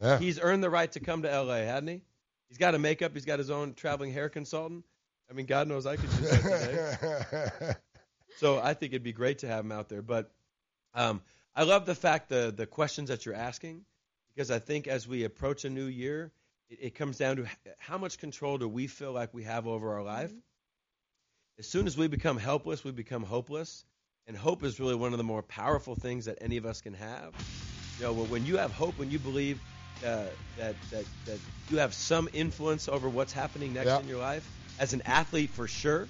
[0.00, 0.18] Yeah.
[0.18, 2.02] He's earned the right to come to L.A., hadn't he?
[2.48, 3.12] He's got a makeup.
[3.14, 4.84] He's got his own traveling hair consultant.
[5.30, 7.74] I mean, God knows I could use that today.
[8.38, 10.02] so I think it'd be great to have him out there.
[10.02, 10.30] But
[10.94, 11.20] um,
[11.54, 13.84] I love the fact the the questions that you're asking
[14.34, 16.32] because I think as we approach a new year,
[16.68, 17.46] it, it comes down to
[17.78, 20.32] how much control do we feel like we have over our life.
[21.58, 23.84] As soon as we become helpless, we become hopeless,
[24.26, 26.92] and hope is really one of the more powerful things that any of us can
[26.92, 27.32] have.
[27.98, 29.58] You know, when you have hope, when you believe
[30.04, 30.24] uh,
[30.58, 31.38] that that that
[31.70, 34.00] you have some influence over what's happening next Yeah.
[34.00, 36.08] in your life, as an athlete for sure,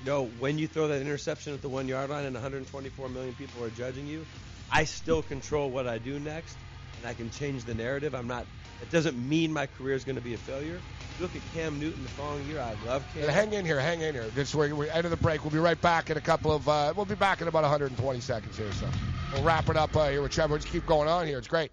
[0.00, 3.34] You know, when you throw that interception at the one yard line and 124 million
[3.34, 4.24] people are judging you,
[4.72, 6.56] I still control what I do next,
[6.98, 8.14] and I can change the narrative.
[8.14, 8.46] I'm not.
[8.80, 10.80] It doesn't mean my career is going to be a failure.
[11.20, 12.60] Look at Cam Newton the following year.
[12.60, 13.28] I love Cam.
[13.28, 14.24] Hang in here, hang in here.
[14.34, 15.44] This is where we end of the break.
[15.44, 16.66] We'll be right back in a couple of.
[16.66, 18.72] Uh, we'll be back in about 120 seconds here.
[18.72, 18.88] So
[19.34, 20.56] we'll wrap it up uh, here with Trevor.
[20.56, 21.36] Just keep going on here.
[21.36, 21.72] It's great.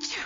[0.00, 0.19] хочу.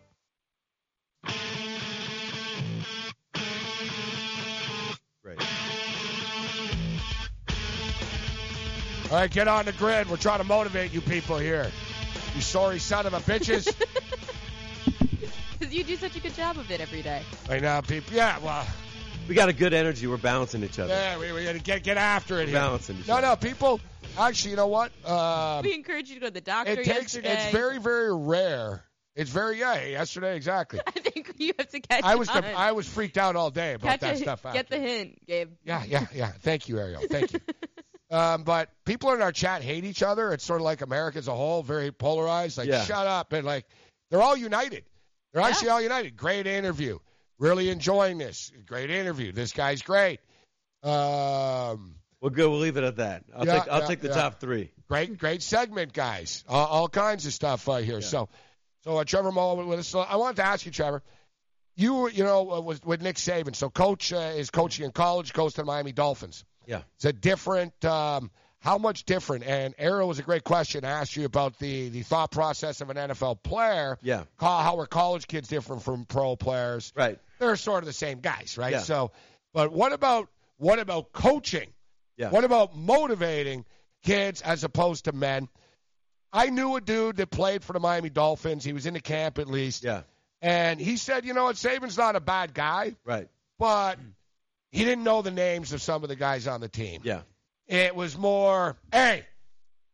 [5.22, 5.38] Right.
[9.10, 10.08] All right, get on the grid.
[10.10, 11.70] We're trying to motivate you people here.
[12.34, 13.72] You sorry son of a bitches.
[15.56, 17.22] Because you do such a good job of it every day.
[17.48, 18.12] right now, people.
[18.14, 18.66] Yeah, well.
[19.28, 20.06] We got a good energy.
[20.08, 20.92] We're balancing each other.
[20.92, 22.54] Yeah, we, we got to get get after it We're here.
[22.54, 23.28] balancing each no, other.
[23.28, 23.80] no, people.
[24.18, 24.90] Actually, you know what?
[25.08, 26.88] Um, we encourage you to go to the doctor it takes.
[27.14, 27.44] yesterday.
[27.44, 28.82] It's very, very rare.
[29.16, 29.84] It's very yeah.
[29.84, 30.80] Yesterday, exactly.
[30.86, 32.44] I think you have to catch I was on.
[32.44, 34.44] I was freaked out all day about catch that a- stuff.
[34.52, 35.50] Get the hint, Gabe.
[35.64, 36.32] Yeah, yeah, yeah.
[36.40, 37.02] Thank you, Ariel.
[37.08, 37.40] Thank you.
[38.10, 40.32] um, but people in our chat hate each other.
[40.32, 42.58] It's sort of like America as a whole, very polarized.
[42.58, 42.84] Like, Yeah.
[42.84, 43.32] shut up.
[43.32, 43.66] And like,
[44.10, 44.84] they're all united.
[45.32, 46.16] They're actually all united.
[46.16, 46.98] Great interview.
[47.38, 48.52] Really enjoying this.
[48.66, 49.32] Great interview.
[49.32, 50.20] This guy's great.
[50.82, 52.48] Um, Well, good.
[52.48, 53.24] We'll leave it at that.
[53.34, 54.14] I'll yeah, take I'll yeah, take the yeah.
[54.14, 54.70] top three.
[54.88, 56.44] Great, great segment, guys.
[56.48, 58.00] All, all kinds of stuff uh, here.
[58.02, 58.28] So,
[58.84, 59.88] so uh, Trevor Moawad with us.
[59.88, 61.02] So I wanted to ask you, Trevor.
[61.76, 63.56] You, were, you know, uh, with, with Nick Saban.
[63.56, 65.32] So, coach uh, is coaching in college.
[65.32, 66.44] Goes to the Miami Dolphins.
[66.66, 66.82] Yeah.
[66.96, 67.84] It's a different.
[67.84, 68.30] Um,
[68.60, 69.44] how much different?
[69.44, 70.84] And Ariel was a great question.
[70.84, 73.98] I asked you about the the thought process of an NFL player.
[74.02, 74.24] Yeah.
[74.36, 76.92] How, how are college kids different from pro players?
[76.96, 77.18] Right.
[77.38, 78.72] They're sort of the same guys, right?
[78.72, 78.78] Yeah.
[78.78, 79.10] So,
[79.52, 81.72] but what about what about coaching?
[82.16, 82.30] Yeah.
[82.30, 83.64] What about motivating
[84.02, 85.48] kids as opposed to men?
[86.34, 88.64] I knew a dude that played for the Miami Dolphins.
[88.64, 89.84] He was in the camp at least.
[89.84, 90.02] Yeah.
[90.42, 93.28] And he said, you know what, Saban's not a bad guy, Right.
[93.58, 93.98] but
[94.72, 97.00] he didn't know the names of some of the guys on the team.
[97.04, 97.22] Yeah.
[97.66, 99.24] it was more, hey,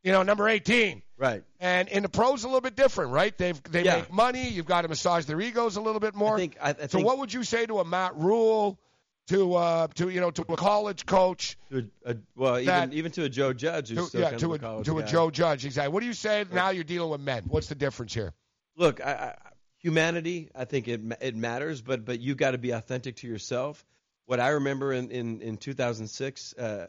[0.03, 1.03] you know, number 18.
[1.19, 1.45] Right.
[1.61, 3.37] And in the pros, a little bit different, right?
[3.37, 3.97] They've they Yeah.
[3.99, 4.49] make money.
[4.49, 6.35] You've got to massage their egos a little bit more.
[6.35, 6.57] I think.
[6.61, 8.79] I, I so, think what would you say to a Matt Rhule,
[9.29, 12.93] to uh, to you know, to a college coach, to a, a, well, that- even
[12.93, 15.03] even to a Joe Judge, to, yeah, to a a to a.
[15.05, 15.65] Joe Judge?
[15.65, 15.93] Exactly.
[15.93, 16.71] What do you say now?
[16.71, 17.45] You're dealing with men.
[17.49, 18.33] What's the difference here?
[18.77, 19.35] Look, I, I,
[19.79, 23.27] humanity, I think it ma- it matters, but but you've got to be authentic to
[23.29, 23.85] yourself.
[24.27, 26.87] What I remember in in, in 2006, uh,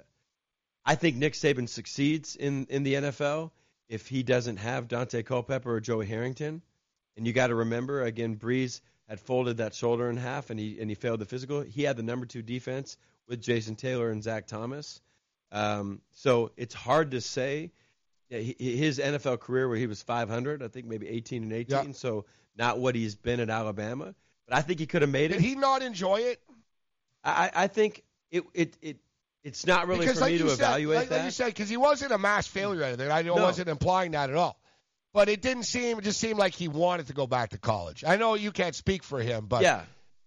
[0.85, 3.51] I think Nick Saban succeeds in in the NFL
[3.89, 6.61] if he doesn't have Daunte Culpepper or Joey Harrington.
[7.17, 8.79] And you got to remember again, Brees
[9.11, 11.59] had folded that shoulder in half, and he and he failed the physical.
[11.61, 12.97] He had the number two defense
[13.27, 15.01] with Jason Taylor and Zach Thomas.
[15.51, 17.71] Um, so it's hard to say.
[18.29, 21.93] Yeah, his NFL career where he was 500, I think maybe 18 and 18.
[21.93, 22.23] So
[22.57, 24.15] not what he's been at Alabama,
[24.47, 25.33] but I think he could have made it.
[25.33, 26.39] Did he not enjoy it?
[27.25, 28.97] I, I think it it it
[29.43, 31.15] it's not really because for like me you to said, evaluate like, that.
[31.17, 33.11] like you said, because he wasn't a mass failure or anything.
[33.11, 33.33] I No.
[33.35, 34.57] wasn't implying that at all.
[35.13, 35.97] But it didn't seem.
[35.97, 38.03] It just seemed like he wanted to go back to college.
[38.05, 39.83] I know you can't speak for him, but yeah,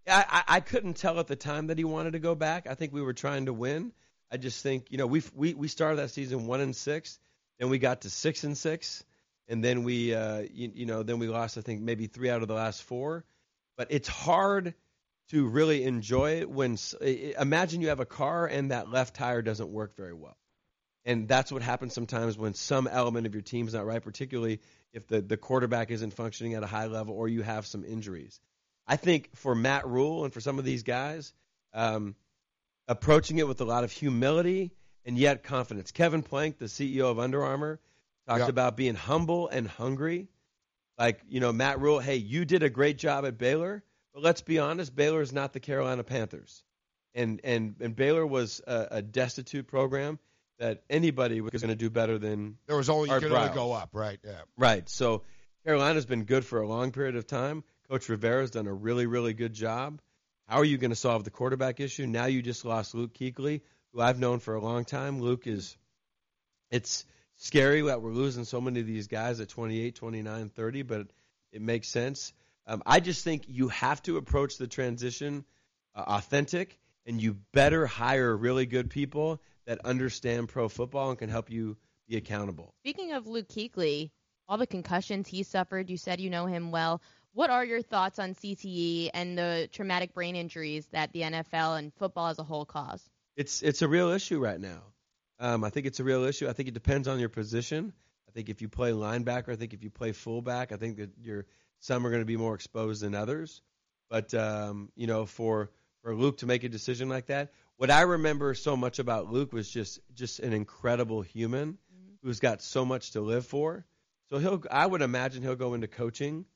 [0.07, 2.67] I, I couldn't tell at the time that he wanted to go back.
[2.67, 3.93] I think we were trying to win.
[4.31, 7.19] I just think you know we we we started that season one and six,
[7.59, 9.05] then we got to six and six,
[9.49, 12.43] and then we uh you, you know then we lost I think maybe three out
[12.43, 13.25] of the last four.
[13.77, 14.75] But it's hard
[15.31, 19.71] to really enjoy it when imagine you have a car and that left tire doesn't
[19.71, 20.37] work very well.
[21.05, 24.61] And that's what happens sometimes when some element of your team's not right, particularly
[24.93, 28.41] if the, the quarterback isn't functioning at a high level or you have some injuries.
[28.87, 31.33] I think for Matt Rhule and for some of these guys,
[31.75, 32.15] um,
[32.89, 34.73] approaching it with a lot of humility
[35.05, 35.91] and yet confidence.
[35.91, 37.81] Kevin Plank, the CEO of Under Armour,
[38.27, 40.29] talked about being humble and hungry.
[40.99, 43.83] Like, you know, Matt Rhule, hey, you did a great job at Baylor,
[44.15, 46.63] but let's be honest, Baylor is not the Carolina Panthers.
[47.15, 50.19] And and, and Baylor was a, a destitute program
[50.59, 53.55] that anybody was going to do better than there was only you Art could only
[53.55, 54.19] go up, right?
[54.25, 54.43] Yeah.
[54.57, 54.89] Right.
[54.89, 55.23] So
[55.65, 57.65] Carolina's been good for a long period of time.
[57.89, 60.01] Coach Rivera's done a really, really good job.
[60.47, 62.07] How are you going to solve the quarterback issue?
[62.07, 63.63] Now you just lost Luke Kuechly,
[63.93, 65.21] who I've known for a long time.
[65.21, 65.77] Luke is,
[66.71, 67.07] it's
[67.37, 71.07] scary that we're losing so many of these guys at 28, 29, 30, but
[71.53, 72.33] it makes sense.
[72.67, 75.45] Um, I just think you have to approach the transition
[75.95, 81.29] uh, authentic, and you better hire really good people that understand pro football and can
[81.29, 81.77] help you
[82.07, 82.75] be accountable.
[82.83, 84.11] Speaking of Luke Kuechly,
[84.49, 87.01] all the concussions he suffered, you said you know him well.
[87.33, 91.93] What are your thoughts on CTE and the traumatic brain injuries that the NFL and
[91.95, 93.09] football as a whole cause?
[93.37, 94.83] it's it's a real issue right now.
[95.41, 96.49] Um, I think it's a real issue.
[96.49, 97.93] I think it depends on your position.
[98.29, 101.11] I think if you play linebacker, I think if you play fullback, I think that
[101.21, 101.47] you're
[101.81, 103.61] some are going to be more exposed than others.
[104.09, 105.71] But um, you know, for
[106.03, 109.53] for Luke to make a decision like that, what I remember so much about Luke
[109.53, 111.79] was just just an incredible human
[112.23, 113.85] who's got so much to live for.
[114.31, 116.47] So he'll, I would imagine he'll go into coaching.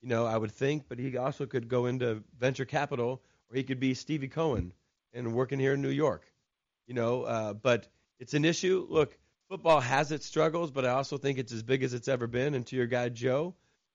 [0.00, 3.62] You know, I would think, but he also could go into venture capital, or he
[3.62, 4.72] could be Stevie Cohen
[5.14, 6.24] and working here in New York.
[6.88, 7.86] You know, uh, but
[8.18, 8.84] it's an issue.
[8.90, 9.16] Look,
[9.48, 12.54] football has its struggles, but I also think it's as big as it's ever been.
[12.54, 13.54] And to your guy Joe,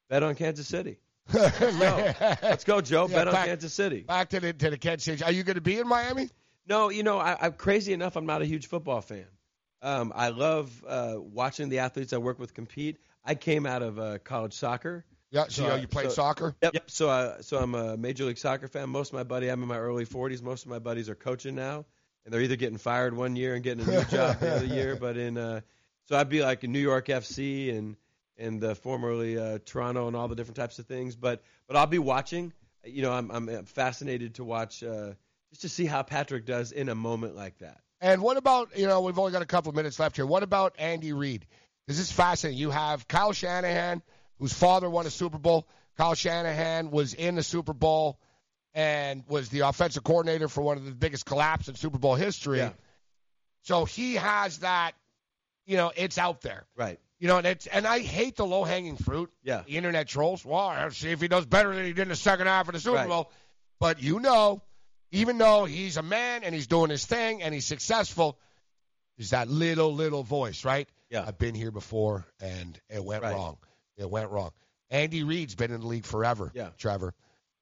[0.09, 0.97] bet on Kansas City.
[1.33, 3.07] no, let's go, Joe.
[3.09, 4.01] Yeah, bet on back- Kansas City.
[4.01, 5.23] Back to the to the Kansas City.
[5.25, 6.29] Are you going to be in Miami?
[6.67, 8.15] No, you know, I, I'm crazy enough.
[8.15, 9.25] I'm not a huge football fan.
[9.81, 12.97] Um, I love uh, watching the athletes I work with compete.
[13.23, 15.05] I came out of uh, college soccer.
[15.31, 15.45] Yeah.
[15.49, 16.55] So, I- you played so- soccer?
[16.61, 16.73] Yep.
[16.73, 16.91] yep.
[16.91, 18.89] So, I, so I'm a major league soccer fan.
[18.89, 20.41] Most of my buddy, I'm in my early 40s.
[20.41, 21.85] Most of my buddies are coaching now,
[22.25, 24.95] and they're either getting fired one year and getting a new job the other year.
[24.99, 25.61] But in, uh,
[26.05, 27.95] so I'd be like in New York FC and
[28.39, 31.15] and the formerly uh, Toronto and all the different types of things.
[31.15, 32.53] But but I'll be watching.
[32.83, 35.13] You know, I'm I'm fascinated to watch uh,
[35.49, 37.79] just to see how Patrick does in a moment like that.
[37.99, 40.25] And what about, you know, we've only got a couple of minutes left here.
[40.25, 41.47] What about Andy Reid?
[41.87, 42.59] This is fascinating.
[42.59, 44.01] You have Kyle Shanahan,
[44.39, 45.67] whose father won a Super Bowl.
[45.97, 48.19] Kyle Shanahan was in the Super Bowl
[48.73, 52.59] and was the offensive coordinator for one of the biggest collapse in Super Bowl history.
[52.59, 52.71] Yeah.
[53.63, 54.91] So he has that,
[55.65, 56.65] you know, it's out there.
[56.75, 56.99] Right.
[57.19, 59.31] You know, and it's and I hate the low hanging fruit.
[59.43, 59.63] Yeah.
[59.65, 60.45] The internet trolls.
[60.45, 62.75] Well, let's see if he does better than he did in the second half of
[62.75, 63.07] the Super Right.
[63.07, 63.31] Bowl.
[63.79, 64.61] But you know,
[65.11, 68.37] even though he's a man and he's doing his thing and he's successful,
[69.17, 70.87] there's that little little voice, right?
[71.09, 71.23] Yeah.
[71.25, 73.33] I've been here before and it went Right.
[73.33, 73.57] wrong.
[73.97, 74.51] It went wrong.
[74.89, 76.51] Andy Reid's been in the league forever.
[76.53, 76.69] Yeah.
[76.77, 77.13] Trevor.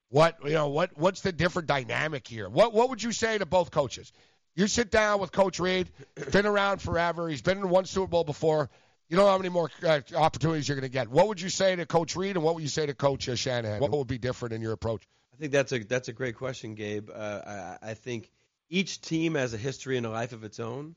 [0.10, 0.70] What you know?
[0.70, 2.48] What what's the different dynamic here?
[2.50, 4.12] What what would you say to both coaches?
[4.56, 5.90] You sit down with Coach Reid.
[6.32, 7.28] Been around forever.
[7.28, 8.70] He's been in one Super Bowl before.
[9.10, 11.10] You don't know how many more uh, opportunities you're going to get.
[11.10, 13.36] What would you say to Coach Reid, and what would you say to Coach uh,
[13.36, 13.80] Shanahan?
[13.82, 15.04] What would be different in your approach?
[15.36, 17.10] I think that's a that's a great question, Gabe.
[17.14, 18.32] Uh, I, I think
[18.70, 20.96] each team has a history and a life of its own.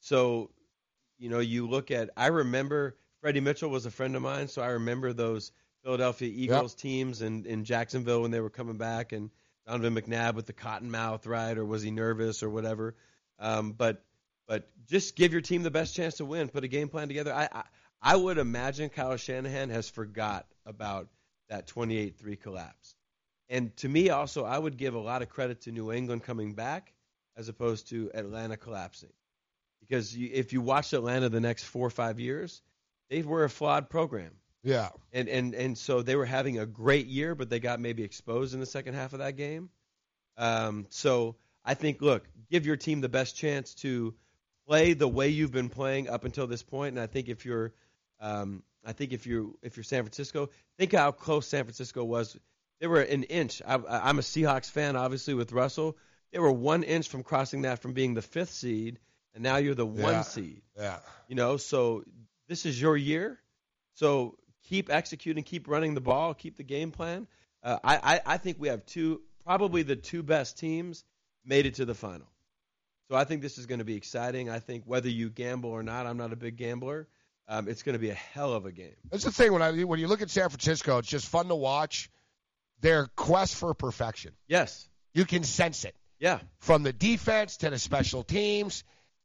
[0.00, 0.50] So,
[1.16, 2.10] you know, you look at.
[2.16, 5.52] I remember Freddie Mitchell was a friend of mine, so I remember those
[5.84, 9.30] Philadelphia Eagles teams in, in Jacksonville when they were coming back, and
[9.64, 11.56] Donovan McNabb with the cotton mouth, right?
[11.56, 12.96] Or was he nervous or whatever?
[13.38, 14.04] Um, but
[14.48, 16.48] but just give your team the best chance to win.
[16.48, 17.32] Put a game plan together.
[17.32, 17.62] I I,
[18.02, 21.08] I would imagine Kyle Shanahan has forgot about
[21.48, 22.97] that 28-3 collapse.
[23.48, 26.54] And to me, also, I would give a lot of credit to New England coming
[26.54, 26.92] back
[27.36, 29.12] as opposed to Atlanta collapsing.
[29.80, 32.62] Because you, if you watch Atlanta the next four or five years,
[33.08, 34.32] they were a flawed program.
[34.62, 34.90] Yeah.
[35.12, 38.54] And and and so they were having a great year, but they got maybe exposed
[38.54, 39.70] in the second half of that game.
[40.36, 44.14] Um, so I think, look, give your team the best chance to
[44.66, 46.94] play the way you've been playing up until this point.
[46.94, 47.72] And I think if you're,
[48.20, 52.36] um, I think if you if you're San Francisco, think how close San Francisco was.
[52.80, 53.60] They were an inch.
[53.66, 55.96] I, I'm a Seahawks fan, obviously with Russell.
[56.32, 58.98] They were one inch from crossing that from being the fifth seed,
[59.34, 60.22] and now you're the one Yeah.
[60.22, 60.62] seed.
[60.76, 60.98] Yeah.
[61.26, 62.04] You know, so
[62.48, 63.38] this is your year.
[63.94, 64.36] So
[64.68, 67.26] keep executing, keep running the ball, keep the game plan.
[67.62, 71.04] Uh, I, I, I think we have two, probably the two best teams
[71.44, 72.28] made it to the final.
[73.10, 74.50] So I think this is going to be exciting.
[74.50, 77.08] I think whether you gamble or not, I'm not a big gambler.
[77.48, 78.94] Um, it's going to be a hell of a game.
[79.10, 81.54] That's the thing when I when you look at San Francisco, it's just fun to
[81.54, 82.10] watch
[82.80, 84.32] their quest for perfection.
[84.46, 84.88] Yes.
[85.14, 85.94] You can sense it.
[86.18, 86.40] Yeah.
[86.58, 88.84] From the defense to the special teams,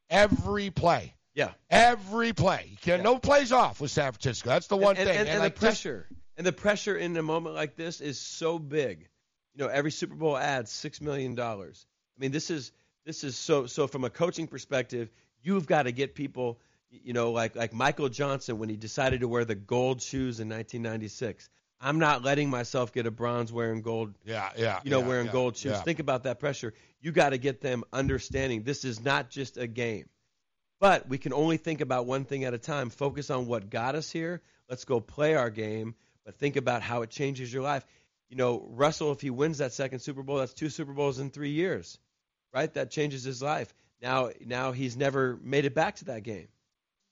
[0.10, 1.16] every play.
[1.34, 1.52] Yeah.
[1.70, 2.68] Every play.
[2.72, 4.50] You can no plays off with San Francisco.
[4.50, 5.18] That's the one and, thing.
[5.18, 6.08] And, and, like the this- pressure,
[6.38, 9.08] and the pressure in a moment like this is so big.
[9.56, 11.86] You know, every Super Bowl adds six million dollars.
[12.18, 12.72] I mean, this is
[13.06, 15.10] this is so so from a coaching perspective,
[15.42, 16.60] you've got to get people.
[16.90, 20.50] You know, like like Michael Johnson when he decided to wear the gold shoes in
[20.50, 21.50] 1996.
[21.84, 24.14] I'm not letting myself get a bronze wearing gold.
[24.26, 24.80] Yeah, yeah.
[24.84, 25.74] You know, yeah, wearing yeah, gold shoes.
[25.74, 25.82] yeah.
[25.82, 26.74] Think about that pressure.
[27.02, 30.08] You got to get them understanding this is not just a game.
[30.80, 32.90] But we can only think about one thing at a time.
[32.90, 34.42] Focus on what got us here.
[34.70, 35.96] Let's go play our game,
[36.26, 37.86] but think about how it changes your life.
[38.30, 41.30] You know, Russell, if he wins that second Super Bowl, that's two Super Bowls in
[41.30, 42.00] three years,
[42.54, 42.74] right?
[42.74, 43.74] That changes his life.
[44.02, 46.48] Now, now he's never made it back to that game,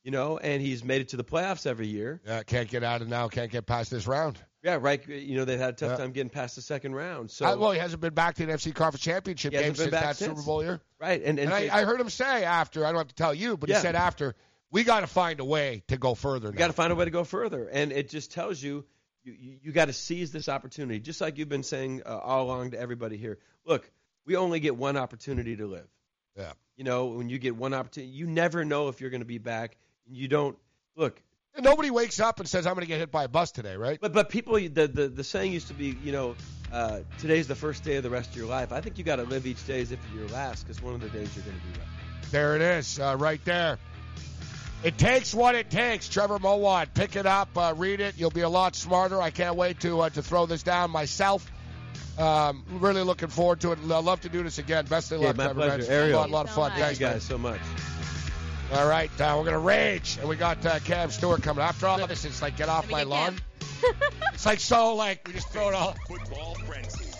[0.04, 2.22] you know, and he's made it to the playoffs every year.
[2.26, 3.28] Yeah, can't get out of now.
[3.28, 4.40] Can't get past this round.
[4.64, 5.06] Yeah, right.
[5.08, 5.98] You know, they've had a tough Yeah.
[5.98, 7.32] time getting past the second round.
[7.32, 10.16] So, Uh, well, he hasn't been back to the NFC Conference Championship game since that
[10.18, 10.30] since.
[10.32, 10.82] Super Bowl year.
[11.00, 13.34] right, and and, And I, I heard him say after, I don't have to tell
[13.34, 13.78] you, but Yeah.
[13.78, 14.36] he said after,
[14.70, 16.50] we got to find a way to go further.
[16.50, 18.86] You got to find a way to go further, and it just tells you
[19.24, 22.46] you, you, you got to seize this opportunity, just like you've been saying uh, all
[22.46, 23.38] along to everybody here.
[23.66, 23.90] Look,
[24.26, 25.88] we only get one opportunity to live.
[26.38, 26.54] Yeah.
[26.76, 29.38] You know, when you get one opportunity, you never know if you're going to be
[29.38, 29.78] back.
[30.08, 30.58] You don't
[30.96, 31.22] look.
[31.56, 33.76] And Nobody wakes up and says, I'm going to get hit by a bus today,
[33.76, 34.00] right?
[34.00, 36.36] But but people, the the, the saying used to be, you know,
[36.72, 38.72] uh, today's the first day of the rest of your life.
[38.72, 40.94] I think you got to live each day as if it's your last, because one
[40.94, 41.88] of the days you're going to be back.
[42.32, 43.78] There it is, uh, right there.
[44.84, 46.08] It takes what it takes.
[46.10, 48.16] Trevor Moawad, pick it up, uh, read it.
[48.18, 49.22] You'll be a lot smarter.
[49.22, 51.46] I can't wait to uh, to throw this down myself.
[52.18, 53.80] Um, really looking forward to it.
[53.84, 54.86] I love to do this again.
[54.86, 55.60] Best of Yeah, luck, my Trevor.
[55.60, 55.72] pleasure.
[55.72, 55.80] man.
[55.82, 56.20] It's Ariel.
[56.20, 56.72] A lot, lot of fun.
[56.72, 57.14] Thank Thanks, you man.
[57.16, 57.60] guys so much.
[58.74, 61.62] All right, uh, we're gonna rage, and we got uh, Cam Stewart coming.
[61.62, 63.36] After all of this, it's like get off my lawn.
[64.34, 65.94] it's like so like we just throw it all.
[66.08, 67.11] Football frenzy.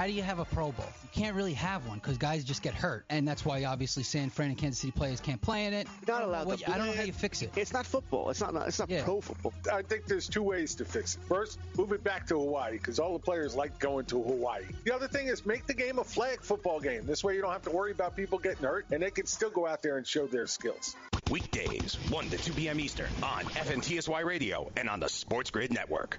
[0.00, 0.86] How do you have a Pro Bowl?
[1.02, 4.30] You can't really have one because guys just get hurt, and that's why obviously San
[4.30, 5.86] Fran and Kansas City players can't play in it.
[6.06, 7.52] You're not allowed What- to I don't know how you fix it.
[7.54, 8.30] It's not football.
[8.30, 8.54] It's not.
[8.66, 9.04] It's not Yeah.
[9.04, 9.52] pro football.
[9.70, 11.20] I think there's two ways to fix it.
[11.28, 14.64] First, move it back to Hawaii because all the players like going to Hawaii.
[14.84, 17.04] The other thing is make the game a flag football game.
[17.04, 19.50] This way you don't have to worry about people getting hurt and they can still
[19.50, 20.96] go out there and show their skills.
[21.30, 22.80] Weekdays, 1 to 2 p.m.
[22.80, 26.18] Eastern on FNTSY Radio and on the Sports Grid Network.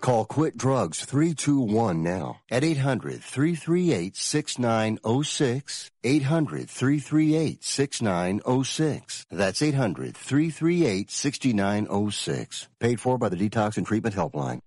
[0.00, 5.90] Call Quit Drugs 321 now at 800 338 6906.
[6.02, 9.26] 800 338 6906.
[9.30, 12.68] That's 800 338 6906.
[12.78, 14.60] Paid for by the Detox and Treatment Helpline.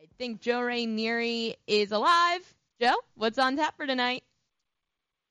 [0.00, 2.54] I think Joe Ranieri is alive.
[2.80, 4.22] Joe, what's on tap for tonight?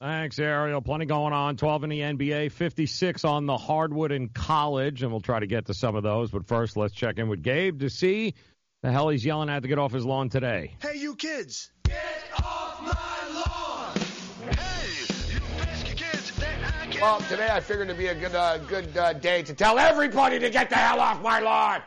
[0.01, 0.81] Thanks, Ariel.
[0.81, 1.57] Plenty going on.
[1.57, 5.67] 12 in the NBA, 56 on the hardwood in college, and we'll try to get
[5.67, 6.31] to some of those.
[6.31, 8.33] But first, let's check in with Gabe to see
[8.81, 10.75] the hell he's yelling at to get off his lawn today.
[10.81, 11.69] Hey, you kids!
[11.83, 12.01] Get
[12.43, 14.55] off my lawn!
[14.55, 16.31] Hey, you pesky kids!
[16.39, 19.53] I can't Well, today I figured it'd be a good, uh, good uh, day to
[19.53, 21.83] tell everybody to get the hell off my lawn.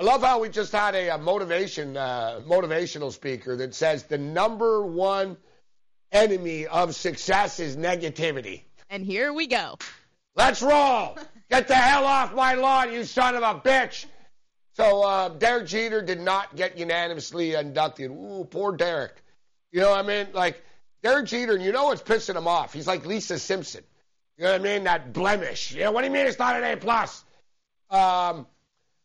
[0.00, 4.18] I love how we just had a, a motivation, uh, motivational speaker that says the
[4.18, 5.36] number one
[6.12, 8.62] enemy of success is negativity.
[8.88, 9.78] And here we go.
[10.34, 11.18] Let's roll.
[11.50, 14.06] Get the hell off my lawn, you son of a bitch.
[14.74, 18.10] So uh, Derek Jeter did not get unanimously inducted.
[18.10, 19.14] Ooh, poor Derek.
[19.72, 20.28] You know what I mean?
[20.32, 20.62] Like
[21.02, 22.72] Derek Jeter, and you know what's pissing him off?
[22.72, 23.82] He's like Lisa Simpson.
[24.36, 24.84] You know what I mean?
[24.84, 25.72] That blemish.
[25.72, 26.26] You know what do you mean?
[26.26, 27.24] It's not an A plus.
[27.90, 28.46] Um,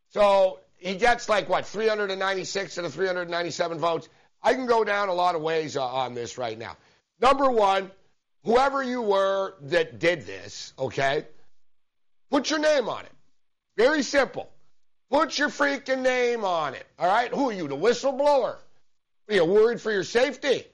[0.09, 4.07] so he gets like what 396 out of 397 votes.
[4.41, 6.77] I can go down a lot of ways uh, on this right now.
[7.19, 7.91] Number one,
[8.43, 11.25] whoever you were that did this, okay,
[12.29, 13.11] put your name on it.
[13.77, 14.49] Very simple.
[15.09, 16.85] Put your freaking name on it.
[16.97, 17.31] All right?
[17.31, 18.57] Who are you, the whistleblower?
[19.29, 20.65] Are you worried for your safety?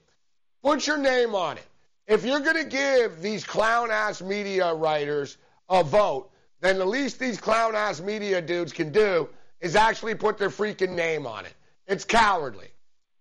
[0.62, 1.66] Put your name on it.
[2.06, 5.36] If you're going to give these clown ass media writers
[5.68, 9.28] a vote, then the least these clown ass media dudes can do
[9.60, 11.54] is actually put their freaking name on it.
[11.86, 12.68] It's cowardly.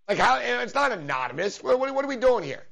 [0.08, 0.40] Like how?
[0.40, 1.64] It's not anonymous.
[1.64, 2.64] What, what, what are we doing here?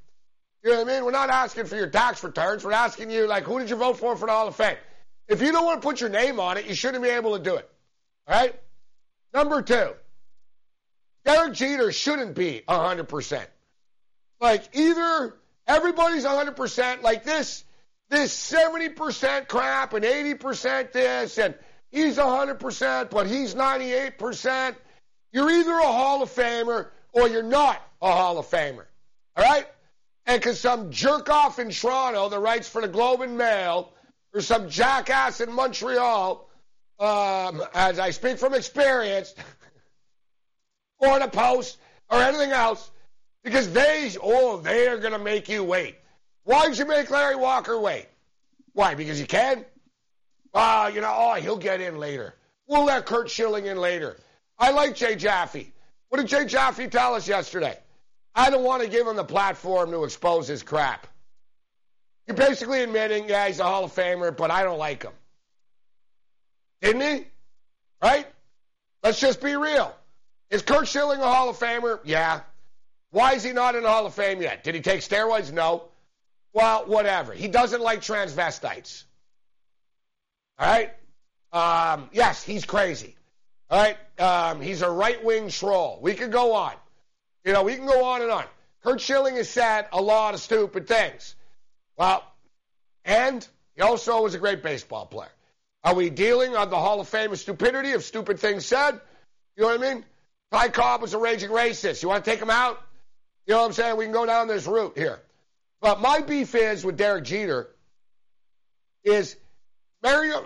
[0.64, 1.06] You know what I mean?
[1.06, 2.64] We're not asking for your tax returns.
[2.64, 4.76] We're asking you, like, who did you vote for for the Hall of Fame?
[5.28, 7.44] If you don't want to put your name on it, you shouldn't be able to
[7.44, 7.70] do it.
[8.28, 8.60] All right?
[9.34, 9.92] Number two,
[11.24, 13.46] Derek Jeter shouldn't be 100%.
[14.42, 15.36] Like, either
[15.68, 17.64] everybody's 100%, like this,
[18.10, 21.54] this 70% crap and 80% this, and
[21.92, 24.76] he's 100%, but he's 98%.
[25.32, 28.86] You're either a Hall of Famer or you're not a Hall of Famer.
[29.38, 29.68] All right?
[30.26, 33.92] And because some jerk off in Toronto that writes for the Globe and Mail
[34.34, 36.48] or some jackass in Montreal,
[37.00, 39.34] um, as I speak from experience,
[41.00, 41.78] or the Post
[42.10, 42.92] or anything else,
[43.44, 45.96] because they, oh, they are going to make you wait.
[46.44, 48.08] Why'd you make Larry Walker wait?
[48.74, 48.96] Why?
[48.96, 49.66] Because you can?
[50.54, 52.34] Uh, you know, oh, he'll get in later.
[52.68, 54.18] We'll let Curt Schilling in later.
[54.58, 55.72] I like Jay Jaffe.
[56.10, 57.78] What did Jay Jaffe tell us yesterday?
[58.36, 61.08] I don't want to give him the platform to expose his crap.
[62.28, 65.14] You're basically admitting, yeah, he's a Hall of Famer, but I don't like him.
[66.82, 67.26] Didn't he?
[68.02, 68.28] Right?
[69.04, 69.96] Let's just be real.
[70.50, 72.00] Is Curt Schilling a Hall of Famer?
[72.04, 72.42] Yeah.
[73.12, 74.64] Why is he not in the Hall of Fame yet?
[74.64, 75.52] Did he take steroids?
[75.52, 75.86] No.
[76.54, 77.34] Well, whatever.
[77.34, 79.04] He doesn't like transvestites.
[80.58, 80.92] All right?
[81.52, 83.16] Um, yes, he's crazy.
[83.70, 86.00] All right, um, he's a right wing troll.
[86.02, 86.74] We could go on.
[87.44, 88.46] You know, we can go on and on.
[88.84, 91.36] Curt Schilling has said a lot of stupid things.
[91.98, 92.24] Well,
[93.06, 93.46] and
[93.76, 95.32] he also was a great baseball player.
[95.84, 99.00] Are we dealing on the Hall of Fame of stupidity of stupid things said?
[99.56, 100.06] You know what I mean?
[100.52, 102.02] Ty Cobb was a raging racist.
[102.04, 102.82] You want to take him out?
[103.46, 103.98] You know what I'm saying?
[103.98, 105.20] We can go down this route here.
[105.82, 107.70] But my beef is with Derek Jeter
[109.04, 109.36] is
[110.04, 110.46] Mario.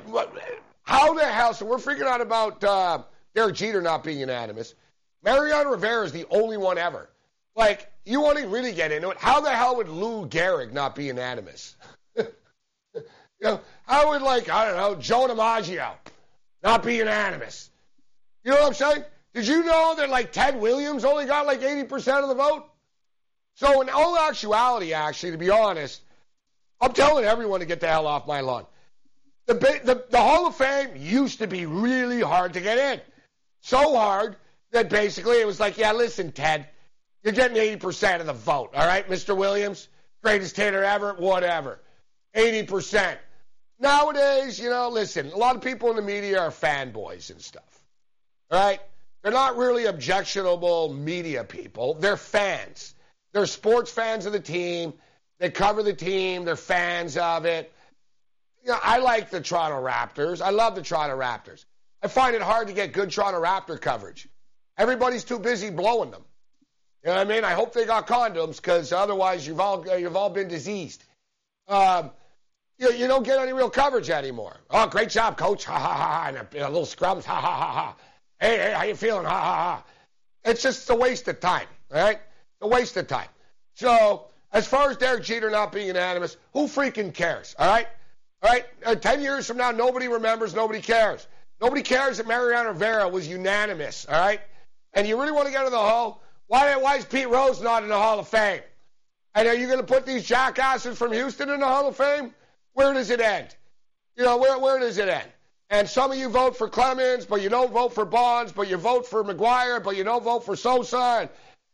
[0.84, 1.54] How the hell?
[1.54, 3.04] So we're freaking out about uh,
[3.34, 4.76] Derek Jeter not being unanimous.
[5.24, 7.10] Mariano Rivera is the only one ever.
[7.56, 9.18] Like, you want to really get into it.
[9.18, 11.76] How the hell would Lou Gehrig not be unanimous?
[12.16, 12.26] you
[13.42, 15.92] know, how would, like, I don't know, Joe DiMaggio
[16.64, 17.70] not be unanimous?
[18.44, 19.04] You know what I'm saying?
[19.34, 22.66] Did you know that, like, Ted Williams only got, like, 80% of the vote?
[23.56, 26.02] So, in all actuality, actually, to be honest,
[26.82, 28.66] I'm telling everyone to get the hell off my lawn.
[29.46, 33.02] The, the, the Hall of Fame used to be really hard to get in.
[33.62, 34.38] So hard
[34.74, 36.68] that basically it was like, yeah, listen, Ted,
[37.24, 39.38] you're getting 80% of the vote, all right, Mr.
[39.38, 39.88] Williams?
[40.22, 41.80] Greatest hitter ever, whatever.
[42.36, 43.18] 80%.
[43.80, 47.84] Nowadays, you know, listen, a lot of people in the media are fanboys and stuff,
[48.52, 48.80] all right?
[49.22, 51.94] They're not really objectionable media people.
[51.94, 52.94] They're fans.
[53.32, 54.94] They're sports fans of the team.
[55.40, 56.46] They cover the team.
[56.46, 57.72] They're fans of it.
[58.64, 60.42] You know, I like the Toronto Raptors.
[60.42, 61.64] I love the Toronto Raptors.
[62.02, 64.28] I find it hard to get good Toronto Raptor coverage.
[64.78, 66.24] Everybody's too busy blowing them.
[67.04, 67.44] You know what I mean?
[67.44, 71.04] I hope they got condoms because otherwise you've all you've all been diseased.
[71.68, 72.12] Um,
[72.80, 74.56] you, you don't get any real coverage anymore.
[74.70, 75.66] Oh, great job, coach!
[75.66, 76.26] Ha ha ha!
[76.28, 77.24] And a, a little scrums!
[77.26, 77.96] Ha ha ha ha!
[78.40, 79.26] Hey, hey, how you feeling?
[79.26, 79.84] Ha ha ha!
[80.46, 81.68] It's just a waste of time.
[81.94, 82.20] All right,
[82.62, 83.30] a waste of time.
[83.76, 87.54] So as far as Derek Jeter not being unanimous, who freaking cares?
[87.60, 87.88] All right,
[88.42, 88.66] all right.
[88.86, 90.56] Uh, Ten years from now, nobody remembers.
[90.56, 91.28] Nobody cares.
[91.62, 94.06] Nobody cares that Mariano Rivera was unanimous.
[94.06, 94.42] All right.
[94.94, 96.22] And you really want to get to the Hall?
[96.48, 98.62] Why, why is Pete Rose not in the Hall of Fame?
[99.36, 102.34] And are you going to put these jackasses from Houston in the Hall of Fame?
[102.74, 103.56] Where does it end?
[104.16, 105.28] You know, where, where does it end?
[105.70, 108.78] And some of you vote for Clemens, but you don't vote for Bonds, but you
[108.78, 111.30] vote for McGwire, but you don't vote for Sosa, and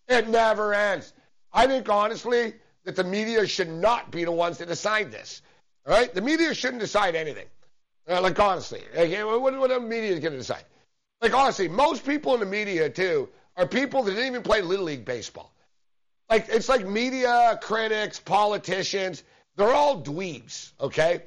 [0.07, 1.11] it never ends.
[1.51, 2.53] I think, honestly,
[2.85, 5.41] that the media should not be the ones that decide this.
[5.85, 6.13] All right?
[6.13, 7.47] The media shouldn't decide anything.
[8.07, 8.83] Uh, like, honestly.
[8.95, 10.63] Like, what, what the media is going to decide?
[11.21, 14.85] Like, honestly, most people in the media, too, are people that didn't even play Little
[14.85, 15.51] League Baseball.
[16.29, 19.23] Like, it's like media, critics, politicians.
[19.55, 21.23] They're all dweebs, okay?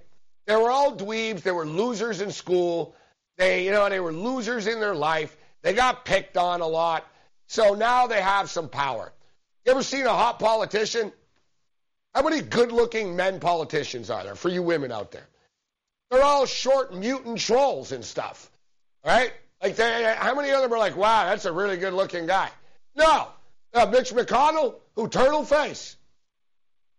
[0.47, 1.43] They were all dweebs.
[1.43, 2.95] They were losers in school.
[3.37, 5.37] They, you know, they were losers in their life.
[5.63, 7.07] They got picked on a lot.
[7.47, 9.13] So now they have some power.
[9.67, 11.13] You ever seen a hot politician?
[12.15, 15.27] How many good looking men politicians are there for you women out there?
[16.11, 18.51] They're all short mutant trolls and stuff.
[19.05, 19.33] Right?
[19.63, 22.51] Like, they, how many of them are like, wow, that's a really good looking guy?
[22.97, 23.29] No.
[23.73, 25.97] Uh, Mitch McConnell, who turtle face.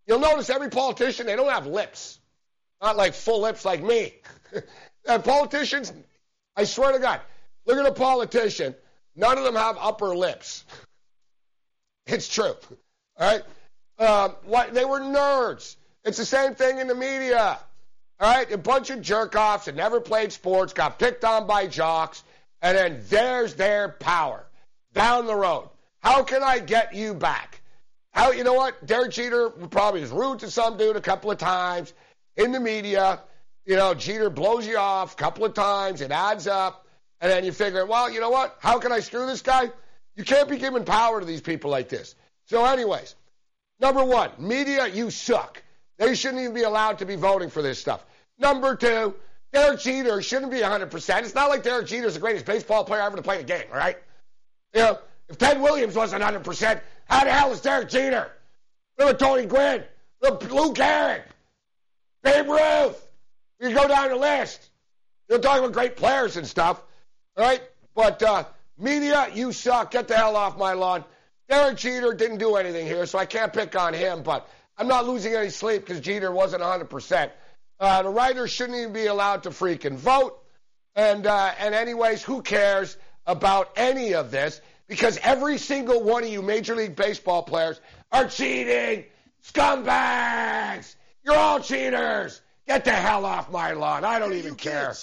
[0.07, 2.19] You'll notice every politician, they don't have lips.
[2.81, 4.13] Not like full lips like me.
[5.07, 5.93] and politicians,
[6.55, 7.21] I swear to God,
[7.65, 8.75] look at a politician.
[9.15, 10.65] None of them have upper lips.
[12.07, 12.55] it's true.
[13.17, 13.43] All right?
[13.99, 15.75] Um, what, they were nerds.
[16.03, 17.59] It's the same thing in the media.
[18.19, 18.51] All right?
[18.51, 22.23] A bunch of jerk offs that never played sports, got picked on by jocks,
[22.63, 24.43] and then there's their power
[24.93, 25.69] down the road.
[25.99, 27.61] How can I get you back?
[28.11, 28.83] How you know what?
[28.85, 31.93] Derek Jeter probably is rude to some dude a couple of times
[32.37, 33.21] in the media.
[33.65, 36.01] You know, Jeter blows you off a couple of times.
[36.01, 36.87] It adds up,
[37.21, 38.55] and then you figure, well, you know what?
[38.59, 39.71] How can I screw this guy?
[40.15, 42.15] You can't be giving power to these people like this.
[42.45, 43.15] So, anyways,
[43.79, 45.63] number one, media, you suck.
[45.97, 48.05] They shouldn't even be allowed to be voting for this stuff.
[48.37, 49.15] Number two,
[49.53, 51.19] Derek Jeter shouldn't be 100%.
[51.21, 53.77] It's not like Derek Jeter's the greatest baseball player ever to play the game, all
[53.77, 53.97] right?
[54.73, 54.99] You know,
[55.29, 58.31] if Ted Williams wasn't 100%, how the hell is Derek Jeter?
[58.97, 59.83] Look at Tony Gwynn.
[60.21, 61.21] Look, Lou Gehrig.
[62.23, 63.07] Babe Ruth.
[63.59, 64.69] You go down the list.
[65.29, 66.81] You're talking about great players and stuff,
[67.37, 67.61] all right?
[67.95, 68.45] But uh,
[68.77, 69.91] media, you suck.
[69.91, 71.05] Get the hell off my lawn.
[71.47, 75.07] Derek Jeter didn't do anything here, so I can't pick on him, but I'm not
[75.07, 77.29] losing any sleep because Jeter wasn't 100%.
[77.83, 80.41] Uh, the writers shouldn't even be allowed to freaking vote.
[80.95, 82.95] And, uh, and anyways, who cares
[83.27, 84.61] about any of this?
[84.87, 89.03] Because every single one of you Major League Baseball players are cheating.
[89.45, 90.95] Scumbags!
[91.25, 92.41] You're all cheaters!
[92.67, 94.05] Get the hell off my lawn.
[94.05, 94.93] I don't even care.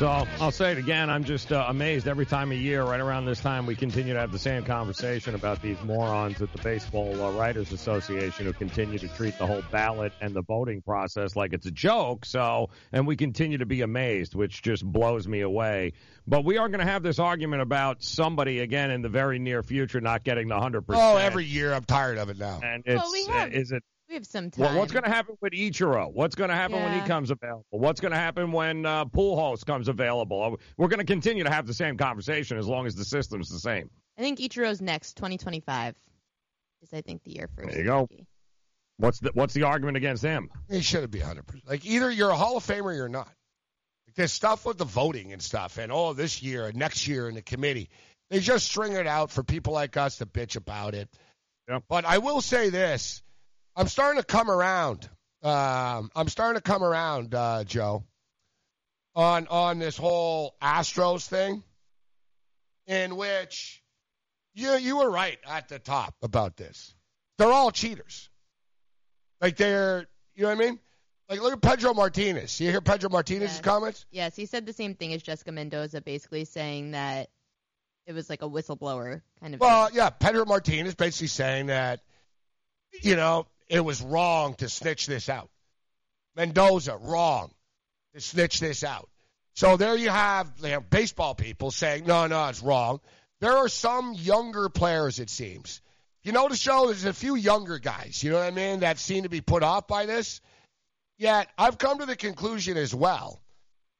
[0.00, 1.10] So I'll say it again.
[1.10, 4.18] I'm just uh, amazed every time of year, right around this time, we continue to
[4.18, 8.98] have the same conversation about these morons at the Baseball uh, Writers Association who continue
[8.98, 12.24] to treat the whole ballot and the voting process like it's a joke.
[12.24, 15.92] So, and we continue to be amazed, which just blows me away.
[16.26, 19.62] But we are going to have this argument about somebody again in the very near
[19.62, 21.04] future not getting the hundred percent.
[21.04, 22.60] Oh, every year I'm tired of it now.
[22.64, 24.64] And it's Well, we have- uh, is it We have some time.
[24.64, 26.12] well, what's going to happen with Ichiro?
[26.12, 27.64] What's going to happen when he comes available?
[27.70, 30.58] What's going to happen when uh, Pujols comes available?
[30.76, 33.60] We're going to continue to have the same conversation as long as the system's the
[33.60, 33.88] same.
[34.18, 35.94] I think Ichiro's next, 2025
[36.82, 37.64] is I think the year for.
[37.64, 38.08] There you go.
[38.96, 40.50] What's the What's the argument against him?
[40.68, 41.68] He shouldn't be 100%.
[41.68, 43.28] Like, either you're a Hall of Famer or you're not.
[44.08, 47.28] Like, there's stuff with the voting and stuff, and oh, this year and next year
[47.28, 47.88] in the committee.
[48.28, 51.08] They just string it out for people like us to bitch about it.
[51.88, 53.22] But I will say this
[53.76, 55.08] I'm starting to come around.
[55.42, 58.04] Um, I'm starting to come around, uh, Joe,
[59.14, 61.62] on on this whole Astros thing,
[62.86, 63.82] in which
[64.54, 66.94] you you were right at the top about this.
[67.38, 68.28] They're all cheaters.
[69.40, 70.78] Like they're, you know what I mean?
[71.30, 72.60] Like look at Pedro Martinez.
[72.60, 73.62] You hear Pedro Martinez's Yes.
[73.64, 74.04] comments?
[74.10, 77.30] Yes, he said the same thing as Jessica Mendoza, basically saying that
[78.06, 79.60] it was like a whistleblower kind of.
[79.60, 82.00] Well, yeah, Pedro Martinez basically saying that,
[83.02, 85.48] you know, it was wrong to snitch this out.
[86.36, 87.50] Mendoza, wrong
[88.14, 89.08] to snitch this out.
[89.54, 93.00] So there you have, you know, baseball people saying, no, no, it's wrong.
[93.40, 95.80] There are some younger players, it seems.
[96.24, 98.98] You know the show, there's a few younger guys, you know what I mean, that
[98.98, 100.40] seem to be put off by this.
[101.16, 103.40] Yet I've come to the conclusion as well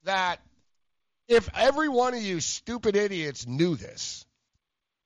[0.05, 0.41] that
[1.29, 4.27] if every one of you stupid idiots knew this,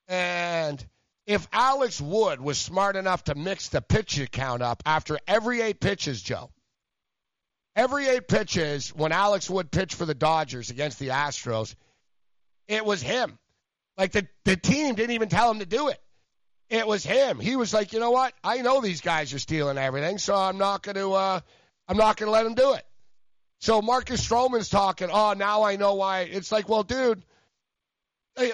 [0.07, 0.83] and
[1.27, 5.79] if Alex Wood was smart enough to mix the pitch count up after every eight
[5.79, 6.51] pitches, Joe,
[7.75, 11.75] every eight pitches when Alex Wood pitched for the Dodgers against the Astros,
[12.67, 13.37] it was him.
[13.97, 16.01] Like the, the team didn't even tell him to do it.
[16.69, 17.39] It was him.
[17.39, 18.33] He was like, you know what?
[18.43, 21.13] I know these guys are stealing everything, so I'm not going to.
[21.13, 21.39] Uh,
[21.87, 22.83] I'm not going to let them do it.
[23.59, 25.09] So Marcus Stroman's talking.
[25.11, 26.21] Oh, now I know why.
[26.21, 27.23] It's like, well, dude,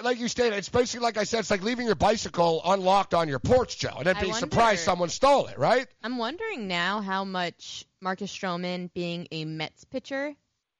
[0.02, 1.40] like you stated, it's basically like I said.
[1.40, 4.84] It's like leaving your bicycle unlocked on your porch, Joe, and then being wonder- surprised
[4.84, 5.86] someone stole it, right?
[6.02, 10.34] I'm wondering now how much Marcus Stroman being a Mets pitcher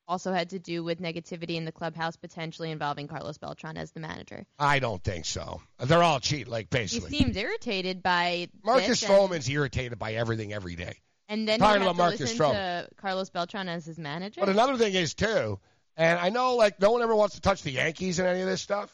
[0.09, 4.01] also had to do with negativity in the clubhouse, potentially involving Carlos Beltran as the
[4.01, 4.45] manager.
[4.59, 5.62] I don't think so.
[5.79, 7.11] They're all cheat, like basically.
[7.11, 10.97] He seems irritated by Marcus this and- Stroman's irritated by everything every day.
[11.29, 12.89] and then Talking he to Marcus listen Stroman.
[12.89, 14.41] to Carlos Beltran as his manager.
[14.41, 15.59] But another thing is too,
[15.97, 18.47] and I know like no one ever wants to touch the Yankees and any of
[18.47, 18.93] this stuff.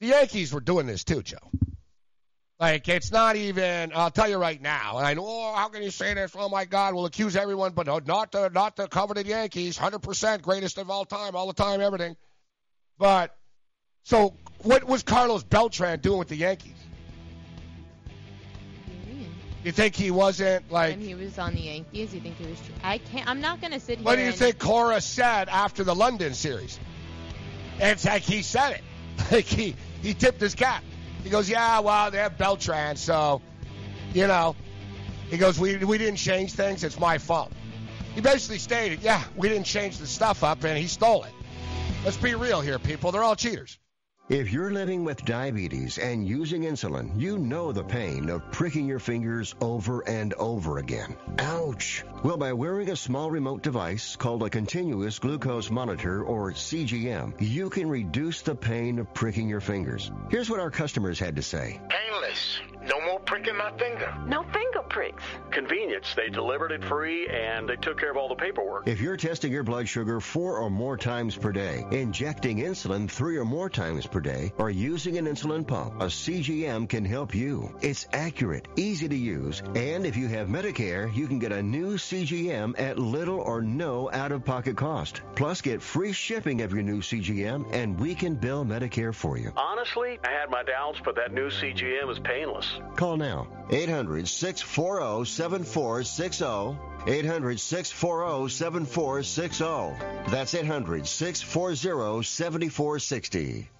[0.00, 1.36] The Yankees were doing this too, Joe.
[2.60, 3.92] Like it's not even.
[3.94, 4.98] I'll tell you right now.
[4.98, 5.24] And I know.
[5.26, 6.32] Oh, how can you say this?
[6.36, 6.94] Oh my God!
[6.94, 9.76] We'll accuse everyone, but no, not the not the coveted Yankees.
[9.76, 12.16] Hundred percent greatest of all time, all the time, everything.
[12.98, 13.36] But
[14.02, 16.74] so what was Carlos Beltran doing with the Yankees?
[19.64, 20.96] You think he wasn't like?
[20.96, 22.58] when he was on the Yankees, you think he was?
[22.82, 23.28] I can't.
[23.28, 24.04] I'm not gonna sit here.
[24.04, 26.78] What do you think Cora said after the London series?
[27.80, 28.82] It's like he said it.
[29.32, 30.84] Like he, he tipped his cap.
[31.24, 33.42] He goes, Yeah, well, they have Beltran, so
[34.14, 34.54] you know.
[35.28, 37.52] He goes, We we didn't change things, it's my fault.
[38.14, 41.32] He basically stated, Yeah, we didn't change the stuff up and he stole it.
[42.04, 43.10] Let's be real here, people.
[43.12, 43.78] They're all cheaters.
[44.28, 48.98] If you're living with diabetes and using insulin, you know the pain of pricking your
[48.98, 51.16] fingers over and over again.
[51.38, 52.04] Ouch!
[52.22, 57.70] Well, by wearing a small remote device called a continuous glucose monitor or CGM, you
[57.70, 60.12] can reduce the pain of pricking your fingers.
[60.28, 61.80] Here's what our customers had to say.
[61.88, 62.60] Painless.
[62.86, 64.14] No more pricking my finger.
[64.26, 65.22] No finger pricks.
[65.50, 66.14] Convenience.
[66.14, 68.86] They delivered it free and they took care of all the paperwork.
[68.86, 73.36] If you're testing your blood sugar four or more times per day, injecting insulin three
[73.36, 77.74] or more times per day, or using an insulin pump, a CGM can help you.
[77.80, 81.96] It's accurate, easy to use, and if you have Medicare, you can get a new
[81.96, 85.22] CGM at little or no out-of-pocket cost.
[85.34, 89.52] Plus, get free shipping of your new CGM, and we can bill Medicare for you.
[89.56, 92.77] Honestly, I had my doubts, but that new CGM is painless.
[92.96, 93.48] Call now.
[93.70, 96.78] 800 640 7460.
[97.06, 100.30] 800 640 7460.
[100.30, 103.70] That's 800 640 7460.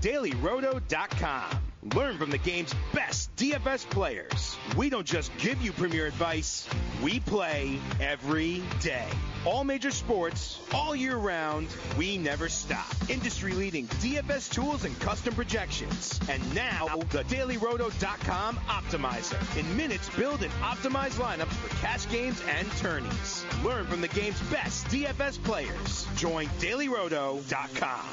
[0.00, 1.62] DailyRoto.com.
[1.94, 4.56] Learn from the game's best DFS players.
[4.76, 6.68] We don't just give you premier advice,
[7.02, 9.08] we play every day.
[9.46, 12.86] All major sports, all year round, we never stop.
[13.08, 16.20] Industry leading DFS tools and custom projections.
[16.28, 19.58] And now, the DailyRoto.com Optimizer.
[19.58, 23.44] In minutes, build and optimize lineups for cash games and tourneys.
[23.64, 26.06] Learn from the game's best DFS players.
[26.16, 28.06] Join DailyRoto.com.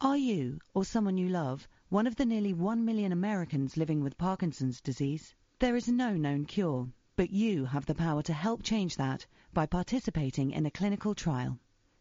[0.00, 4.16] Are you, or someone you love, one of the nearly 1 million Americans living with
[4.16, 5.34] Parkinson's disease?
[5.58, 9.66] There is no known cure, but you have the power to help change that by
[9.66, 11.58] participating in a clinical trial.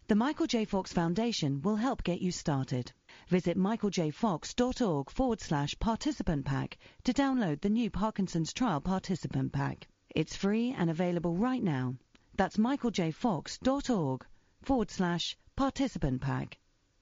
[0.07, 0.65] The Michael J.
[0.65, 2.91] Fox Foundation will help get you started.
[3.27, 9.87] Visit michaeljfox.org forward slash participant pack to download the new Parkinson's Trial Participant Pack.
[10.09, 11.95] It's free and available right now.
[12.35, 14.25] That's michaeljfox.org
[14.61, 16.57] forward slash participant pack.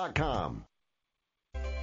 [0.00, 0.69] Inc.com.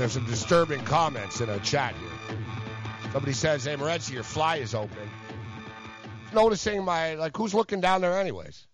[0.00, 2.38] There's some disturbing comments in a chat here.
[3.12, 5.10] Somebody says, "Hey, Morenzi, your fly is open."
[6.32, 8.66] Noticing my like, who's looking down there, anyways?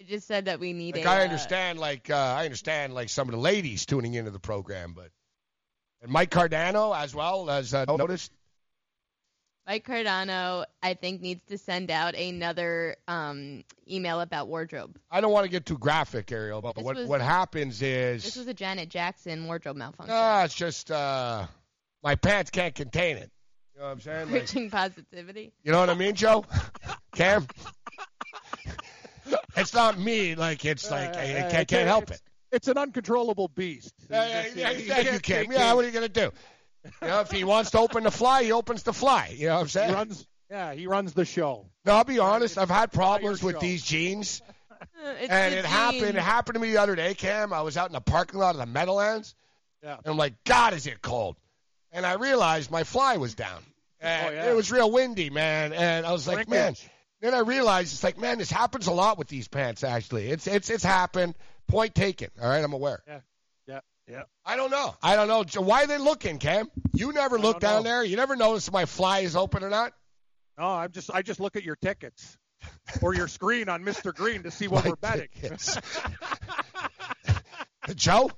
[0.00, 1.08] It just said that we need Like, a.
[1.08, 4.40] I uh, understand, like, uh, I understand, like, some of the ladies tuning into the
[4.40, 5.10] program, but
[6.00, 8.32] and Mike Cardano as well as uh, noticed.
[9.66, 14.98] Mike Cardano, I think, needs to send out another um, email about wardrobe.
[15.10, 18.24] I don't want to get too graphic, Ariel, but This what was- what happens is
[18.24, 20.14] This was a Janet Jackson wardrobe malfunction.
[20.16, 21.46] Ah, it's just uh,
[22.02, 23.30] my pants can't contain it.
[23.74, 24.32] You know what I'm saying?
[24.32, 25.52] Like, positivity.
[25.62, 26.44] you know what I mean, Joe?
[27.14, 27.46] Cam?
[29.56, 30.34] it's not me.
[30.34, 32.20] Like it's like I, I can't, can't help it.
[32.50, 33.94] It's an uncontrollable beast.
[34.10, 36.30] Yeah, yeah, You yeah, you can't Yeah, what are you gonna do?
[37.00, 39.34] You know, if he wants to open the fly, he opens the fly.
[39.36, 39.88] You know what I'm saying?
[39.90, 40.26] He runs.
[40.50, 41.66] Yeah, he runs the show.
[41.84, 42.58] No, I'll be honest.
[42.58, 44.42] I've had problems with these jeans,
[45.20, 46.02] It's and the it happened.
[46.04, 47.52] It happened to me the other day, Cam.
[47.52, 49.34] I was out in the parking lot of the Meadowlands,
[49.82, 49.94] Yeah.
[49.96, 51.36] and I'm like, God, is it cold?
[51.92, 53.62] And I realized my fly was down.
[54.02, 54.50] Oh, and Oh, yeah.
[54.50, 55.72] It was real windy, man.
[55.72, 56.74] And I was like, man.
[57.20, 59.84] Then I realized it's like, man, this happens a lot with these pants.
[59.84, 61.36] Actually, it's it's it's happened.
[61.68, 62.30] Point taken.
[62.42, 63.00] All right, I'm aware.
[63.06, 63.20] Yeah.
[64.08, 64.14] Yeah.
[64.16, 64.22] Yeah.
[64.44, 64.94] I don't know.
[65.02, 65.44] I don't know.
[65.62, 66.68] Why are they looking, Cam?
[66.92, 67.90] You never look down know.
[67.90, 68.04] there.
[68.04, 69.92] You never notice if my fly is open or not.
[70.58, 71.10] No, I'm just.
[71.12, 72.36] I just look at your tickets
[73.00, 74.14] or your screen on Mr.
[74.14, 75.28] Green to see what My we're betting.
[77.94, 78.30] Joe?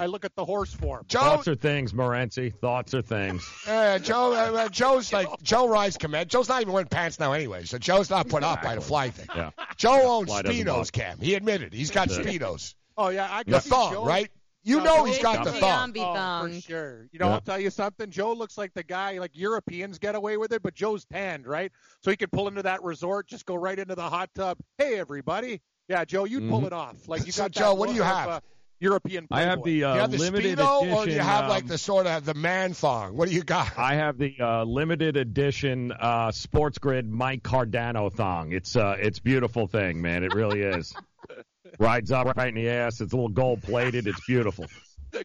[0.00, 1.04] I look at the horse form.
[1.08, 1.20] Joe?
[1.20, 2.52] Thoughts are things, Morenzi.
[2.58, 3.46] Thoughts are things.
[3.66, 6.30] Uh, Joe, uh, uh, Joe's like Joe rides command.
[6.30, 9.10] Joe's not even wearing pants now anyway, so Joe's not put up by the fly
[9.10, 9.26] thing.
[9.34, 9.50] Yeah.
[9.76, 10.90] Joe owns Fly speedos.
[10.92, 11.18] Cam.
[11.20, 12.74] He admitted he's got That's speedos.
[12.96, 14.04] Oh yeah, I The can see thong, Joe.
[14.06, 14.30] right?
[14.66, 15.92] You No, know he's got the Big thong.
[15.96, 16.52] Oh, thong.
[16.54, 17.08] for sure.
[17.12, 17.34] You know, Yeah.
[17.34, 18.10] I'll tell you something.
[18.10, 21.70] Joe looks like the guy like Europeans get away with it, but Joe's tanned, right?
[22.02, 24.58] So he can pull into that resort, just go right into the hot tub.
[24.76, 25.60] Hey, everybody.
[25.88, 26.66] Yeah, Joe, you'd pull Mhm.
[26.66, 27.06] it off.
[27.08, 28.28] Like you So, got Joe, what do look you of, have?
[28.28, 28.40] uh,
[28.80, 29.28] European.
[29.30, 29.64] I have playboy.
[29.70, 30.98] the, uh, you have the limited speedo, edition.
[30.98, 33.16] or do you have like um, the sort of the man thong?
[33.16, 33.78] What do you got?
[33.78, 38.50] I have the uh, limited edition uh, Sports Grid Mike Cardano thong.
[38.52, 40.24] It's uh, it's a beautiful thing, man.
[40.24, 40.92] It really is.
[41.78, 43.00] Rides up right in the ass.
[43.00, 44.06] It's a little gold plated.
[44.06, 44.66] It's beautiful.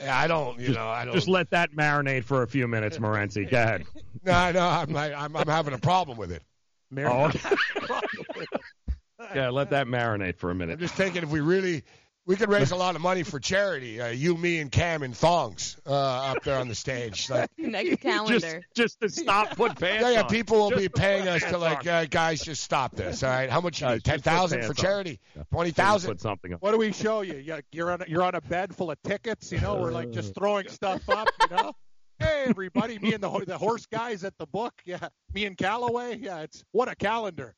[0.00, 0.58] Yeah, I don't.
[0.58, 1.14] You Just, know, I don't.
[1.14, 3.48] just let that marinate for a few minutes, Morenzi.
[3.48, 3.86] Go ahead.
[4.24, 6.42] no, no, I'm, I'm I'm having a problem with it.
[6.98, 7.30] Oh,
[9.34, 10.80] yeah, let that marinate for a I'm minute.
[10.80, 11.84] just thinking if we really
[12.26, 14.00] we could raise a lot of money for charity.
[14.00, 17.28] Uh, you, me, and Cam in thongs uh, up there on the stage.
[17.28, 18.62] Like, Next Just, calendar.
[18.74, 21.86] just to stop, put pants yeah, yeah, people will Just be paying us to like,
[21.86, 23.22] uh, guys, just stop this.
[23.22, 24.04] All right, how much you Guys, need?
[24.04, 25.20] Ten just put thousand for charity?
[25.36, 25.42] Yeah.
[25.52, 26.58] Twenty Put something on.
[26.60, 27.34] What do we show you?
[27.36, 29.52] You- You're on a, you're on a bed full of tickets.
[29.52, 31.28] You know, we're like just throwing stuff up.
[31.50, 31.72] You know,
[32.18, 34.72] hey everybody, me and the the horse guys at the book.
[34.84, 36.18] Yeah, me and Callaway.
[36.18, 37.54] Yeah, it's what a calendar.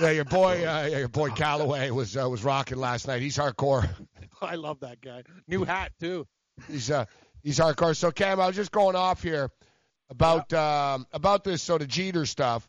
[0.00, 3.22] Yeah, your boy, uh, yeah, your boy Calloway was uh, was rocking last night.
[3.22, 3.88] He's hardcore.
[4.40, 5.24] I love that guy.
[5.46, 6.26] New hat too.
[6.68, 7.06] He's uh,
[7.42, 7.96] he's hardcore.
[7.96, 9.50] So Cam, I was just going off here
[10.10, 12.68] about um, about this sort of Jeter stuff,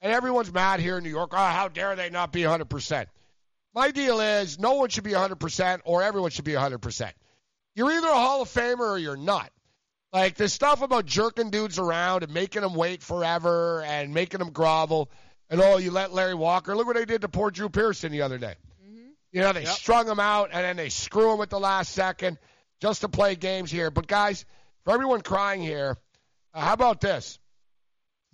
[0.00, 1.30] and everyone's mad here in New York.
[1.32, 3.08] Oh, how dare they not be 100 percent?
[3.74, 7.14] My deal is no one should be 100 percent, or everyone should be 100 percent.
[7.74, 9.50] You're either a Hall of Famer or you're not.
[10.12, 14.50] Like this stuff about jerking dudes around and making them wait forever and making them
[14.50, 15.08] grovel,
[15.50, 16.76] and oh, you let Larry Walker.
[16.76, 18.54] Look what they did to poor Drew Pearson the other day.
[19.32, 22.38] You know, they strung him out and then they screw him at the last second
[22.80, 23.90] just to play games here.
[23.90, 24.44] But guys,
[24.84, 25.96] for everyone crying here,
[26.52, 27.38] uh, how about this?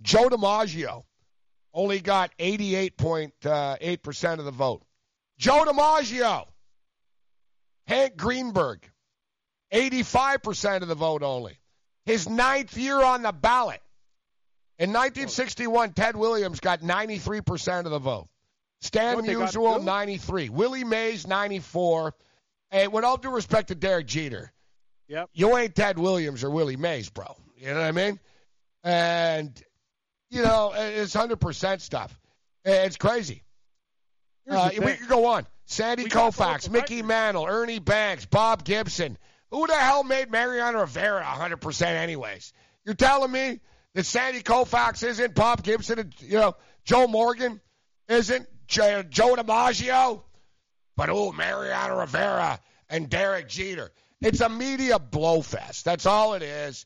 [0.01, 1.03] Joe DiMaggio
[1.73, 4.83] only got 88.8% of the vote.
[5.37, 6.45] Joe DiMaggio.
[7.85, 8.79] Hank Greenberg,
[9.73, 11.57] 85% of the vote only.
[12.05, 13.81] His ninth year on the ballot.
[14.79, 18.27] In 1961, Ted Williams got 93% of the vote.
[18.81, 20.49] Stan Musial, 93.
[20.49, 22.13] Willie Mays, 94.
[22.69, 24.51] And with all due respect to Derek Jeter,
[25.07, 25.29] Yep.
[25.33, 27.35] you ain't Ted Williams or Willie Mays, bro.
[27.57, 28.19] You know what I mean?
[28.83, 29.63] And,
[30.29, 32.19] you know, it's 100% stuff.
[32.63, 33.43] It's crazy.
[34.49, 35.47] Uh, we could go on.
[35.65, 39.17] Sandy We Koufax, Mickey Mantle, Ernie Banks, Bob Gibson.
[39.51, 42.53] Who the hell made Mariano Rivera 100% anyways?
[42.85, 43.59] You're telling me
[43.95, 47.59] that Sandy Koufax isn't Bob Gibson and, you know, Joe Morgan
[48.07, 50.21] isn't Joe, DiMaggio?
[50.95, 52.59] But, oh, Mariano Rivera
[52.89, 53.91] and Derek Jeter.
[54.21, 55.83] It's a media blowfest.
[55.83, 56.85] That's all it is.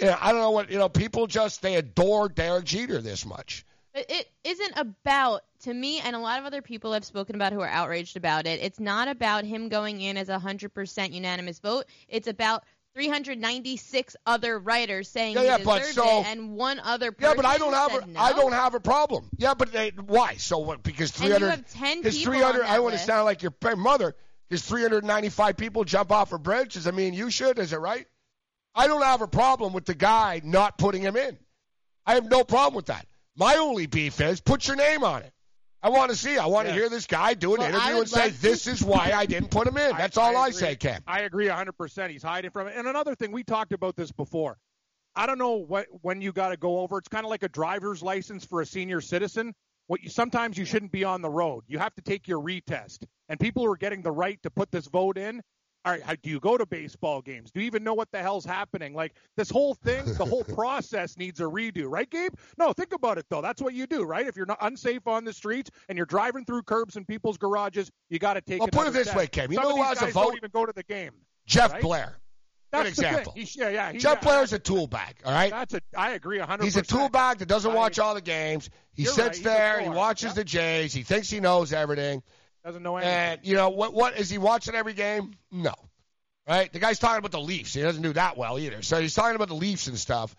[0.00, 3.24] You know, I don't know what, you know, people just, they adore Derek Jeter this
[3.24, 3.64] much.
[3.94, 7.52] But it isn't about, to me, and a lot of other people have spoken about
[7.52, 8.60] who are outraged about it.
[8.62, 11.84] It's not about him going in as a 100% unanimous vote.
[12.08, 17.34] It's about 396 other writers saying Yeah, yeah, but so- and one other person Yeah,
[17.36, 18.20] but I don't have a, no.
[18.20, 19.28] I don't have a problem.
[19.38, 20.36] Yeah, but they, why?
[20.36, 20.82] So what?
[20.82, 23.24] Because And you 300 have 10 because people 300 on that I want to sound
[23.24, 24.14] like your mother.
[24.48, 26.74] Because 395 people jump off a bridge.
[26.74, 27.58] Does that mean you should?
[27.58, 28.06] Is it right?
[28.74, 31.38] I don't have a problem with the guy not putting him in.
[32.04, 33.06] I have no problem with that.
[33.36, 35.32] My only beef is put your name on it.
[35.82, 36.38] I want to see.
[36.38, 36.80] I want to Yeah.
[36.80, 39.50] hear this guy do an Well, interview and say, to- "This is why I didn't
[39.50, 40.58] put him in." That's all I, agree.
[40.60, 41.02] say, Cam.
[41.06, 42.10] I agree 100%.
[42.10, 42.74] He's hiding from it.
[42.76, 44.58] And another thing, we talked about this before.
[45.16, 46.98] I don't know what when you got to go over.
[46.98, 49.54] It's kind of like a driver's license for a senior citizen.
[49.88, 51.64] What you sometimes you shouldn't be on the road.
[51.66, 53.04] You have to take your retest.
[53.28, 55.42] And people who are getting the right to put this vote in.
[55.84, 57.50] All right, how, do you go to baseball games?
[57.50, 58.94] Do you even know what the hell's happening?
[58.94, 62.34] Like this whole thing, the whole process needs a redo, right, Gabe?
[62.56, 63.42] No, think about it though.
[63.42, 64.26] That's what you do, right?
[64.26, 67.90] If you're not unsafe on the streets and you're driving through curbs in people's garages,
[68.10, 68.60] you got to take.
[68.60, 69.16] Well, put it this test.
[69.16, 69.50] way, Cam.
[69.50, 70.22] You Some know who these has a guys vote?
[70.22, 71.12] Don't even go to the game.
[71.46, 71.82] Jeff right?
[71.82, 72.16] Blair.
[72.70, 73.32] That's Good example.
[73.36, 73.92] He- yeah, yeah.
[73.92, 75.16] he- Jeff yeah, Blair's a tool bag.
[75.24, 75.50] All right.
[75.50, 75.80] That's a.
[75.96, 76.64] I agree 100.
[76.64, 78.70] He's a tool bag that doesn't watch all the games.
[78.94, 82.22] He sits right, there, he watches the Jays, he thinks he knows everything.
[82.64, 83.14] Doesn't know anything.
[83.14, 83.92] And you know what?
[83.92, 85.34] What is he watching every game?
[85.50, 85.74] No,
[86.48, 86.72] right?
[86.72, 87.74] The guy's talking about the Leafs.
[87.74, 88.82] He doesn't do that well either.
[88.82, 90.34] So he's talking about the Leafs and stuff.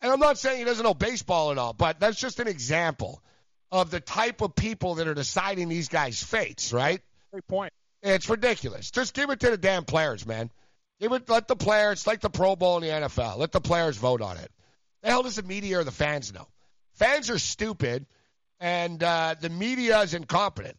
[0.00, 3.22] And I'm not saying he doesn't know baseball at all, but that's just an example
[3.70, 7.00] of the type of people that are deciding these guys' fates, right?
[7.30, 7.72] Great point.
[8.02, 8.90] It's ridiculous.
[8.90, 10.50] Just give it to the damn players, man.
[11.00, 11.28] Give it.
[11.28, 12.00] Let the players.
[12.00, 13.38] It's like the Pro Bowl in the NFL.
[13.38, 14.50] Let the players vote on it.
[15.02, 16.46] The hell does the media or the fans know?
[16.92, 18.06] Fans are stupid,
[18.60, 20.76] and uh, the media is incompetent.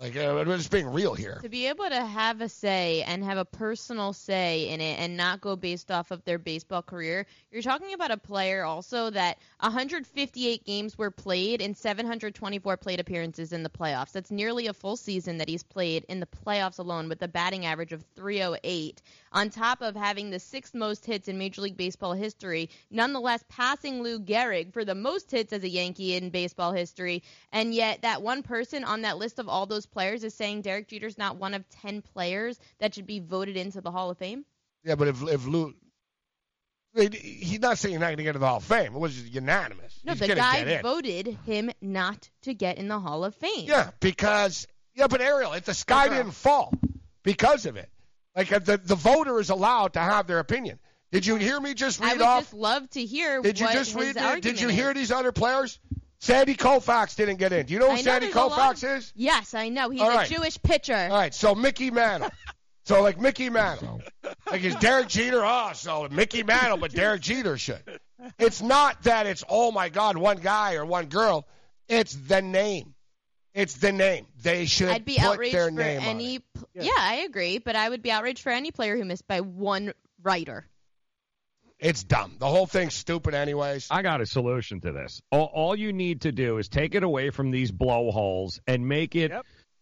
[0.00, 1.40] Like uh, we're just being real here.
[1.42, 5.16] To be able to have a say and have a personal say in it and
[5.16, 9.38] not go based off of their baseball career, you're talking about a player also that
[9.58, 14.12] 158 games were played and 724 plate appearances in the playoffs.
[14.12, 17.66] That's nearly a full season that he's played in the playoffs alone with a batting
[17.66, 19.02] average of 308,
[19.32, 24.00] on top of having the sixth most hits in Major League Baseball history, nonetheless passing
[24.04, 27.24] Lou Gehrig for the most hits as a Yankee in baseball history.
[27.50, 30.88] And yet, that one person on that list of all those players is saying Derek
[30.88, 34.44] Jeter's not one of 10 players that should be voted into the Hall of Fame?
[34.84, 35.74] Yeah, but if if Lou,
[36.96, 38.94] he's not saying he's not going to get into the Hall of Fame.
[38.94, 40.00] It was unanimous.
[40.04, 43.66] No, he's the guy voted him not to get in the Hall of Fame.
[43.66, 46.72] Yeah, because yeah, but Ariel, if the sky didn't fall
[47.22, 47.90] because of it,
[48.36, 50.78] like the the voter is allowed to have their opinion.
[51.10, 52.42] Did you hear me just I read would off?
[52.42, 54.14] just love to hear Did you what just read?
[54.14, 54.74] The, did you is.
[54.74, 55.78] hear these other players?
[56.20, 57.66] Sandy Koufax didn't get in.
[57.66, 59.12] Do you know who know Sandy there's Koufax of- is?
[59.14, 59.88] Yes, I know.
[59.90, 60.28] He's All a right.
[60.28, 60.94] Jewish pitcher.
[60.96, 62.30] All right, so Mickey Mantle.
[62.84, 64.00] so like Mickey Mantle,
[64.50, 65.42] like is Derek Jeter?
[65.44, 67.82] Oh, so Mickey Mantle, but Derek Jeter should.
[68.38, 71.46] It's not that it's oh my God, one guy or one girl.
[71.88, 72.94] It's the name.
[73.54, 74.26] It's the name.
[74.42, 76.10] They should I'd be put outraged their for name on it.
[76.10, 76.38] any.
[76.40, 76.90] pl- Yeah.
[76.96, 79.92] I agree, but I would be outraged for any player who missed by one
[80.22, 80.66] writer.
[81.80, 82.36] It's dumb.
[82.38, 83.86] The whole thing's stupid, anyways.
[83.90, 85.22] I got a solution to this.
[85.30, 89.14] All, all you need to do is take it away from these blowholes and make
[89.14, 89.30] it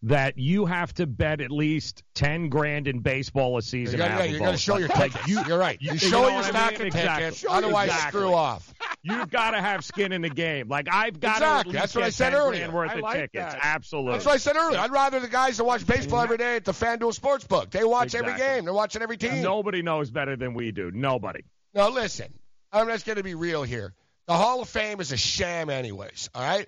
[0.03, 3.95] that you have to bet at least ten grand in baseball a season.
[3.99, 5.27] You gotta- to yeah, have a you gotta show your Like, tickets.
[5.29, 5.79] you- You're right.
[5.81, 6.81] You you show know your what I stack mean?
[6.83, 7.49] of Exactly.
[7.49, 8.21] otherwise Exactly.
[8.21, 8.75] screw off.
[9.03, 10.69] You've got to have skin in the game.
[10.69, 11.73] Like I've got Exactly.
[11.73, 12.71] to at That's what I said earlier.
[12.71, 13.55] worth I of like tickets.
[13.55, 13.59] that.
[13.63, 14.13] Absolutely.
[14.13, 14.79] That's what I said earlier.
[14.81, 17.71] I'd rather the guys that watch baseball every day at the FanDuel Sportsbook.
[17.71, 18.65] They watch every game.
[18.67, 19.43] They're watching every team.
[19.43, 20.91] Nobody knows better than we do.
[20.93, 21.41] Nobody.
[21.77, 22.33] Now listen,
[22.73, 23.93] I'm just going to be real here.
[24.27, 26.31] The Hall of Fame is a sham, anyways.
[26.35, 26.67] All right,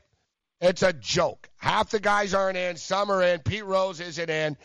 [0.61, 1.49] it's a joke.
[1.57, 3.41] Half the guys aren't in, some are in.
[3.41, 4.59] Pete Rose isn't in.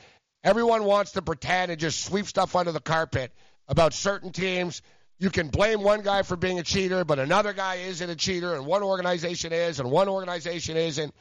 [0.43, 3.31] Everyone wants to pretend and just sweep stuff under the carpet
[3.69, 4.81] about certain teams.
[5.17, 8.53] You can blame one guy for being a cheater, but another guy isn't a cheater,
[8.53, 11.15] and one organization is, and one organization isn't.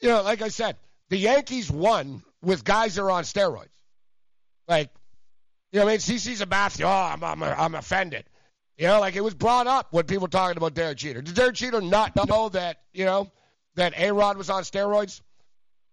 [0.00, 0.76] You know, like I said,
[1.08, 3.66] the Yankees won with guys that are on steroids.
[4.68, 4.90] Like,
[5.72, 8.24] you know, what I mean, CC Sabathia, oh, I'm, I'm, I'm offended.
[8.76, 11.20] You know, like it was brought up when people were talking about Derek Jeter.
[11.20, 13.30] Did Derek Jeter not know that, you know,
[13.74, 15.20] that A Rod was on steroids?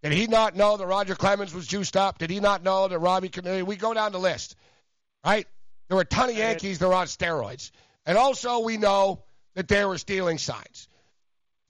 [0.03, 2.19] Did he not know that Roger Clemens was juiced up?
[2.19, 3.63] Did he not know that Robbie Kennedy?
[3.63, 4.55] We go down the list,
[5.25, 5.47] right?
[5.87, 7.71] There were a ton of Yankees that were on steroids.
[8.05, 9.23] And also, we know
[9.55, 10.87] that they were stealing signs.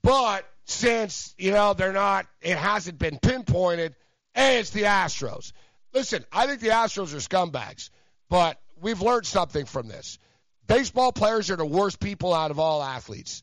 [0.02, 3.94] But since, you know, they're not, it hasn't been pinpointed,
[4.34, 5.52] hey, it's the Astros.
[5.96, 7.88] Listen, I think the Astros are scumbags,
[8.28, 10.18] but we've learned something from this.
[10.66, 13.42] Baseball players are the worst people out of all athletes.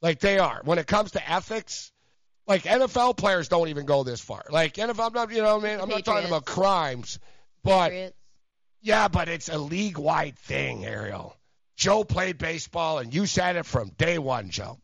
[0.00, 0.60] Like they are.
[0.62, 1.90] When it comes to ethics,
[2.46, 4.44] like NFL players don't even go this far.
[4.50, 7.18] Like NFL, I'm not, you know, what I mean, I'm not talking about crimes,
[7.64, 8.14] but
[8.80, 11.36] yeah, but it's a league wide thing, Ariel.
[11.76, 14.78] Joe played baseball, and you said it from day one, Joe.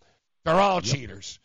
[0.45, 1.39] They're all cheaters.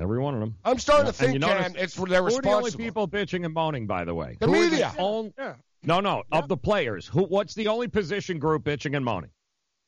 [0.00, 0.56] Every one of them.
[0.64, 3.44] I'm starting to think, you notice- Ken, it's they're Who are the only people bitching
[3.44, 4.36] and moaning, by the way?
[4.40, 4.94] The Who are media.
[4.98, 5.34] only-
[5.82, 7.06] No, no, of the players.
[7.08, 7.24] Who?
[7.24, 9.30] What's the only position group bitching and moaning?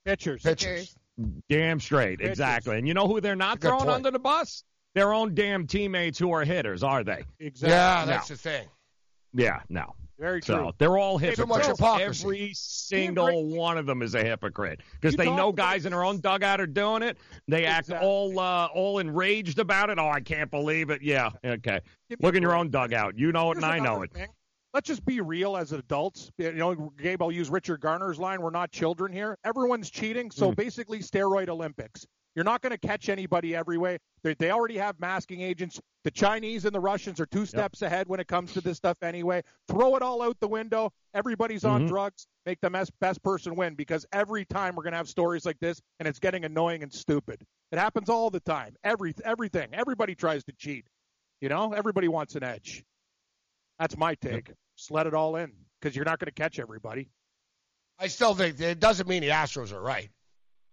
[0.04, 0.42] Pitchers.
[0.42, 0.94] Pitchers.
[1.48, 2.32] Damn straight, Pitchers.
[2.32, 2.76] exactly.
[2.78, 3.90] And you know who they're not throwing point.
[3.90, 4.64] under the bus?
[4.94, 7.24] Their own damn teammates who are hitters, are they?
[7.40, 7.70] Exactly.
[7.70, 8.34] Yeah, that's No.
[8.36, 8.68] the thing.
[9.32, 9.94] Yeah, no.
[10.18, 10.72] Very So true.
[10.78, 12.22] they're all Hey, much hypocrites.
[12.22, 16.04] Every single one of them is a hypocrite because they know about guys in their
[16.04, 17.18] own dugout are doing it.
[17.48, 18.06] They act Exactly.
[18.08, 19.98] all uh, all enraged about it.
[19.98, 21.02] Oh, I can't believe it.
[21.02, 21.80] Yeah, okay.
[22.20, 23.18] Look in your own dugout.
[23.18, 24.12] You know it, Here's and I know it.
[24.12, 24.28] thing.
[24.72, 26.30] Let's just be real as adults.
[26.38, 28.40] You know, Gabe, I'll use Richard Garner's line.
[28.42, 29.38] We're not children here.
[29.44, 30.30] Everyone's cheating.
[30.30, 30.56] So Mm.
[30.56, 32.06] basically, steroid Olympics.
[32.34, 33.98] You're not going to catch anybody every way.
[34.22, 35.80] They, they already have masking agents.
[36.02, 38.96] The Chinese and the Russians are two steps ahead when it comes to this stuff
[39.02, 39.42] anyway.
[39.68, 40.92] Throw it all out the window.
[41.14, 41.88] Everybody's on Mhm.
[41.88, 42.26] drugs.
[42.44, 45.58] Make the best, best person win because every time we're going to have stories like
[45.60, 47.44] this and it's getting annoying and stupid.
[47.70, 48.76] It happens all the time.
[48.82, 49.68] Every, everything.
[49.72, 50.86] Everybody tries to cheat.
[51.40, 52.84] You know, everybody wants an edge.
[53.78, 54.50] That's my take.
[54.76, 57.10] Just let it all in because you're not going to catch everybody.
[57.98, 60.10] I still think it doesn't mean the Astros are right.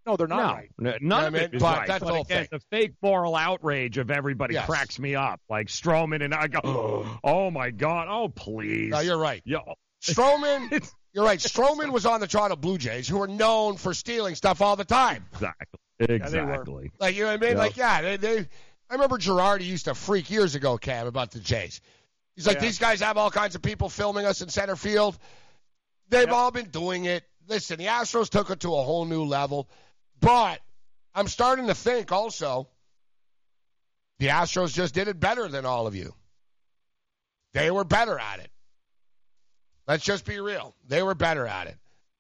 [0.06, 0.70] No, they're not no, right.
[0.80, 1.56] n- none You know of what I it mean?
[1.58, 1.88] is But right.
[1.88, 2.48] that's the but whole again, thing.
[2.52, 4.66] the fake moral outrage of everybody Yes.
[4.66, 5.40] cracks me up.
[5.50, 8.90] Like Stroman and I go, oh my god, oh please.
[8.92, 9.42] No, you're right.
[9.46, 9.60] Yeah,
[10.04, 11.40] Stroman, you're right.
[11.40, 14.86] Stroman was on the Toronto Blue Jays, who are known for stealing stuff all the
[14.86, 15.26] time.
[15.34, 16.14] exactly, they were.
[16.16, 16.92] exactly.
[17.00, 17.52] Like you know what I mean?
[17.54, 17.58] Yeah.
[17.64, 18.38] Like yeah, they, they.
[18.90, 21.80] I remember Girardi used to freak years ago, Cam, about the Jays.
[22.36, 22.62] He's like, Yeah.
[22.64, 25.18] these guys have all kinds of people filming us in center field.
[26.10, 26.32] They've Yep.
[26.36, 27.24] all been doing it.
[27.48, 29.70] Listen, the Astros took it to a whole new level,
[30.22, 30.60] but
[31.14, 32.70] I'm starting to think also
[34.20, 36.14] the Astros just did it better than all of you.
[37.54, 38.50] They were better at it.
[39.88, 40.74] Let's just be real.
[40.88, 41.78] They were better at it.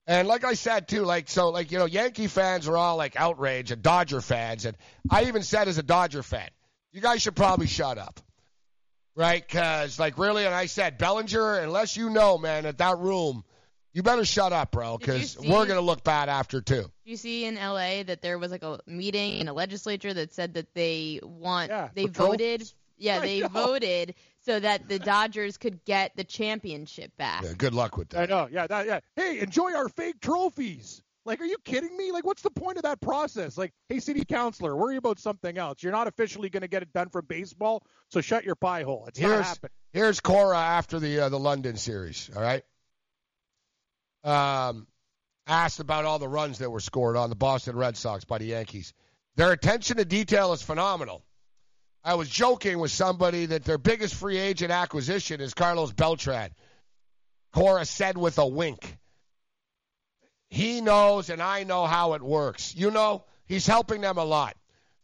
[0.07, 3.15] And like I said too, like so, like you know, Yankee fans are all like
[3.15, 4.75] outraged, and Dodger fans, and
[5.09, 6.49] I even said as a Dodger fan,
[6.91, 8.19] you guys should probably shut up,
[9.15, 9.45] right?
[9.47, 13.43] Because like really, and I said Bellinger, unless you know, man, at that room,
[13.93, 16.91] you better shut up, bro, because we're gonna look bad after too.
[17.03, 20.53] you see in LA that there was like a meeting in a legislature that said
[20.55, 22.29] that they want Yeah, they for trophies.
[22.39, 23.47] voted yeah I they know.
[23.49, 27.43] voted so that the Dodgers could get the championship back.
[27.43, 28.17] Yeah, good luck with that.
[28.17, 28.29] I that.
[28.29, 28.47] know.
[28.51, 28.99] Yeah, that, yeah.
[29.15, 31.01] Hey, enjoy our fake trophies.
[31.23, 32.11] Like, are you kidding me?
[32.11, 33.55] Like, what's the point of that process?
[33.55, 35.83] Like, hey, city councilor, worry about something else.
[35.83, 39.05] You're not officially going to get it done from baseball, so shut your pie hole.
[39.07, 39.71] It's not Here's happening.
[39.93, 42.31] here's Cora after the uh, the London series.
[42.35, 42.63] All right.
[44.23, 44.87] Um,
[45.47, 48.45] asked about all the runs that were scored on the Boston Red Sox by the
[48.45, 48.93] Yankees.
[49.35, 51.23] Their attention to detail is phenomenal.
[52.03, 56.51] I was joking with somebody that their biggest free agent acquisition is Carlos Beltran.
[57.53, 58.97] Cora said with a wink.
[60.49, 62.75] He knows and I know how it works.
[62.75, 64.55] You know, he's helping them a lot.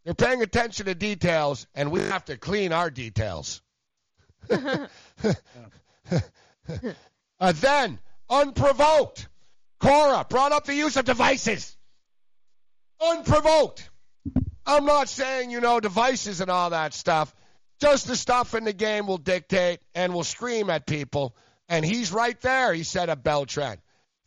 [0.04, 3.60] They're paying attention to details, and we have to clean our details.
[4.50, 4.60] uh,
[7.52, 7.98] then,
[8.30, 9.28] unprovoked,
[9.80, 11.76] Cora brought up the use of devices.
[13.00, 13.88] Unprovoked.
[14.66, 17.34] I'm not saying, you know, devices and all that stuff,
[17.80, 21.36] Just the stuff in the game will dictate and will scream at people.
[21.68, 23.78] And he's right there, he said at Beltran.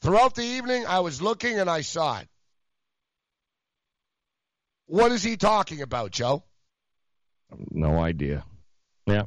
[0.02, 2.28] Throughout the evening, I was looking and I saw it.
[4.86, 6.44] What is he talking about, Joe?
[7.70, 8.46] No idea.
[9.06, 9.24] Yeah.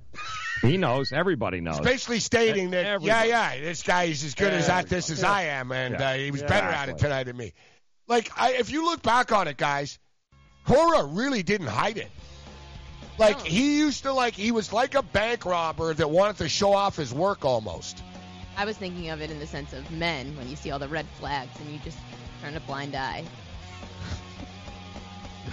[0.64, 1.12] He knows.
[1.12, 1.78] Everybody knows.
[1.78, 3.28] He's basically stating that, Everybody.
[3.28, 5.30] yeah, yeah, this guy is as good as at this as Yeah.
[5.32, 6.10] I am, and Yeah.
[6.10, 7.52] uh, he was better at it tonight than me.
[8.08, 9.98] Like, I, if you look back on it, guys,
[10.66, 12.10] Cora really didn't hide it.
[13.18, 16.72] Like, he used to, like, he was like a bank robber that wanted to show
[16.72, 18.02] off his work almost.
[18.56, 20.88] I was thinking of it in the sense of men when you see all the
[20.88, 21.98] red flags and you just
[22.42, 23.24] turn a blind eye.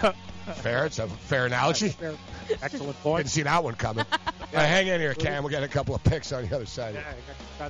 [0.56, 1.90] Fair, it's a fair analogy.
[1.90, 2.16] Fair.
[2.62, 3.20] Excellent point.
[3.20, 4.06] Didn't see that one coming.
[4.54, 5.44] Uh, hang in here, Cam.
[5.44, 6.96] We'll get a couple of picks on the other side.
[7.58, 7.70] Yeah,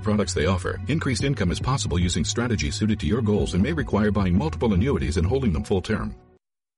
[0.00, 0.80] products they offer.
[0.88, 4.74] Increased income is possible using strategies suited to your goals and may require buying multiple
[4.74, 6.14] annuities and holding them full term.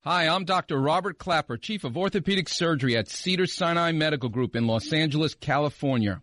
[0.02, 0.80] Hi, I'm Dr.
[0.80, 6.22] Robert Klapper, Chief of Orthopedic Surgery at Cedar Sinai Medical Group in Los Angeles, California.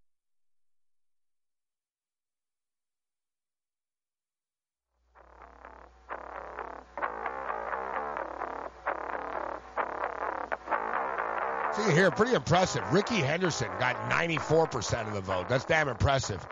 [11.75, 12.83] See here, pretty impressive.
[12.91, 15.47] Rickey Henderson got 94% of the vote.
[15.47, 16.45] That's damn impressive.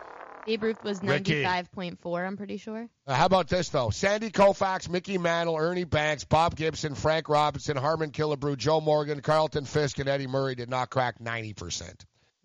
[0.46, 1.42] Babe Ruth was Rickey.
[1.42, 2.88] 95.4, I'm pretty sure.
[3.06, 3.90] Uh, how about this though?
[3.90, 9.66] Sandy Koufax, Mickey Mantle, Ernie Banks, Bob Gibson, Frank Robinson, Harmon Killebrew, Joe Morgan, Carlton
[9.66, 11.82] Fisk, and Eddie Murray did not crack 90%.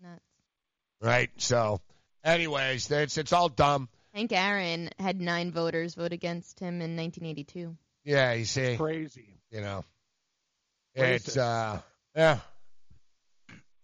[0.02, 0.20] Nuts.
[1.00, 1.30] Right?
[1.38, 1.80] So,
[2.24, 3.88] anyways, it's it's all dumb.
[4.12, 7.76] Hank Aaron had nine voters vote against him in 1982.
[8.04, 8.76] Yeah, you see.
[8.76, 9.38] Crazy.
[9.50, 9.84] You know.
[10.96, 11.14] Racist.
[11.14, 11.80] It's uh
[12.14, 12.38] yeah.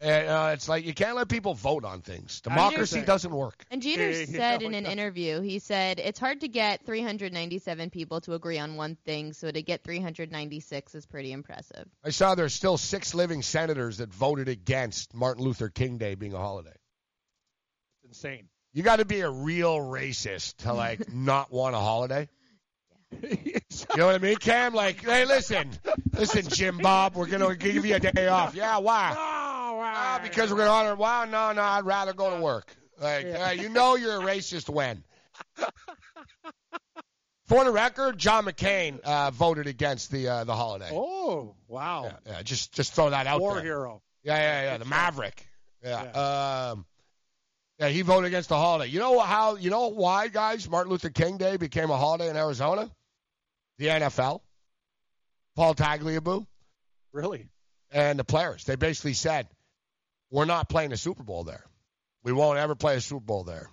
[0.03, 2.41] And, uh, it's like you can't let people vote on things.
[2.41, 3.65] Democracy doesn't work.
[3.71, 6.85] And Jeter Yeah, yeah, said yeah, in an interview, he said, it's hard to get
[6.85, 11.87] 397 people to agree on one thing, so to get 396 is pretty impressive.
[12.05, 16.35] I saw there's still six living senators that voted against Martin Luther King Day being
[16.35, 16.75] a holiday.
[18.03, 18.49] It's insane.
[18.73, 22.29] You got to be a real racist to like not want a holiday.
[23.23, 24.75] You know what I mean, Cam?
[24.75, 25.71] Like, hey, listen,
[26.17, 28.55] listen, Jim Bob, we're gonna give you a day off.
[28.55, 29.15] Yeah, why?
[29.17, 30.95] Oh, Ah, because we're gonna honor.
[30.95, 32.75] Wow, no, no, I'd rather go to work.
[33.01, 33.49] Like, Yeah.
[33.49, 35.03] uh, you know, you're a racist when.
[37.47, 40.89] For the record, John McCain uh, voted against the uh, the holiday.
[40.93, 42.05] Oh, wow.
[42.05, 43.63] Yeah, yeah, just just throw that out War there.
[43.65, 44.03] hero.
[44.23, 44.79] Yeah, yeah, yeah.
[44.79, 45.47] The Maverick.
[45.85, 46.01] Yeah.
[46.73, 46.87] Um,
[47.79, 48.91] yeah, he voted against the holiday.
[48.91, 49.57] You know how?
[49.57, 50.69] You know why, guys?
[50.71, 52.91] Martin Luther King Day became a holiday in Arizona.
[53.79, 54.41] The NFL.
[55.57, 56.47] Paul Tagliabue
[57.13, 57.49] Really?
[57.91, 58.65] and the players.
[58.65, 59.49] They basically said,
[60.31, 61.65] "We're not playing a Super Bowl there.
[62.23, 63.69] We won't ever play a Super Bowl there."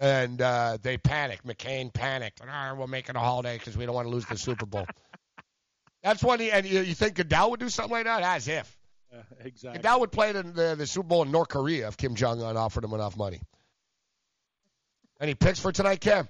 [0.00, 1.46] And uh, they panicked.
[1.46, 2.40] McCain panicked.
[2.46, 4.86] Ah, we'll make it a holiday because we don't want to lose the Super Bowl.
[6.02, 6.50] That's what he.
[6.50, 8.22] And you, you think Goodell would do something like that?
[8.22, 8.76] As if.
[9.14, 9.78] Uh, exactly.
[9.78, 12.56] Goodell would play the, the, the Super Bowl in North Korea if Kim Jong Un
[12.56, 13.40] offered him enough money.
[15.20, 16.28] Any picks for tonight, Cam?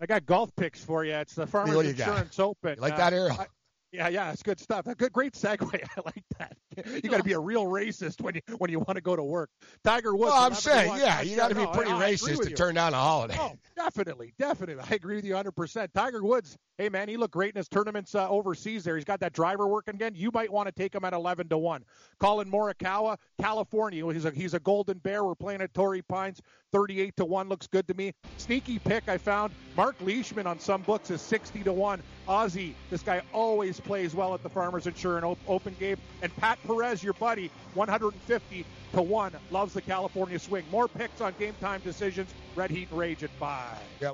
[0.00, 1.12] I got golf picks for you.
[1.14, 2.08] It's the Farmers What you got?
[2.08, 2.74] Insurance Open.
[2.76, 3.12] You like Uh, that?
[3.14, 3.46] I-
[3.92, 4.86] yeah, yeah, it's good stuff.
[4.86, 5.74] A good, great segue.
[5.96, 6.56] I like that.
[7.02, 9.22] You got to be a real racist when you when you want to go to
[9.24, 9.50] work.
[9.82, 10.30] Tiger Woods.
[10.30, 11.00] Well, I'm saying, 1.
[11.00, 12.56] yeah, you got to be pretty I- I racist with to you.
[12.56, 13.36] turn down a holiday.
[13.40, 14.84] Oh, definitely, definitely.
[14.88, 15.88] I agree with you 100%.
[15.92, 18.84] Tiger Woods, hey man, he looked great in his tournaments uh, overseas.
[18.84, 20.12] There, he's got that driver working again.
[20.14, 21.84] You might want to take him at 11 to one.
[22.20, 24.06] Collin Morikawa, California.
[24.12, 25.24] He's a he's a Golden Bear.
[25.24, 26.40] We're playing at Torrey Pines,
[26.72, 27.48] 38 to one.
[27.48, 28.12] Looks good to me.
[28.36, 29.52] Sneaky pick I found.
[29.76, 32.02] Mark Leishman on some books is 60 to one.
[32.28, 35.96] Ozzy, this guy always plays well at the Farmers Insurance Op- Open game.
[36.22, 39.32] And Pat Perez, your buddy, 150 to one.
[39.50, 40.64] Loves the California swing.
[40.70, 42.30] More picks on game time decisions.
[42.56, 43.78] Red Heat and Rage at five.
[44.00, 44.12] Yeah.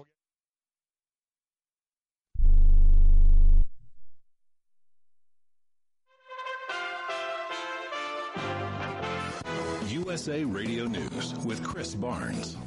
[9.97, 12.59] USA Radio News with Chris Barnes.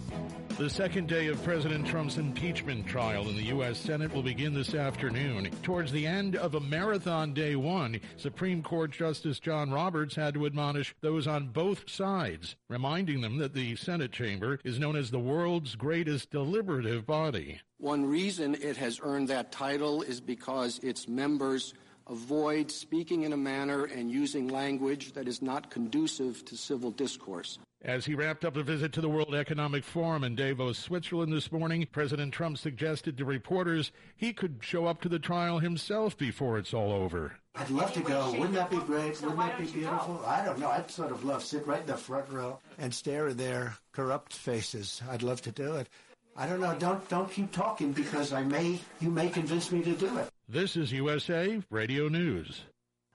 [0.57, 3.77] The second day of President Trump's impeachment trial in the U.S.
[3.77, 5.51] Senate will begin this afternoon.
[5.61, 10.47] Towards the end of a marathon day one, Supreme Court Justice John Roberts had to
[10.47, 15.19] admonish those on both sides, reminding them that the Senate chamber is known as the
[15.19, 17.61] world's greatest deliberative body.
[17.77, 21.75] One reason it has earned that title is because its members
[22.09, 27.59] avoid speaking in a manner and using language that is not conducive to civil discourse.
[27.81, 31.49] As he wrapped up a visit to the World Economic Forum in Davos, Switzerland this
[31.49, 36.57] morning, President Trump suggested to reporters he could show up to the trial himself before
[36.57, 37.37] it's all over.
[37.55, 38.31] I'd love to go.
[38.31, 39.21] Wouldn't that be great?
[39.21, 40.21] Wouldn't that be beautiful?
[40.25, 40.69] I don't know.
[40.69, 43.77] I'd sort of love to sit right in the front row and stare at their
[43.93, 45.01] corrupt faces.
[45.09, 45.87] I'd love to do it.
[46.35, 46.75] I don't know.
[46.77, 50.29] Don't don't keep talking because I may you may convince me to do it.
[50.51, 52.63] This is USA Radio News.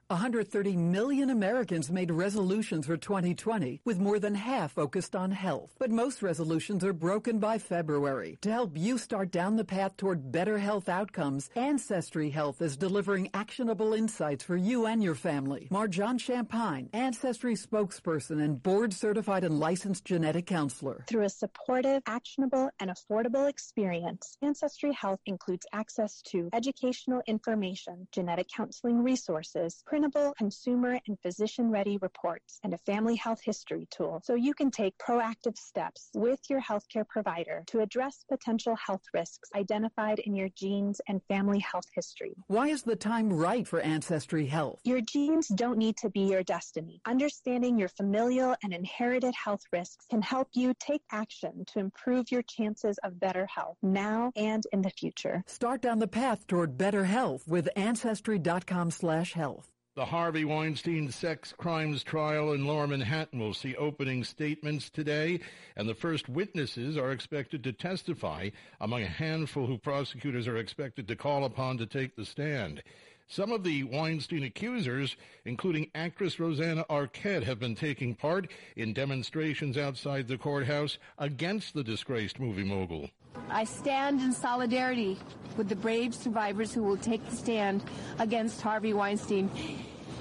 [0.08, 5.74] 130 million Americans made resolutions for 2020, with more than half focused on health.
[5.78, 8.38] But most resolutions are broken by February.
[8.42, 13.30] To help you start down the path toward better health outcomes, Ancestry Health is delivering
[13.32, 15.68] actionable insights for you and your family.
[15.70, 21.04] Marjan Champagne, Ancestry spokesperson and board certified and licensed genetic counselor.
[21.06, 28.48] Through a supportive, actionable, and affordable experience, Ancestry Health includes access to educational information, genetic
[28.48, 34.34] counseling resources, printable consumer and physician ready reports, and a family health history tool so
[34.34, 40.18] you can take proactive steps with your healthcare provider to address potential health risks identified
[40.18, 42.34] in your genes and family health history.
[42.48, 44.80] Why is the time right for Ancestry Health?
[44.82, 47.00] Your genes don't need to be your destiny.
[47.06, 52.42] Understanding your familial and inherited health risks can help you take action to improve your
[52.42, 55.44] chances of better health now and in the future.
[55.46, 59.70] Start down the path toward better health with Ancestry.com slash health.
[59.96, 65.38] The Harvey Weinstein sex crimes trial in Lower Manhattan will see opening statements today,
[65.76, 68.50] and the first witnesses are expected to testify
[68.80, 72.82] among a handful who prosecutors are expected to call upon to take the stand.
[73.28, 79.78] Some of the Weinstein accusers, including actress Rosanna Arquette, have been taking part in demonstrations
[79.78, 83.10] outside the courthouse against the disgraced movie mogul.
[83.48, 85.18] I stand in solidarity
[85.56, 87.82] with the brave survivors who will take the stand
[88.18, 89.50] against Harvey Weinstein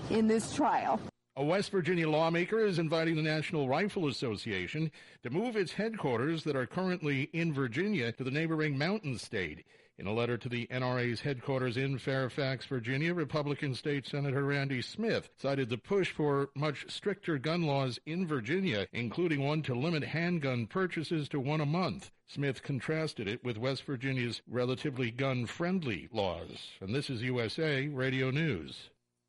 [0.09, 0.99] in this trial.
[1.35, 4.91] A West Virginia lawmaker is inviting the National Rifle Association
[5.23, 9.65] to move its headquarters that are currently in Virginia to the neighboring mountain state.
[9.99, 15.29] In a letter to the NRA's headquarters in Fairfax, Virginia, Republican State Senator Randy Smith
[15.37, 20.65] cited the push for much stricter gun laws in Virginia, including one to limit handgun
[20.65, 22.09] purchases to one a month.
[22.27, 26.71] Smith contrasted it with West Virginia's relatively gun friendly laws.
[26.81, 28.89] And this is USA Radio News.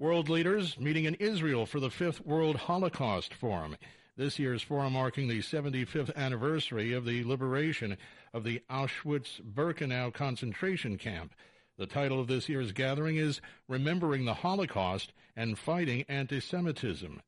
[0.00, 3.76] World leaders meeting in Israel for the Fifth World Holocaust Forum.
[4.16, 7.96] This year's forum marking the 75th anniversary of the liberation
[8.32, 11.32] of the Auschwitz-Birkenau concentration camp.
[11.78, 17.22] The title of this year's gathering is Remembering the Holocaust and Fighting Anti-Semitism.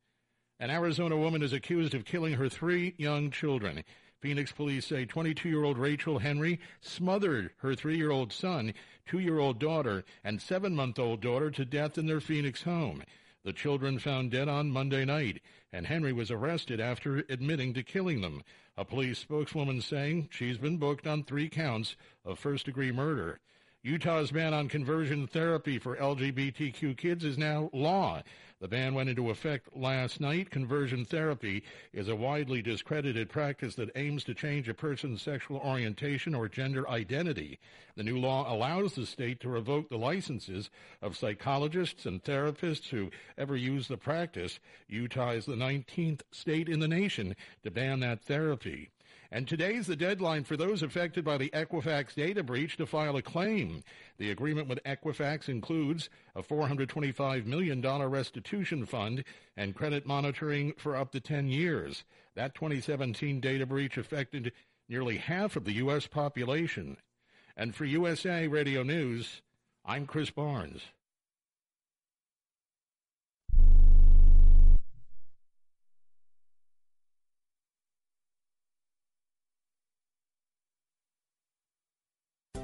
[0.59, 3.85] An Arizona woman is accused of killing her three young children.
[4.21, 8.73] Phoenix police say 22-year-old Rachel Henry smothered her three-year-old son,
[9.07, 13.03] two-year-old daughter, and seven-month-old daughter to death in their Phoenix home.
[13.45, 15.41] The children found dead on Monday night,
[15.73, 18.43] and Henry was arrested after admitting to killing them.
[18.77, 21.95] A police spokeswoman saying she's been booked on three counts
[22.25, 23.39] of first-degree murder.
[23.83, 28.23] Utah's ban on conversion therapy for LGBTQ kids is now law.
[28.59, 30.51] The ban went into effect last night.
[30.51, 31.63] Conversion therapy
[31.93, 36.89] is a widely discredited practice that aims to change a person's sexual orientation or gender
[36.89, 37.59] identity.
[37.97, 40.71] The new law allows the state to revoke the licenses
[41.03, 44.59] of psychologists and therapists who ever use the practice.
[44.89, 48.89] Utah is the 19th state in the nation to ban that therapy.
[49.31, 53.23] And today's the deadline for those affected by the Equifax data breach to file a
[53.23, 53.83] claim.
[54.19, 59.25] The agreement with Equifax includes a $425 million restitution fund
[59.57, 62.05] and credit monitoring for up to 10 years.
[62.35, 64.53] That 2017 data breach affected
[64.89, 66.07] nearly half of the U.S.
[66.07, 66.97] population.
[67.57, 69.43] And for USA Radio News,
[69.85, 70.83] I'm Chris Barnes.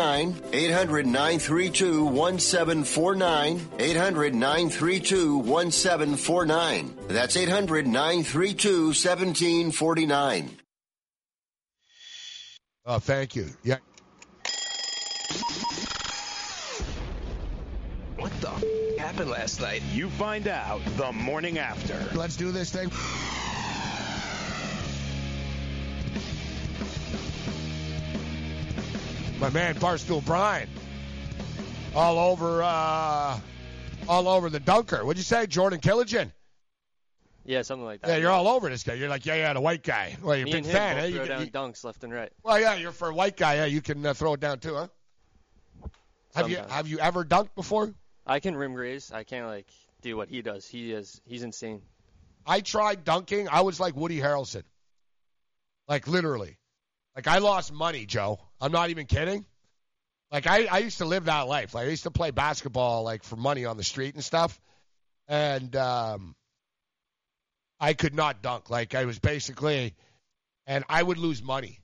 [0.00, 3.68] 800 932 1749.
[3.78, 6.96] 800 932 1749.
[7.08, 10.50] That's 800 932 1749.
[12.86, 13.46] Oh, thank you.
[13.62, 13.76] Yeah.
[18.16, 19.82] What the f- happened last night?
[19.92, 21.94] You find out the morning after.
[22.16, 22.90] Let's do this thing.
[29.40, 30.68] My man Barstool Brian,
[31.94, 33.40] all over, uh,
[34.06, 35.02] all over the dunker.
[35.04, 36.30] What'd you say, Jordan Killigan?
[37.46, 38.08] Yeah, something like that.
[38.10, 38.94] Yeah, you're all over this guy.
[38.94, 40.16] You're like, yeah, yeah, the white guy.
[40.22, 41.10] Well, you're Me a big fan, both eh?
[41.10, 42.30] throw You, down you- dunks left and right.
[42.42, 43.54] well, yeah, you're for a white guy.
[43.56, 44.88] Yeah, you can uh, throw it down too, huh?
[46.34, 47.92] Have you have you ever dunked before?
[48.26, 49.10] I can rim graze.
[49.10, 49.66] I can't like
[50.02, 50.64] do what he does.
[50.66, 51.80] He is he's insane.
[52.46, 53.48] I tried dunking.
[53.48, 54.62] I was like Woody Harrelson.
[55.88, 56.56] Like literally.
[57.16, 58.38] Like I lost money, Joe.
[58.60, 59.44] I'm not even kidding.
[60.30, 61.74] Like I, I used to live that life.
[61.74, 64.60] Like I used to play basketball like for money on the street and stuff.
[65.28, 66.34] And um
[67.80, 68.70] I could not dunk.
[68.70, 69.94] Like I was basically
[70.66, 71.80] and I would lose money.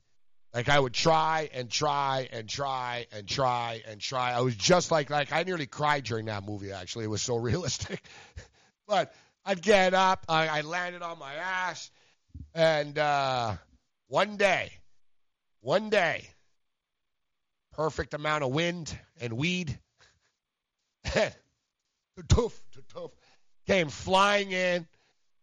[0.54, 4.32] Like I would try and try and try and try and try.
[4.32, 7.04] I was just like like I nearly cried during that movie actually.
[7.04, 8.02] It was so realistic.
[8.86, 9.12] but
[9.44, 11.90] I'd get up, I, I landed on my ass,
[12.54, 13.56] and uh
[14.08, 14.72] one day,
[15.60, 16.28] one day,
[17.76, 19.78] perfect amount of wind and weed.
[22.28, 22.62] toof,
[22.94, 23.10] toof,
[23.66, 24.86] came flying in.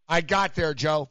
[0.08, 1.10] I got there, Joe.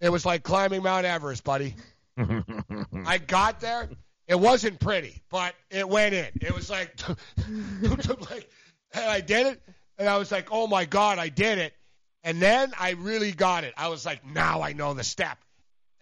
[0.00, 1.74] It was like climbing Mount Everest, buddy.
[3.06, 3.88] I got there.
[4.28, 6.28] It wasn't pretty, but it went in.
[6.40, 6.94] It was like,
[8.30, 8.48] like,
[8.92, 9.62] and I did it,
[9.98, 11.74] and I was like, oh my god, I did it.
[12.22, 13.74] And then I really got it.
[13.76, 15.38] I was like, now I know the step.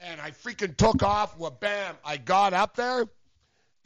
[0.01, 1.39] And I freaking took off.
[1.39, 1.95] Well, bam!
[2.05, 3.07] I got up there.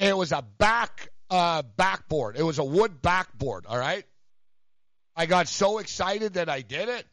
[0.00, 2.36] It was a back uh, backboard.
[2.36, 3.66] It was a wood backboard.
[3.66, 4.04] All right.
[5.14, 7.06] I got so excited that I did it.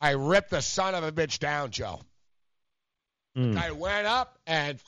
[0.00, 2.00] I ripped the son of a bitch down, Joe.
[3.36, 3.56] Mm.
[3.56, 4.78] I went up and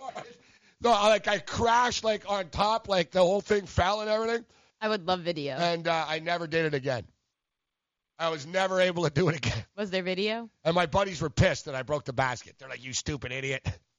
[0.82, 4.44] no, like I crashed like on top, like the whole thing fell and everything.
[4.80, 5.56] I would love video.
[5.56, 7.04] And uh, I never did it again.
[8.18, 9.64] I was never able to do it again.
[9.76, 10.50] Was there video?
[10.64, 12.56] And my buddies were pissed that I broke the basket.
[12.58, 13.66] They're like, "You stupid idiot."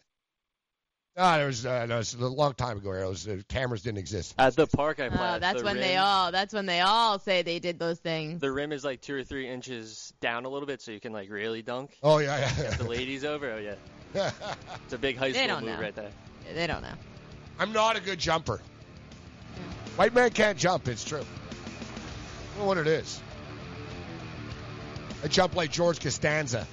[1.15, 2.91] No, there was, uh, no, it was a long time ago.
[2.91, 4.33] It was, uh, cameras didn't exist.
[4.39, 5.17] At the park I play.
[5.35, 6.31] Oh, that's the when they all.
[6.31, 8.41] That's when they all say they did those things.
[8.41, 11.13] The rim is like two or three inches down a little bit, so you can
[11.13, 11.91] like really dunk.
[12.01, 12.63] Oh yeah, yeah.
[12.69, 13.51] Get the ladies over.
[13.51, 13.75] Oh yeah.
[14.85, 15.81] It's a big high They school don't move know.
[15.81, 16.11] right there.
[16.53, 16.93] They don't know.
[17.59, 18.59] I'm not a good jumper.
[19.95, 20.87] White man can't jump.
[20.87, 21.19] It's true.
[21.19, 23.21] I don't know what it is.
[25.23, 26.67] I jump like George Costanza.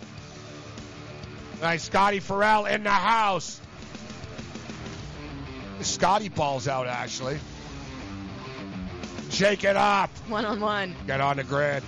[1.60, 3.60] Nice Scotty Ferrall in the house.
[5.82, 7.38] Scotty balls out actually.
[9.30, 10.10] Shake it up.
[10.28, 10.94] One on one.
[11.06, 11.82] Get on the grid.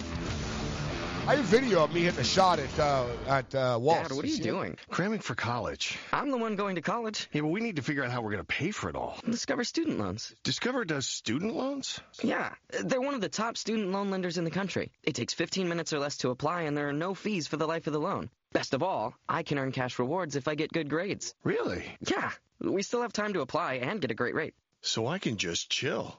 [1.25, 4.09] I have video of me hitting a shot at uh, at uh, Walsh.
[4.09, 4.77] Dad, what are you doing?
[4.91, 5.97] Cramming for college.
[6.13, 7.29] I'm the one going to college.
[7.33, 9.17] Yeah, but we need to figure out how we're going to pay for it all.
[9.29, 10.35] Discover Student Loans.
[10.43, 12.01] Discover does student loans?
[12.25, 12.53] Yeah,
[12.83, 14.91] they're one of the top student loan lenders in the country.
[15.05, 17.69] It takes 15 minutes or less to apply, and there are no fees for the
[17.69, 18.29] life of the loan.
[18.53, 21.35] Best of all, I can earn cash rewards if I get good grades.
[21.43, 21.85] Really?
[22.01, 22.31] Yeah,
[22.61, 24.55] we still have time to apply and get a great rate.
[24.83, 26.19] So I can just chill.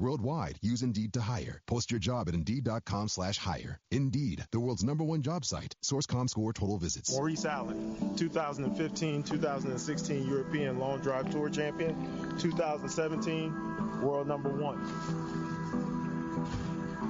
[0.00, 1.60] worldwide use Indeed to hire.
[1.66, 3.78] Post your job at Indeed.com slash hire.
[3.90, 5.76] Indeed, the world's number one job site.
[5.82, 7.12] Source.com score total visits.
[7.12, 14.80] Maurice Allen, 2015-2016 European Long Drive Tour Champion, 2017 World Number One.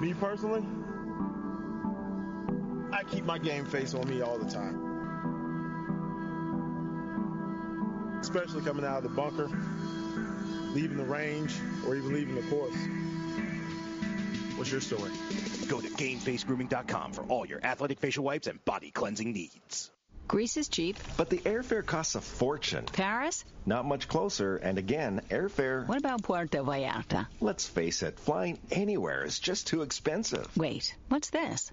[0.01, 0.65] Me personally,
[2.93, 4.89] I keep my game face on me all the time.
[8.21, 9.49] Especially coming out of the bunker,
[10.75, 11.55] leaving the range,
[11.87, 12.75] or even leaving the course.
[14.57, 15.11] What's your story?
[15.69, 19.91] Go to GameFaceGrooming.com for all your athletic facial wipes and body cleansing needs.
[20.29, 20.97] Greece is cheap.
[21.17, 22.85] But the airfare costs a fortune.
[22.93, 23.45] Paris?
[23.67, 25.89] Not much closer, and again, airfare.
[25.89, 27.27] What about Puerto Vallarta?
[27.41, 30.47] Let's face it, flying anywhere is just too expensive.
[30.57, 31.73] Wait, what's this?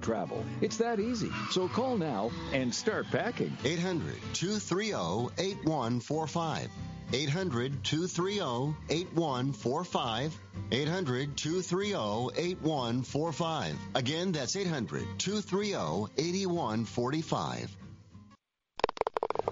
[0.00, 0.44] travel.
[0.60, 1.30] It's that easy.
[1.50, 3.56] So call now and start packing.
[3.64, 6.70] 800 230 8145.
[7.12, 10.40] 800 230 8145.
[10.72, 11.92] 800 230
[12.36, 13.76] 8145.
[13.94, 15.74] Again, that's 800 230
[16.18, 17.76] 8145.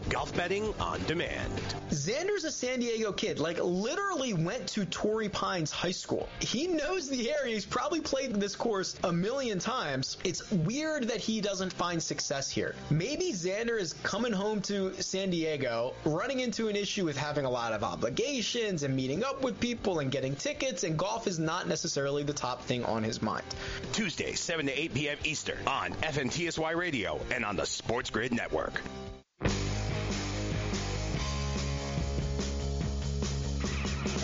[0.08, 1.50] Golf betting on demand.
[1.90, 6.28] Xander's a San Diego kid, like literally went to Torrey Pines High School.
[6.40, 7.54] He knows the area.
[7.54, 10.18] He's probably played this course a million times.
[10.24, 12.74] It's weird that he doesn't find success here.
[12.90, 17.50] Maybe Xander is coming home to San Diego, running into an issue with having a
[17.50, 21.66] lot of obligations and meeting up with people and getting tickets, and golf is not
[21.66, 23.44] necessarily the top thing on his mind.
[23.92, 25.18] Tuesday, 7 to 8 p.m.
[25.24, 28.82] Eastern on FNTSY Radio and on the Sports Grid Network.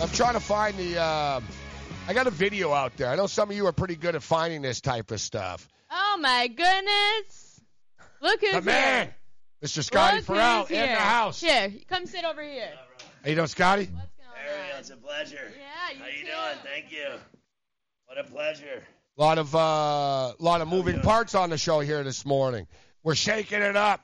[0.01, 0.99] I'm trying to find the.
[0.99, 1.41] Uh,
[2.07, 3.09] I got a video out there.
[3.09, 5.69] I know some of you are pretty good at finding this type of stuff.
[5.91, 7.61] Oh my goodness!
[8.19, 9.15] Look who's The man, here.
[9.63, 9.83] Mr.
[9.83, 11.39] Scotty Look Ferrall in the house.
[11.39, 12.71] Here, come sit over here.
[13.23, 13.89] How you doing, Scotty?
[13.93, 15.51] What's going Ariel, it's a pleasure.
[15.55, 16.57] Yeah, How you doing?
[16.63, 17.07] Thank you.
[18.07, 18.81] What a pleasure.
[19.19, 22.65] A lot of uh, lot of moving parts on the show here this morning.
[23.03, 24.03] We're shaking it up.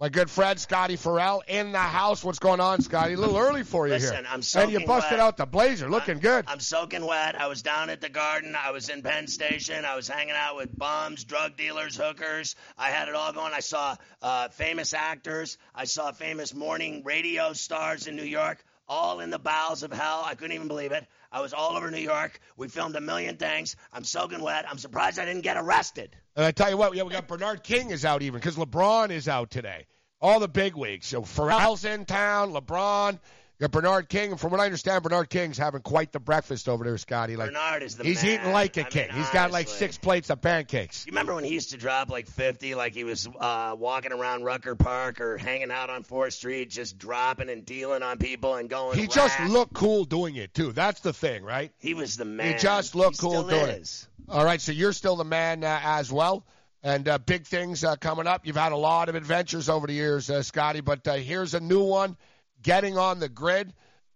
[0.00, 2.22] My good friend Scotty Ferrall in the house.
[2.22, 3.14] What's going on, Scotty?
[3.14, 4.24] A little early for you Listen, here.
[4.30, 5.20] I'm soaking and you busted wet.
[5.20, 6.44] out the blazer, looking good.
[6.46, 7.34] I'm soaking wet.
[7.40, 8.54] I was down at the garden.
[8.54, 9.84] I was in Penn Station.
[9.84, 12.54] I was hanging out with bums, drug dealers, hookers.
[12.78, 13.52] I had it all going.
[13.52, 15.58] I saw uh, famous actors.
[15.74, 18.64] I saw famous morning radio stars in New York.
[18.88, 20.22] all in the bowels of hell.
[20.24, 21.06] I couldn't even believe it.
[21.30, 22.40] I was all over New York.
[22.56, 23.76] We filmed a million things.
[23.92, 24.64] I'm soaking wet.
[24.68, 26.16] I'm surprised I didn't get arrested.
[26.38, 29.10] And I tell you what, yeah, we got Bernard King is out even because LeBron
[29.10, 29.86] is out today.
[30.20, 31.08] All the big wigs.
[31.08, 33.14] So Pharrell's in town, LeBron.
[33.14, 36.68] You got Bernard King, and from what I understand, Bernard King's having quite the breakfast
[36.68, 37.34] over there, Scotty.
[37.34, 38.34] Like Bernard is the he's man.
[38.40, 39.08] eating like a I king.
[39.08, 39.78] mean, he's got like honestly.
[39.78, 41.04] six plates of pancakes.
[41.06, 44.44] You remember when he used to drop like 50, like he was uh, walking around
[44.44, 48.70] Rucker Park or hanging out on 4th Street, just dropping and dealing on people and
[48.70, 48.96] going.
[48.96, 50.70] He just looked cool doing it too.
[50.70, 51.72] That's the thing, right?
[51.78, 52.52] He was the man.
[52.52, 54.06] He just looked He cool doing is.
[54.17, 54.17] it.
[54.30, 56.44] All right, so you're still the man uh, as well,
[56.82, 58.46] and uh, big things uh, coming up.
[58.46, 61.60] You've had a lot of adventures over the years, uh, Scotty, but uh, here's a
[61.60, 62.14] new one:
[62.62, 63.72] getting on the grid.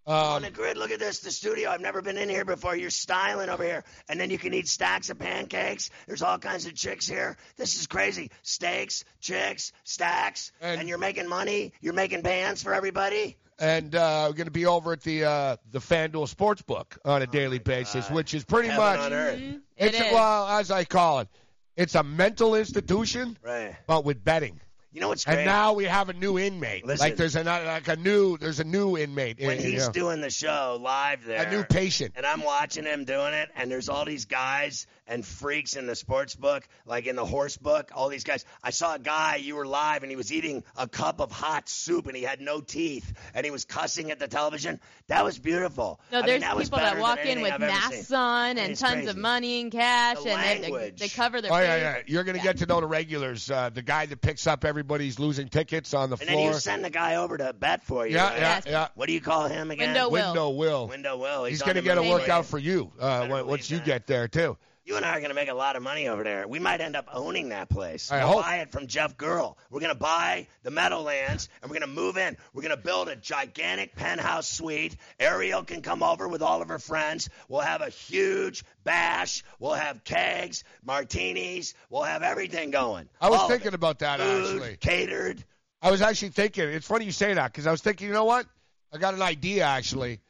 [0.06, 1.70] on Um, the grid, look at this, the studio.
[1.70, 2.76] I've never been in here before.
[2.76, 3.84] You're styling over here.
[4.08, 5.88] And then you can eat stacks of pancakes.
[6.06, 7.38] There's all kinds of chicks here.
[7.56, 8.30] This is crazy.
[8.42, 10.52] Steaks, chicks, stacks.
[10.60, 11.72] And, you're making money.
[11.80, 13.38] You're making pants for everybody.
[13.62, 17.26] And uh, we're going to be over at the uh, the FanDuel Sportsbook on a
[17.28, 19.40] daily basis, which is pretty Oh Heaven much on earth.
[19.76, 20.12] it's It is.
[20.12, 21.28] well as I call it,
[21.76, 23.76] it's a mental institution, Right.
[23.86, 24.60] but with betting.
[24.92, 26.84] You know what's And now we have a new inmate.
[26.84, 27.06] Listen.
[27.06, 29.38] like there's a like a new there's a new inmate.
[29.40, 29.92] when in- you he's know.
[29.92, 32.12] doing the show live there, a new patient.
[32.16, 35.96] and I'm watching him doing it, and there's all these guys and freaks in the
[35.96, 38.44] sports book, like in the horse book, all these guys.
[38.62, 41.68] I saw a guy, you were live, and he was eating a cup of hot
[41.68, 44.78] soup, and he had no teeth, and he was cussing at the television.
[45.08, 46.00] That was beautiful.
[46.12, 48.76] No, I mean, there's that people better that walk in with I've masks on and
[48.76, 49.08] tons crazy.
[49.08, 51.66] of money and cash, The and they, they, they cover their Oh face.
[51.66, 52.02] yeah, yeah.
[52.06, 53.50] You're gonna get to know the regulars.
[53.50, 56.28] Uh, the guy that picks up everybody's losing tickets on the floor.
[56.28, 58.16] And then you send the guy over to bet for you.
[58.16, 58.38] Yeah, right?
[58.38, 58.88] yeah, yeah.
[58.96, 59.90] What do you call him again?
[59.90, 60.26] Window Will.
[60.26, 60.88] Window Will.
[60.88, 61.44] Window Will.
[61.44, 64.56] He's, on gonna get a workout for you uh, once you get there too.
[64.84, 66.48] You and I are going to make a lot of money over there.
[66.48, 68.10] We might end up owning that place.
[68.10, 68.42] I we'll hope.
[68.42, 69.56] buy it from Jeff Gural.
[69.70, 72.36] We're going to buy the Meadowlands and we're going to move in.
[72.52, 74.96] We're going to build a gigantic penthouse suite.
[75.20, 77.28] Ariel can come over with all of her friends.
[77.48, 79.44] We'll have a huge bash.
[79.60, 81.74] We'll have kegs, martinis.
[81.88, 83.08] We'll have everything going.
[83.20, 84.76] I was All thinking about that Food, actually.
[84.78, 85.44] Catered.
[85.80, 86.68] I was actually thinking.
[86.68, 88.08] It's funny you say that because I was thinking.
[88.08, 88.46] You know what?
[88.92, 90.20] I got an idea actually.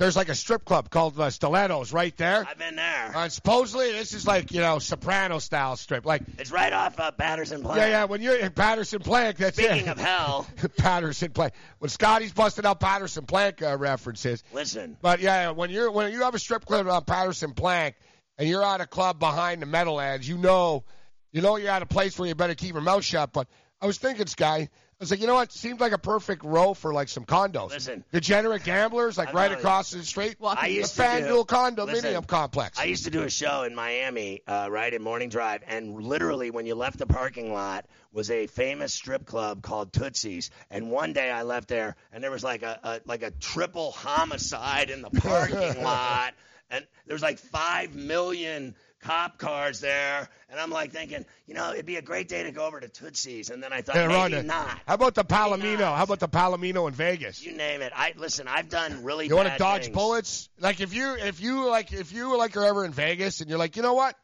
[0.00, 2.46] There's like a strip club called uh, Stilettos right there.
[2.48, 3.12] I've been there.
[3.14, 6.06] Uh, supposedly this is like you know soprano style strip.
[6.06, 7.76] Like It's right off uh, Paterson Plank.
[7.76, 8.04] yeah, yeah.
[8.04, 9.88] When you're in Paterson Plank, that's Speaking it.
[9.88, 10.46] of hell,
[10.78, 11.52] Paterson Plank.
[11.80, 14.42] When Scotty's busted out Paterson Plank uh, references.
[14.54, 14.96] listen.
[15.02, 17.94] But yeah, yeah, when you're when you have a strip club on Paterson Plank
[18.38, 20.82] and you're at a club behind the Meadowlands, you know,
[21.30, 23.34] you know you're at a place where you better keep your mouth shut.
[23.34, 23.48] But
[23.82, 24.70] I was thinking, Sky,
[25.00, 25.50] was like, you know what?
[25.50, 27.70] Seems like a perfect row for like some condos.
[27.70, 28.04] Listen.
[28.12, 29.58] degenerate gamblers, like I right know.
[29.58, 30.36] across the street.
[30.44, 32.78] I the used to FanDuel do, condominium listen, complex.
[32.78, 36.50] I used to do a show in Miami, uh, right in Morning Drive, and literally
[36.50, 40.50] when you left the parking lot was a famous strip club called Tootsie's.
[40.70, 43.92] And one day I left there, and there was like a, a like a triple
[43.92, 46.34] homicide in the parking lot,
[46.70, 51.72] and there was like five million cop cars there, and I'm like thinking, you know,
[51.72, 54.06] it'd be a great day to go over to Tootsie's, and then I thought Hey,
[54.06, 54.80] maybe Rhonda, not.
[54.86, 55.96] How about the Palomino?
[55.96, 57.44] How about the Palomino in Vegas?
[57.44, 57.92] You name it.
[57.94, 58.48] I listen.
[58.48, 59.26] I've done really.
[59.26, 59.94] You want to dodge things.
[59.94, 60.48] bullets?
[60.58, 63.58] Like if you if you like if you like are ever in Vegas and you're
[63.58, 64.16] like, you know what?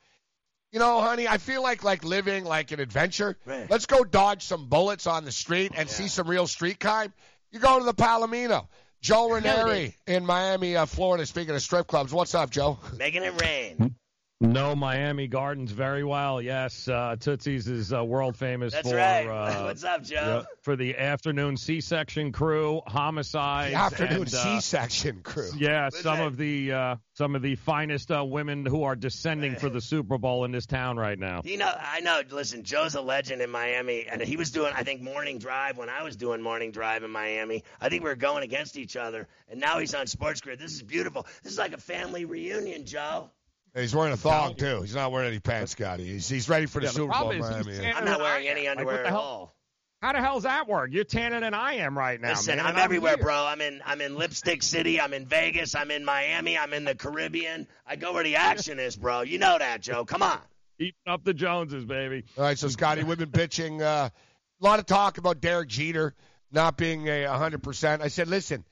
[0.73, 3.37] You know, honey, I feel like like living like an adventure.
[3.47, 3.71] Right.
[3.71, 7.13] Let's go dodge some bullets on the street and see some real street crime.
[7.51, 8.67] You go to the Palomino.
[9.01, 11.25] Joe Ranieri in Miami, uh, Florida.
[11.27, 12.79] Speaking of strip clubs, what's up, Joe?
[12.99, 13.95] Making it rain.
[14.39, 16.43] No, Miami Gardens very well.
[16.43, 19.27] Yes, uh, Tootsie's is uh, world famous That's for right.
[19.27, 20.15] uh, What's up, Joe?
[20.15, 25.49] yeah, for the afternoon C-section crew, homicides, The afternoon and, uh, C-section crew.
[25.57, 29.71] Yeah, some of the uh, some of the finest uh, women who are descending for
[29.71, 31.41] the Super Bowl in this town right now.
[31.43, 32.21] You know, I know.
[32.31, 35.89] Listen, Joe's a legend in Miami, and he was doing, I think, morning drive when
[35.89, 37.65] I was doing morning drive in Miami.
[37.81, 40.59] I think we were going against each other, and now he's on Sports Grid.
[40.59, 41.27] This is beautiful.
[41.43, 43.31] This is like a family reunion, Joe.
[43.77, 44.81] And he's wearing a thong too.
[44.81, 46.07] He's not wearing any pants, Scotty.
[46.07, 47.31] He's he's ready for the Yeah, the Super Bowl.
[47.31, 47.77] is Miami.
[47.77, 48.79] tanner I'm not wearing any am.
[48.79, 49.21] Like, underwear what the at hell?
[49.21, 49.57] all.
[50.01, 50.91] How the hell's that work?
[50.93, 52.31] You're tanner than I am right now.
[52.31, 53.25] Listen, man, I'm and everywhere, here.
[53.25, 53.35] bro.
[53.45, 54.99] I'm in I'm in Lipstick City.
[54.99, 55.75] I'm in Vegas.
[55.75, 56.57] I'm in Miami.
[56.57, 57.67] I'm in the Caribbean.
[57.87, 59.21] I go where the action is, bro.
[59.21, 60.07] You know that, Joe.
[60.07, 60.39] Come on.
[60.79, 62.25] Eating up the Joneses, baby.
[62.39, 66.15] All right, so Scotty, we've been bitching uh, a lot of talk about Derek Jeter
[66.51, 68.01] not being a 100%.
[68.01, 68.65] I said, listen,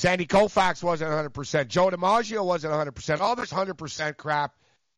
[0.00, 1.68] Sandy Koufax wasn't 100%.
[1.68, 3.20] Joe DiMaggio wasn't 100%.
[3.20, 4.54] All this 100% crap,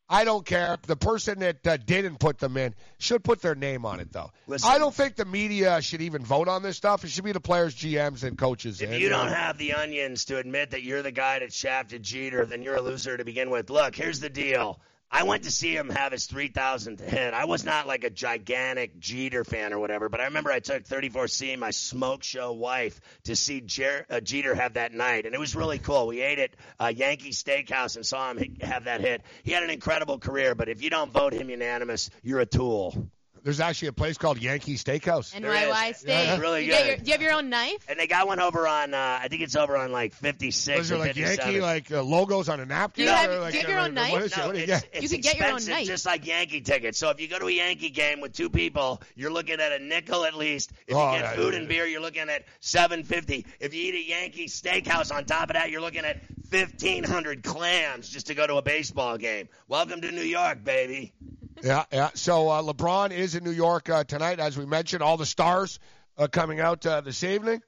[0.08, 0.78] I don't care.
[0.86, 4.30] The person that uh, didn't put them in should put their name on it, though.
[4.46, 4.70] Listen.
[4.70, 7.02] I don't think the media should even vote on this stuff.
[7.02, 8.80] It should be the players, GMs, and coaches.
[8.80, 11.52] If And, you uh, don't have the onions to admit that you're the guy that
[11.52, 13.70] shafted Jeter, then you're a loser to begin with.
[13.70, 14.78] Look, here's the deal.
[15.14, 17.34] I went to see him have his 3,000th hit.
[17.34, 20.84] I was not like a gigantic Jeter fan or whatever, but I remember I took
[20.84, 25.39] 34C, my smoke show wife, to see Jer- uh, Jeter have that night, and it
[25.39, 26.06] was really cool.
[26.06, 29.20] We ate at uh, Yankee Steakhouse and saw him have that hit.
[29.43, 33.10] He had an incredible career, but if you don't vote him unanimous, you're a tool.
[33.44, 35.35] There's actually a place called Yankee Steakhouse.
[35.35, 36.09] NYY Steak.
[36.09, 36.86] Yeah, it's really you get good.
[36.86, 37.85] your- do you have your own knife?
[37.89, 40.89] And they got one over on, uh, I think it's over on like 56 Was
[40.89, 41.44] there or like 57.
[41.47, 43.05] Yankee like uh, logos on a napkin?
[43.05, 44.23] Do you have- or do you have uh, your own What knife?
[44.23, 44.39] is it?
[44.39, 44.89] No, What do you it's, get?
[44.93, 45.86] it's You can get your own expensive, knife.
[45.89, 46.98] just like Yankee tickets.
[46.98, 49.78] So if you go to a Yankee game with two people, you're looking at a
[49.81, 50.70] nickel at least.
[50.86, 53.44] If Oh, you get yeah, food yeah, and beer, you're looking at seven fifty.
[53.59, 57.43] If you eat a Yankee steakhouse on top of that, you're looking at fifteen hundred
[57.43, 59.48] clams just to go to a baseball game.
[59.66, 61.12] Welcome to New York, baby.
[61.62, 62.10] Yeah, yeah.
[62.14, 65.02] So uh, LeBron is in New York uh, tonight, as we mentioned.
[65.02, 65.78] All the stars
[66.16, 67.62] uh, coming out uh, this evening.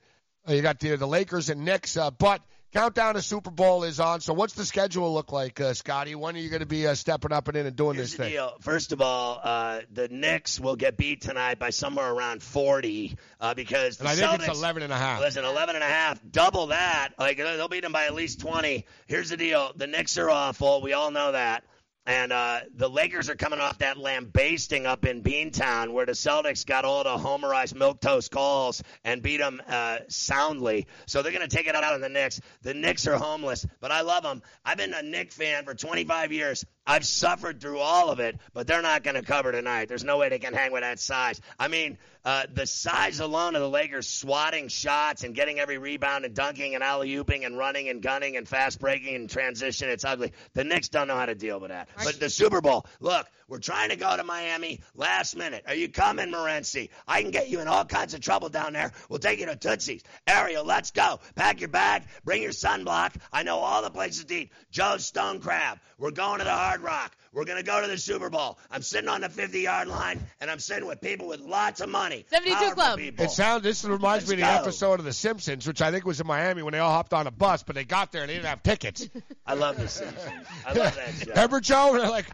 [0.49, 2.43] Uh, you got the the Lakers and Knicks, uh, but
[2.75, 4.21] countdown to Super Bowl is on.
[4.21, 6.15] So what's the schedule look like, uh, Scotty?
[6.15, 8.17] When are you going to be uh, stepping up and in and doing Here's this
[8.19, 8.33] thing?
[8.33, 8.53] deal.
[8.61, 13.55] First of all, uh, the Knicks will get beat tonight by somewhere around 40 uh,
[13.55, 15.21] because And the I think Celtics, it's 11 and a half.
[15.21, 17.11] Listen, 11 and a half, double that.
[17.19, 18.85] Like they'll beat them by at least 20.
[19.07, 20.83] Here's the deal: the Knicks are awful.
[20.83, 21.65] We all know that.
[22.07, 26.67] And uh, the Lakers are coming off that lambasting up in Beantown, where the Celtics
[26.67, 30.87] got all the homerized milk toast calls and beat them uh, soundly.
[31.07, 32.43] So they're going to take it out on the Knicks.
[32.61, 34.43] The Knicks are homeless, but I love them.
[34.65, 36.67] I've been a Knick fan for 25 years.
[36.87, 39.89] I've suffered through all of it, but they're not going to cover tonight.
[39.89, 41.41] There's no way they can hang with that size.
[41.59, 46.25] I mean, uh, the size alone of the Lakers swatting shots and getting every rebound
[46.25, 50.05] and dunking and alley ooping and running and gunning and fast breaking and transition, it's
[50.05, 50.33] ugly.
[50.55, 51.89] The Knicks don't know how to deal with that.
[52.03, 55.65] But the Super Bowl, look, we're trying to go to Miami last minute.
[55.67, 56.89] Are you coming, Morency?
[57.07, 58.93] I can get you in all kinds of trouble down there.
[59.11, 60.03] We'll take you to Tootsie's.
[60.27, 61.21] Ariel, let's go.
[61.35, 62.05] Pack your bag.
[62.25, 63.15] Bring your sunblock.
[63.33, 64.53] I know all the places to eat.
[64.71, 65.79] Joe's Stone Crab.
[65.99, 67.17] We're going to the Hard Rock.
[67.33, 68.59] We're going to go to the Super Bowl.
[68.71, 71.89] I'm sitting on the 50 yard line, and I'm sitting with people with lots of
[71.89, 72.25] money.
[72.31, 72.99] 72 Powerful Club.
[73.01, 73.25] People.
[73.25, 73.63] It sounds.
[73.65, 74.53] This reminds me of the go.
[74.53, 77.27] episode of The Simpsons, which I think was in Miami when they all hopped on
[77.27, 79.09] a bus, but they got there and they didn't have tickets.
[79.47, 80.47] I love the Simpsons.
[80.65, 81.31] I love that show.
[81.31, 81.91] Remember Joe?
[81.99, 82.27] They're like,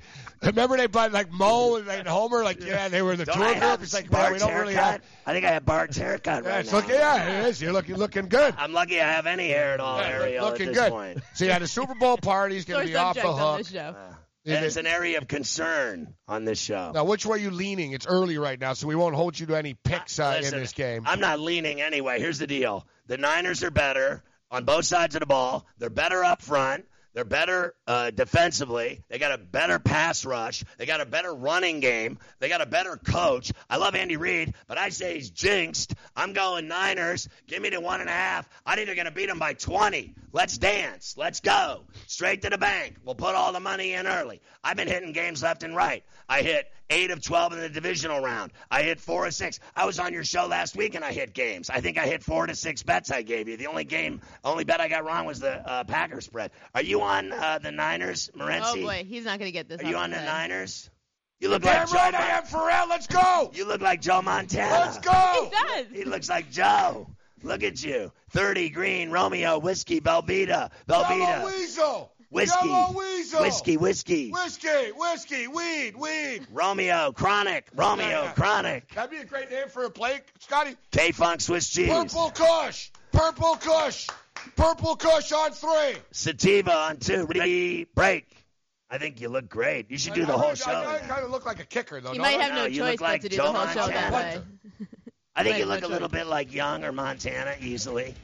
[0.43, 3.39] remember they bought like Moe and like Homer, like yeah, they were in the Don't
[3.39, 3.83] tour group.
[3.83, 4.93] It's like, Bart's man, we don't really haircut?
[4.93, 5.03] have.
[5.27, 6.77] I think I have Bart's haircut Yeah, it's now.
[6.79, 7.62] looking, yeah, it is.
[7.62, 8.55] You're looking, looking good.
[8.59, 10.93] I'm lucky I have any hair at all, Yeah, Ariel, looking at this good.
[10.93, 11.19] point.
[11.35, 13.97] So yeah, the Super Bowl party, party's going to be off subject the on hook.
[14.12, 14.17] Ah.
[14.51, 14.59] This show.
[14.59, 16.93] And it's an area of concern on this show.
[16.94, 17.93] Now, which way are you leaning?
[17.93, 20.72] It's early right now, so we won't hold you to any picks uh, in this
[20.72, 21.05] game.
[21.06, 22.18] I'm not leaning anyway.
[22.18, 25.66] Here's the deal: the Niners are better on both sides of the ball.
[25.78, 26.85] They're better up front.
[27.12, 29.03] They're better uh, defensively.
[29.09, 30.65] They got a better pass rush.
[30.78, 32.19] They got a better running game.
[32.39, 33.53] They got a better coach.
[33.69, 35.95] I love Andy Reid, but I say he's jinxed.
[36.15, 37.28] I'm going Niners.
[37.49, 38.49] Give me the one and a half.
[38.65, 40.15] I think they're going to beat them by 20.
[40.32, 41.16] Let's dance.
[41.16, 41.85] Let's go.
[42.07, 42.97] Straight to the bank.
[43.05, 44.41] We'll put all the money in early.
[44.62, 46.05] I've been hitting games left and right.
[46.28, 48.53] I hit 8 of 12 in the divisional round.
[48.71, 49.61] I hit 4 of 6.
[49.77, 51.71] I was on your show last week and I hit games.
[51.71, 53.57] I think I hit 4 to 6 bets I gave you.
[53.57, 56.51] The only game, only bet I got wrong was the uh, Packer spread.
[56.75, 58.83] Are you on uh, the Niners, Morency?
[58.83, 59.81] Oh boy, he's not going to get this.
[59.81, 60.27] Are you on the head.
[60.27, 60.91] Niners?
[61.39, 62.89] You look Damn like Joe right Mon- I am, Pharrell.
[62.89, 63.51] Let's go.
[63.55, 64.71] You look like Joe Montana.
[64.71, 65.51] Let's go.
[65.51, 65.87] He does.
[65.93, 67.09] He looks like Joe.
[67.43, 68.12] Look at you.
[68.33, 70.71] 30 green, Romeo, whiskey, Velveeta.
[70.87, 71.19] Velveeta.
[71.19, 72.12] Yellow Weasel.
[72.31, 72.69] Whiskey.
[72.94, 73.43] Weasel.
[73.43, 74.31] Whiskey, whiskey.
[74.31, 76.47] Whiskey, whiskey, weed, weed.
[76.52, 77.69] Romeo, chronic.
[77.74, 78.32] Romeo, Yeah.
[78.36, 78.94] chronic.
[78.94, 80.77] That'd be a great name for a play, Scotty.
[80.93, 81.89] K Funk Swiss cheese.
[81.89, 82.90] Purple Kush.
[83.11, 84.07] Purple Kush.
[84.57, 85.97] Purple Kush on three.
[86.12, 87.27] Sativa on two.
[87.27, 88.27] Ready, break.
[88.89, 89.90] I think you look great.
[89.90, 90.71] You should do the I, whole I, show.
[90.71, 92.11] I, kind of look like a kicker, though.
[92.13, 93.87] You don't might have no, No, choice but like to do Joe the whole show
[93.88, 94.40] that way.
[95.35, 98.14] I think you look a little bit like Young or Montana easily.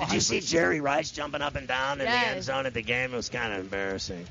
[0.00, 2.82] Did you see Jerry Rice jumping up and down in the end zone at the
[2.82, 3.12] game?
[3.12, 4.26] It was kind of embarrassing.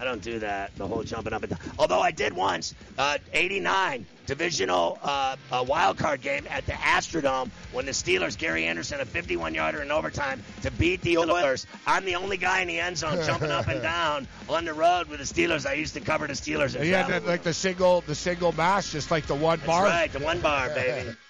[0.00, 1.58] I don't do that, the whole jumping up and down.
[1.78, 7.50] Although I did once, uh, 89 divisional uh, uh, wild card game at the Astrodome
[7.72, 11.66] when the Steelers, Gary Anderson, a 51 yarder in overtime to beat the Oilers.
[11.86, 15.08] I'm the only guy in the end zone jumping up and down on the road
[15.08, 15.66] with the Steelers.
[15.66, 16.74] I used to cover the Steelers.
[16.74, 19.66] And He had that, like the single, the single mash, just like the one That's
[19.66, 19.84] bar.
[19.84, 21.10] right, the one bar, baby.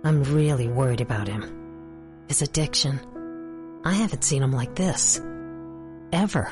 [0.03, 2.23] I'm really worried about him.
[2.27, 2.99] His addiction.
[3.85, 5.21] I haven't seen him like this.
[6.11, 6.51] Ever.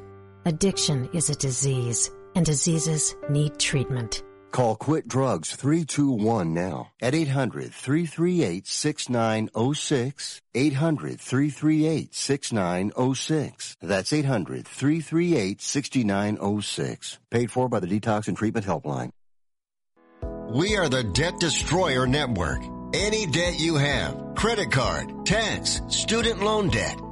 [0.45, 4.23] Addiction is a disease, and diseases need treatment.
[4.49, 10.41] Call Quit Drugs 321 now at 800 338 6906.
[10.55, 13.77] 800 338 6906.
[13.81, 17.19] That's 800 338 6906.
[17.29, 19.11] Paid for by the Detox and Treatment Helpline.
[20.49, 22.63] We are the Debt Destroyer Network.
[22.93, 26.99] Any debt you have, credit card, tax, student loan debt,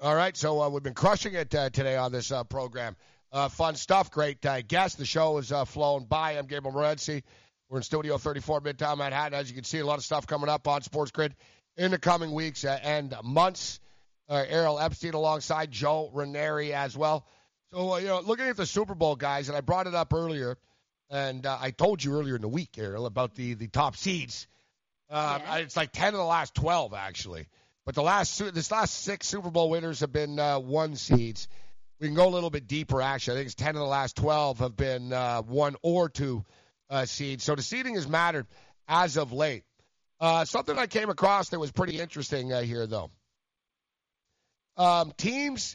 [0.00, 2.94] All right, so uh, we've been crushing it uh, today on this uh, program.
[3.32, 4.96] Uh, fun stuff, great uh, guests.
[4.96, 6.32] The show is uh, flown by.
[6.32, 7.24] I'm Gabriel Morency.
[7.68, 9.36] We're in Studio 34, Midtown Manhattan.
[9.36, 11.34] As you can see, a lot of stuff coming up on Sports Grid
[11.76, 13.80] in the coming weeks uh, and months.
[14.28, 17.26] Uh, Ariel Epstein alongside Joe Ranieri as well.
[17.72, 20.14] So, uh, you know, looking at the Super Bowl, guys, and I brought it up
[20.14, 20.58] earlier,
[21.10, 24.46] and uh, I told you earlier in the week, Ariel, about the, the top seeds.
[25.10, 27.48] Uh, It's like 10 of the last 12, actually.
[27.88, 31.48] But the last this last six Super Bowl winners have been uh, one seeds.
[31.98, 33.32] We can go a little bit deeper, actually.
[33.32, 36.44] I think it's 10 of the last 12 have been uh, one or two
[36.90, 37.44] uh, seeds.
[37.44, 38.46] So the seeding has mattered
[38.88, 39.64] as of late.
[40.20, 43.10] Uh, something I came across that was pretty interesting uh, here, though.
[44.76, 45.74] Um, teams,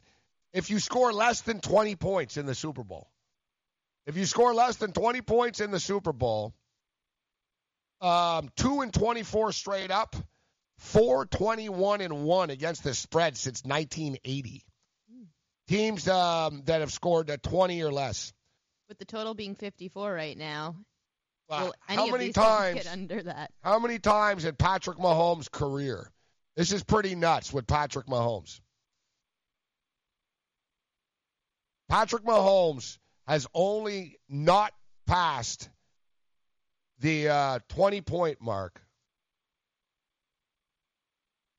[0.54, 3.10] if you score less than 20 points in the Super Bowl,
[4.06, 6.54] if you score less than 20 points in the Super Bowl,
[8.02, 10.16] um, 2 and 24 straight up,
[10.78, 14.64] 4 21 and 1 against the spread since 1980.
[15.68, 18.34] Teams um, that have scored uh, 20 or less.
[18.90, 20.76] With the total being 54 right now.
[21.50, 21.74] Wow.
[21.88, 22.84] How many times?
[22.84, 23.52] get under that?
[23.62, 26.12] How many times in Patrick Mahomes' career?
[26.56, 28.60] This is pretty nuts with Patrick Mahomes.
[31.90, 34.74] Patrick Mahomes has only not
[35.06, 35.70] passed
[37.00, 38.82] the uh, 20 point mark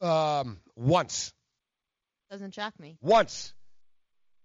[0.05, 1.33] um, once.
[2.31, 2.97] Doesn't shock me.
[3.00, 3.52] Once.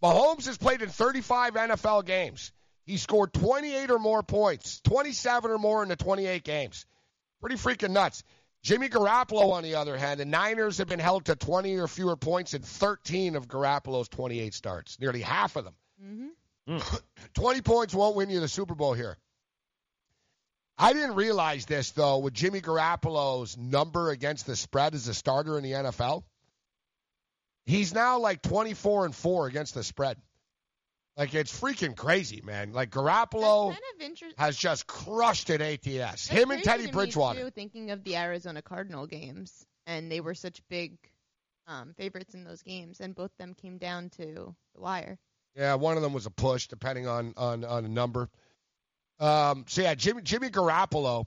[0.02, 2.52] Mahomes has played in 35 NFL games.
[2.86, 6.86] He scored 28 or more points, 27 or more in the 28 games.
[7.42, 8.24] Pretty freaking nuts.
[8.64, 12.18] Jimmy Garoppolo, on the other hand, the Niners have been held to 20 or fewer
[12.18, 15.76] points in 13 of Garoppolo's 28 starts, nearly half of them.
[16.04, 16.98] Mm-hmm.
[17.36, 19.18] 20 points won't win you the Super Bowl here.
[20.80, 25.58] I didn't realize this though with Jimmy Garoppolo's number against the spread as a starter
[25.58, 26.24] in the NFL.
[27.66, 30.17] He's now like 24 and 4 against the spread.
[31.17, 32.72] Like it's freaking crazy, man.
[32.72, 35.85] Like Garoppolo kind of interest- has just crushed at ATS.
[35.85, 37.41] That's Him and Teddy Bridgewater.
[37.41, 40.98] too, thinking of the Arizona Cardinal games, and they were such big
[41.67, 45.19] um, favorites in those games, and both them came down to the wire.
[45.58, 48.30] Yeah, one of them was a push, depending on on on a number.
[49.19, 51.25] Um, so yeah, Jimmy Jimmy Garoppolo.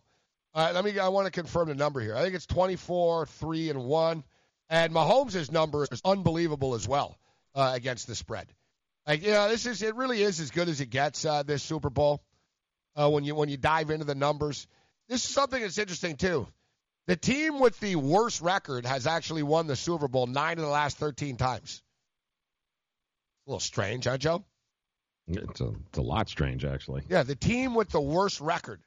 [0.54, 0.98] Uh, let me.
[0.98, 2.14] I want to confirm the number here.
[2.14, 4.24] I think it's 24, three and one,
[4.68, 7.18] and Mahomes' number is unbelievable as well
[7.54, 8.48] uh, against the spread.
[9.06, 9.96] Like, you know, this is it.
[9.96, 11.24] Really is as good as it gets.
[11.24, 12.22] Uh, this Super Bowl.
[12.94, 14.66] Uh, when you when you dive into the numbers,
[15.08, 16.46] this is something that's interesting too.
[17.06, 20.70] The team with the worst record has actually won the Super Bowl nine of the
[20.70, 21.82] last 13 times.
[23.46, 24.44] A little strange, huh, Joe?
[25.28, 27.02] It's a, it's a lot strange, actually.
[27.08, 28.80] Yeah, the team with the worst record,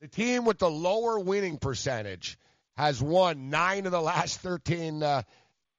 [0.00, 2.38] the team with the lower winning percentage,
[2.76, 5.22] has won nine of the last 13 uh,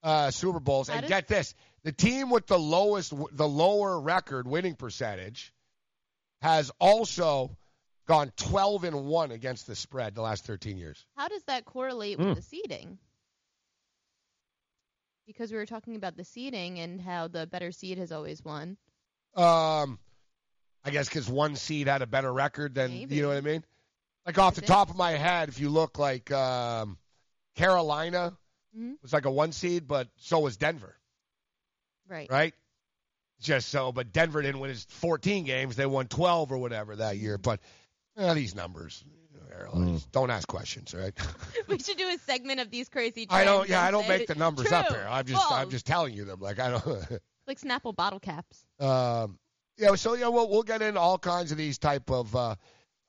[0.03, 0.87] uh, Super Bowls.
[0.87, 5.53] That and is- get this: the team with the lowest, the lower record winning percentage,
[6.41, 7.55] has also
[8.07, 11.05] gone 12 and one against the spread the last 13 years.
[11.15, 12.29] How does that correlate Hmm.
[12.29, 12.97] with the seeding?
[15.27, 18.77] Because we were talking about the seeding and how the better seed has always won.
[19.35, 19.99] Um,
[20.83, 23.15] I guess because one seed had a better record than Maybe.
[23.15, 23.63] you know what I mean.
[24.25, 26.97] Like off the top of my head, if you look like um,
[27.55, 28.37] Carolina
[28.77, 28.95] Mhm.
[29.01, 30.95] was like a one seed, but so was Denver,
[32.07, 32.29] Right.
[32.29, 32.53] right?
[33.39, 37.17] Just so, but Denver didn't win his 14 games; they won 12 or whatever that
[37.17, 37.37] year.
[37.37, 37.61] But
[38.17, 39.03] eh, these numbers,
[39.51, 41.13] Airlines, don't ask questions, all right?
[41.67, 43.25] we should do a segment of these crazy.
[43.29, 43.67] I don't.
[43.69, 45.07] Yeah, I don't make the numbers up here.
[45.09, 46.39] I'm just, I'm just telling you them.
[46.39, 47.05] Like I don't.
[47.49, 48.65] like Snapple bottle caps.
[48.79, 49.37] Um,
[49.77, 52.55] yeah, so yeah, we'll we'll get into all kinds of these type of uh,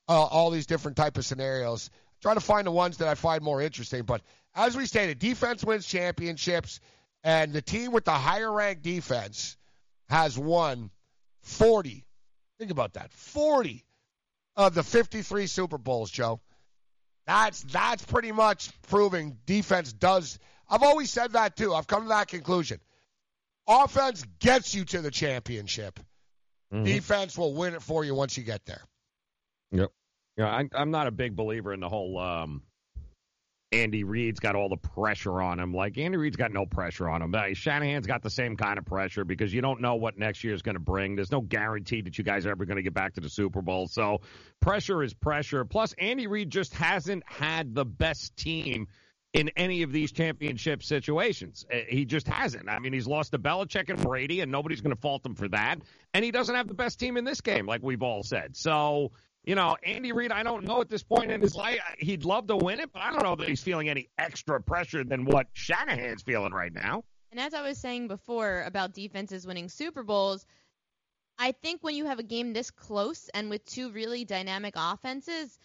[0.09, 1.91] uh, all these different type of scenarios.
[2.23, 4.03] Try to find the ones that I find more interesting.
[4.03, 4.23] But
[4.55, 6.81] as we stated, defense wins championships,
[7.23, 9.57] and the team with the higher ranked defense
[10.09, 10.91] has won
[11.43, 12.05] 40.
[12.59, 13.85] Think about that, 40
[14.57, 16.41] of the 53 Super Bowls, Joe.
[17.27, 20.39] That's that's pretty much proving defense does.
[20.69, 21.75] I've always said that too.
[21.75, 22.81] I've come to that conclusion.
[23.71, 26.01] Offense gets you to the championship.
[26.73, 26.85] Mhm.
[26.85, 28.83] Defense will win it for you once you get there.
[29.71, 29.91] Yep.
[30.37, 32.63] Yeah, I, I'm not a big believer in the whole um,
[33.73, 35.73] Andy Reid's got all the pressure on him.
[35.73, 37.33] Like Andy Reid's got no pressure on him.
[37.35, 40.55] Uh, Shanahan's got the same kind of pressure because you don't know what next year
[40.55, 41.15] is going to bring.
[41.15, 43.63] There's no guarantee that you guys are ever going to get back to the Super
[43.63, 43.87] Bowl.
[43.87, 44.23] So
[44.61, 45.65] pressure is pressure.
[45.65, 48.89] Plus, Andy Reid just hasn't had the best team
[49.33, 51.65] in any of these championship situations.
[51.73, 52.69] Uh, He just hasn't.
[52.69, 55.49] I mean, he's lost to Belichick and Brady, and nobody's going to fault him for
[55.49, 55.77] that.
[56.13, 58.57] And he doesn't have the best team in this game, like we've all said.
[58.57, 59.13] So,
[59.45, 61.79] you know, Andy Reid, I don't know at this point in his life.
[61.99, 65.05] He'd love to win it, but I don't know that he's feeling any extra pressure
[65.05, 67.05] than what Shanahan's feeling right now.
[67.31, 70.45] And as I was saying before about defenses winning Super Bowls,
[71.39, 75.59] I think when you have a game this close and with two really dynamic offenses,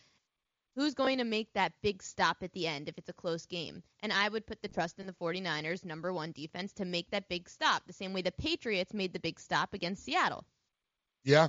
[0.75, 3.83] who's going to make that big stop at the end if it's a close game?
[4.01, 7.29] And I would put the trust in the 49ers, number one defense, to make that
[7.29, 10.43] big stop, the same way the Patriots made the big stop against Seattle.
[11.23, 11.47] Yeah,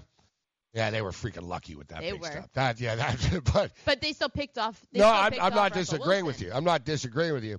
[0.73, 2.31] yeah, they were freaking lucky with that They big were.
[2.31, 2.49] stuff.
[2.55, 4.81] That yeah, that but But they still picked off.
[4.93, 6.27] No, I'm, I'm off not disagreeing Wilson.
[6.27, 6.53] with you.
[6.53, 7.59] I'm not disagreeing with you.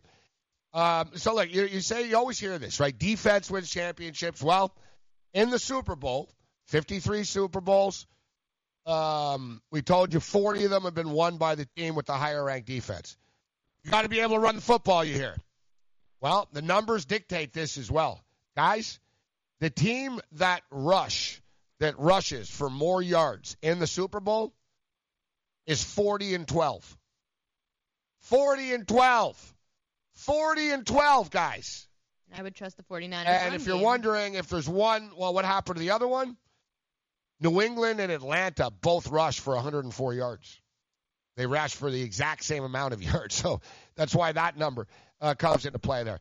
[0.74, 2.98] Um, so look, you, you say, you always hear this, right?
[2.98, 4.44] Defense wins championships.
[4.44, 4.76] Well,
[5.34, 6.30] in the Super Bowl,
[6.68, 8.06] 53 Super Bowls.
[8.88, 12.14] Um, we told you 40 of them have been won by the team with the
[12.14, 13.18] higher ranked defense.
[13.84, 15.04] You got to be able to run the football.
[15.04, 15.36] You hear?
[16.22, 18.24] Well, the numbers dictate this as well,
[18.56, 19.00] guys.
[19.60, 21.42] The team that rush
[21.80, 24.54] that rushes for more yards in the Super Bowl
[25.66, 26.98] is 40 and 12.
[28.22, 29.54] 40 and 12.
[30.16, 31.88] 40 and 12, guys.
[32.36, 33.26] I would trust the 49ers.
[33.26, 33.84] And if you're game.
[33.84, 36.36] wondering if there's one, well, what happened to the other one?
[37.40, 40.60] New England and Atlanta both rushed for 104 yards.
[41.36, 43.36] They rushed for the exact same amount of yards.
[43.36, 43.62] So
[43.96, 44.88] that's why that number
[45.22, 46.20] uh, comes into play there.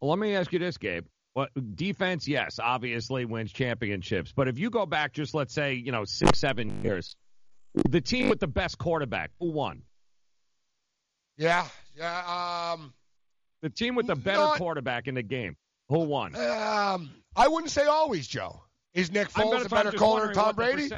[0.00, 1.06] Well, let me ask you this, Gabe.
[1.34, 2.26] What defense?
[2.26, 4.32] Yes, obviously wins championships.
[4.34, 7.14] But if you go back, just let's say you know six, seven years,
[7.88, 9.82] the team with the best quarterback who won?
[11.36, 12.72] Yeah, yeah.
[12.74, 12.92] Um,
[13.62, 15.56] The team with the better Not- quarterback in the game
[15.88, 16.34] who won?
[16.34, 18.60] um, I wouldn't say always, Joe.
[18.98, 20.90] Is Nick Foles a better just corner than Tom Brady?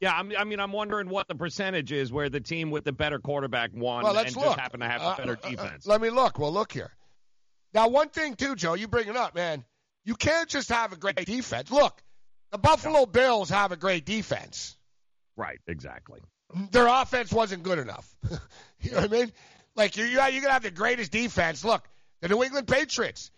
[0.00, 2.92] Yeah, I'm, I mean, I'm wondering what the percentage is where the team with the
[2.92, 4.58] better quarterback won Well, and let's just look.
[4.58, 5.86] happened to have Uh, a better uh, uh, defense.
[5.86, 6.38] let me look.
[6.38, 6.90] Well, look here.
[7.72, 9.64] Now, one thing too, Joe, you bring it up, man.
[10.04, 11.70] You can't just have a great defense.
[11.70, 12.00] Look,
[12.52, 14.76] The Buffalo Bills have a great defense.
[15.36, 16.20] Right, exactly.
[16.70, 18.14] Their offense wasn't good enough.
[18.80, 19.32] you know what I mean?
[19.74, 21.64] Like you're you're gonna have the greatest defense.
[21.64, 21.82] Look,
[22.20, 23.30] the New England Patriots.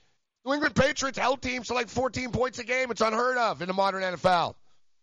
[0.45, 2.91] New England Patriots held teams to like 14 points a game.
[2.91, 4.55] It's unheard of in the modern NFL.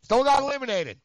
[0.03, 0.99] Still got eliminated.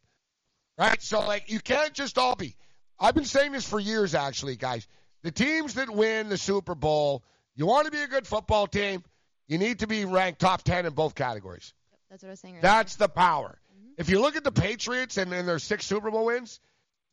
[0.78, 1.02] Right?
[1.02, 2.56] So like you can't just all be.
[2.98, 4.86] I've been saying this for years, actually, guys.
[5.22, 7.22] The teams that win the Super Bowl,
[7.54, 9.02] you want to be a good football team,
[9.48, 11.74] you need to be ranked top 10 in both categories.
[12.10, 12.54] That's what I was saying.
[12.54, 12.62] Earlier.
[12.62, 13.58] That's the power.
[13.72, 13.92] Mm-hmm.
[13.98, 16.60] If you look at the Patriots and, and their six Super Bowl wins,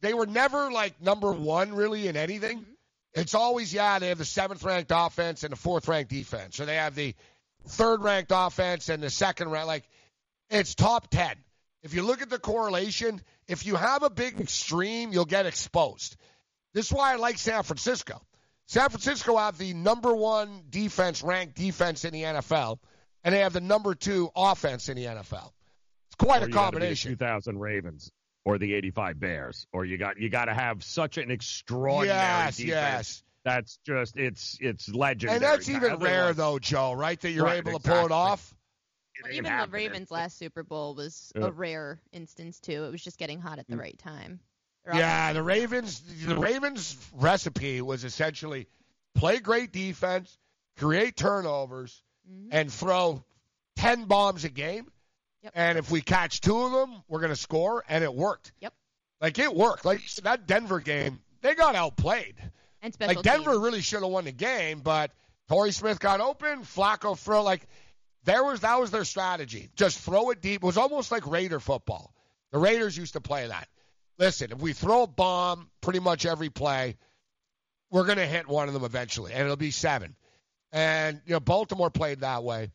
[0.01, 2.59] they were never like number one really in anything.
[2.59, 2.71] Mm-hmm.
[3.17, 6.65] It's always, yeah, they have the seventh ranked offense and the fourth ranked defense, or
[6.65, 7.15] they have the
[7.67, 9.67] third ranked offense and the second ranked.
[9.67, 9.89] Like,
[10.49, 11.35] it's top 10.
[11.83, 16.15] If you look at the correlation, if you have a big extreme, you'll get exposed.
[16.73, 18.21] This is why I like San Francisco.
[18.67, 22.79] San Francisco have the number one defense ranked defense in the NFL,
[23.23, 25.51] and they have the number two offense in the NFL.
[26.07, 27.11] It's quite Or a you gotta be the combination.
[27.11, 28.11] 2000 Ravens
[28.47, 32.55] or the 85 Bears, or you got you got to have such an extraordinary Yes,
[32.55, 32.69] defense.
[32.69, 33.23] yes.
[33.43, 35.35] That's just it's it's legendary.
[35.35, 37.19] And that's even Otherwise- rare, though, Joe, right?
[37.19, 38.55] That you're Right, able to pull it off.
[39.21, 39.67] Well, even the.
[39.69, 41.47] Ravens' last Super Bowl was Yeah.
[41.47, 42.85] a rare instance too.
[42.85, 43.81] It was just getting hot at the mm.
[43.81, 44.39] right time.
[44.93, 45.99] Yeah, the Ravens.
[46.25, 48.67] The Ravens' recipe was essentially
[49.13, 50.37] play great defense,
[50.77, 52.47] create turnovers, mm-hmm.
[52.51, 53.25] and throw
[53.75, 54.89] ten bombs a game.
[55.53, 58.51] And if we catch two of them, we're going to score, and it worked.
[58.61, 58.73] Yep.
[59.21, 59.85] Like it worked.
[59.85, 62.35] Like that Denver game, they got outplayed.
[62.81, 63.63] and special Like Denver teams.
[63.63, 65.11] really should have won the game, but
[65.49, 66.61] Torrey Smith got open.
[66.61, 67.67] Flacco throw like
[68.25, 69.69] there was that was their strategy.
[69.75, 70.61] Just throw it deep.
[70.63, 72.13] It was almost like Raider football.
[72.51, 73.67] The Raiders used to play that.
[74.19, 76.97] Listen, if we throw a bomb pretty much every play,
[77.91, 80.15] we're going to hit one of them eventually, and it'll be seven.
[80.71, 82.71] And you know, Baltimore played that way.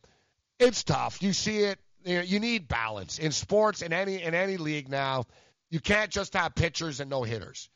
[0.59, 1.21] It's tough.
[1.21, 1.79] You see it.
[2.05, 5.25] You, know, you need balance in sports in any in any league now.
[5.69, 7.69] You can't just have pitchers and no hitters.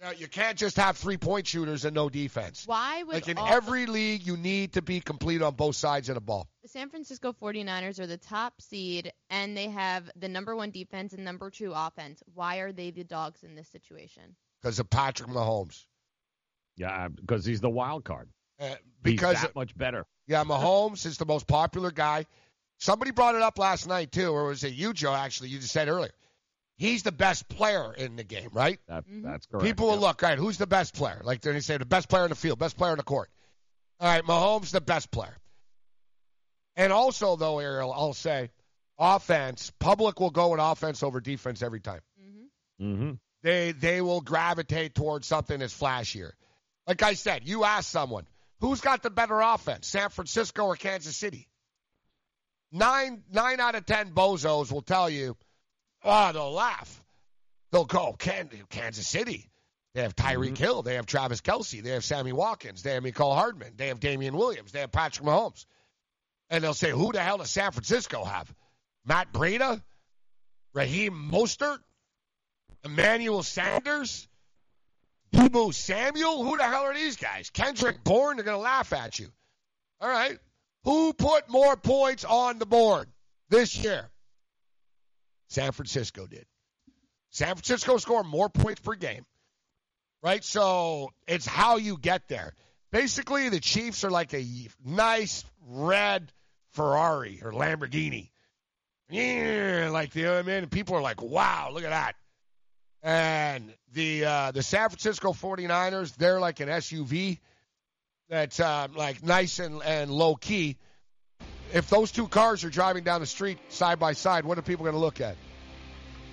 [0.00, 2.64] You, know, you can't just have three point shooters and no defense.
[2.66, 6.08] Why would Like in all- every league, you need to be complete on both sides
[6.08, 6.48] of the ball.
[6.62, 11.12] the San Francisco 49ers are the top seed and they have the number one defense
[11.12, 12.22] and number two offense.
[12.34, 14.36] Why are they the dogs in this situation?
[14.62, 15.84] because of Patrick Mahomes.
[16.76, 18.28] Yeah, because he's the wild card.
[18.58, 20.06] Uh, Because because that much better.
[20.26, 22.26] yeah, Mahomes is the most popular guy.
[22.80, 25.14] Somebody brought it up last night too, or was it you, Joe?
[25.14, 26.12] Actually, you just said earlier.
[26.76, 28.80] He's the best player in the game, right?
[28.88, 29.66] That, That's correct.
[29.66, 30.00] People will yeah.
[30.00, 30.38] look, right?
[30.38, 31.20] Who's the best player?
[31.22, 33.28] Like they say, the best player in the field, best player in the court.
[34.00, 35.36] All right, Mahomes, the best player.
[36.74, 38.48] And also, though, Ariel, I'll say,
[38.98, 39.70] offense.
[39.78, 42.00] Public will go with offense over defense every time.
[42.80, 43.12] Mm-hmm.
[43.42, 46.32] They they will gravitate towards something that's flashier.
[46.86, 48.26] Like I said, you ask someone
[48.60, 51.46] who's got the better offense, San Francisco or Kansas City.
[52.72, 55.36] Nine nine out of ten bozos will tell you,
[56.04, 57.02] oh, they'll laugh.
[57.72, 59.50] They'll go, Can- Kansas City.
[59.94, 60.62] They have Tyreek mm-hmm.
[60.62, 60.82] Hill.
[60.82, 61.82] They have Travis Kelce.
[61.82, 62.82] They have Sammy Watkins.
[62.82, 63.72] They have Mecole Hardman.
[63.76, 64.70] They have Damien Williams.
[64.72, 65.66] They have Patrick Mahomes.
[66.48, 68.52] And they'll say, who the hell does San Francisco have?
[69.04, 69.82] Matt Breida?
[70.74, 71.78] Raheem Mostert?
[72.84, 74.28] Emmanuel Sanders?
[75.32, 76.44] Deebo Samuel?
[76.44, 77.50] Who the hell are these guys?
[77.50, 78.36] Kendrick Bourne?
[78.36, 79.28] They're going to laugh at you.
[80.00, 80.38] All right.
[80.84, 83.08] Who put more points on the board
[83.48, 84.08] this year?
[85.48, 86.46] San Francisco did.
[87.30, 89.24] San Francisco scored more points per game.
[90.22, 90.44] Right?
[90.44, 92.54] So it's how you get there.
[92.92, 94.44] Basically, the Chiefs are like a
[94.84, 96.32] nice red
[96.72, 98.30] Ferrari or Lamborghini.
[99.08, 100.68] Yeah, like you know I mean?
[100.68, 102.14] People are like, wow, look at that.
[103.02, 107.38] And the uh, the San Francisco 49ers, they're like an SUV
[108.30, 110.76] that's uh, like nice and, and low key.
[111.74, 114.84] If those two cars are driving down the street side by side, what are people
[114.84, 115.36] going to look at?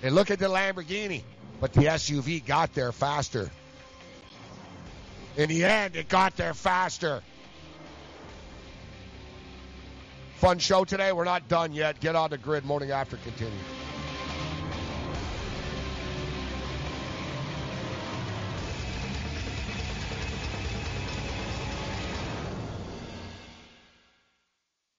[0.00, 1.24] They look at the Lamborghini,
[1.60, 3.50] but the SUV got there faster.
[5.36, 7.22] In the end, it got there faster.
[10.36, 11.12] Fun show today.
[11.12, 11.98] We're not done yet.
[11.98, 12.64] Get on the grid.
[12.64, 13.58] Morning after continue.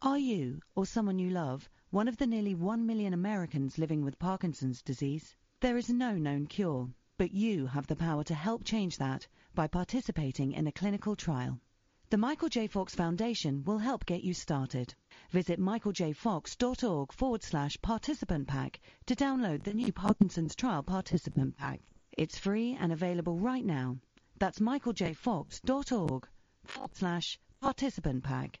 [0.00, 4.16] Are you, or someone you love, one of the nearly 1 million Americans living with
[4.20, 5.34] Parkinson's disease?
[5.58, 9.66] There is no known cure, but you have the power to help change that by
[9.66, 11.60] participating in a clinical trial.
[12.10, 12.68] The Michael J.
[12.68, 14.94] Fox Foundation will help get you started.
[15.32, 21.80] Visit michaeljfox.org forward slash participant pack to download the new Parkinson's Trial Participant Pack.
[22.12, 23.98] It's free and available right now.
[24.38, 26.28] That's michaeljfox.org
[26.62, 28.60] forward slash participant pack.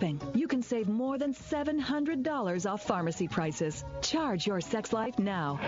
[0.33, 3.83] You can save more than $700 off pharmacy prices.
[4.01, 5.59] Charge your sex life now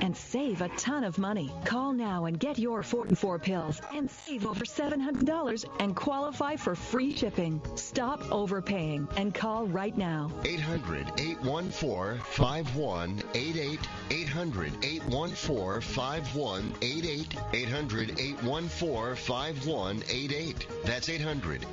[0.00, 1.50] and save a ton of money.
[1.64, 7.16] Call now and get your 44 pills and save over $700 and qualify for free
[7.16, 7.62] shipping.
[7.74, 10.30] Stop overpaying and call right now.
[10.44, 13.80] 800 814 5188.
[14.10, 17.36] 800 814 5188.
[17.54, 20.66] 800 814 5188.
[20.84, 21.66] That's 800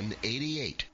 [0.00, 0.89] 814 5188.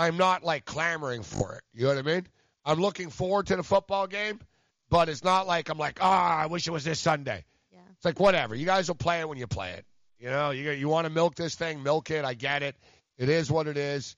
[0.00, 1.62] I'm not like clamoring for it.
[1.74, 2.26] You know what I mean?
[2.64, 4.40] I'm looking forward to the football game,
[4.88, 7.44] but it's not like I'm like, ah, I wish it was this Sunday.
[7.70, 7.80] Yeah.
[7.96, 8.54] It's like whatever.
[8.54, 9.84] You guys will play it when you play it.
[10.18, 12.24] You know, you you want to milk this thing, milk it.
[12.24, 12.76] I get it.
[13.18, 14.16] It is what it is.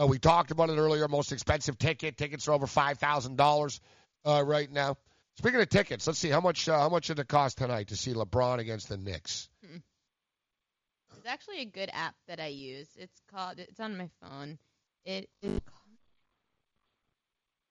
[0.00, 1.06] Uh, we talked about it earlier.
[1.06, 2.16] Most expensive ticket.
[2.16, 3.80] Tickets are over five thousand uh, dollars
[4.24, 4.96] right now.
[5.38, 7.96] Speaking of tickets, let's see how much uh, how much did it cost tonight to
[7.96, 9.48] see LeBron against the Knicks?
[9.62, 12.88] There's actually a good app that I use.
[12.96, 13.60] It's called.
[13.60, 14.58] It's on my phone.
[15.04, 15.60] It is.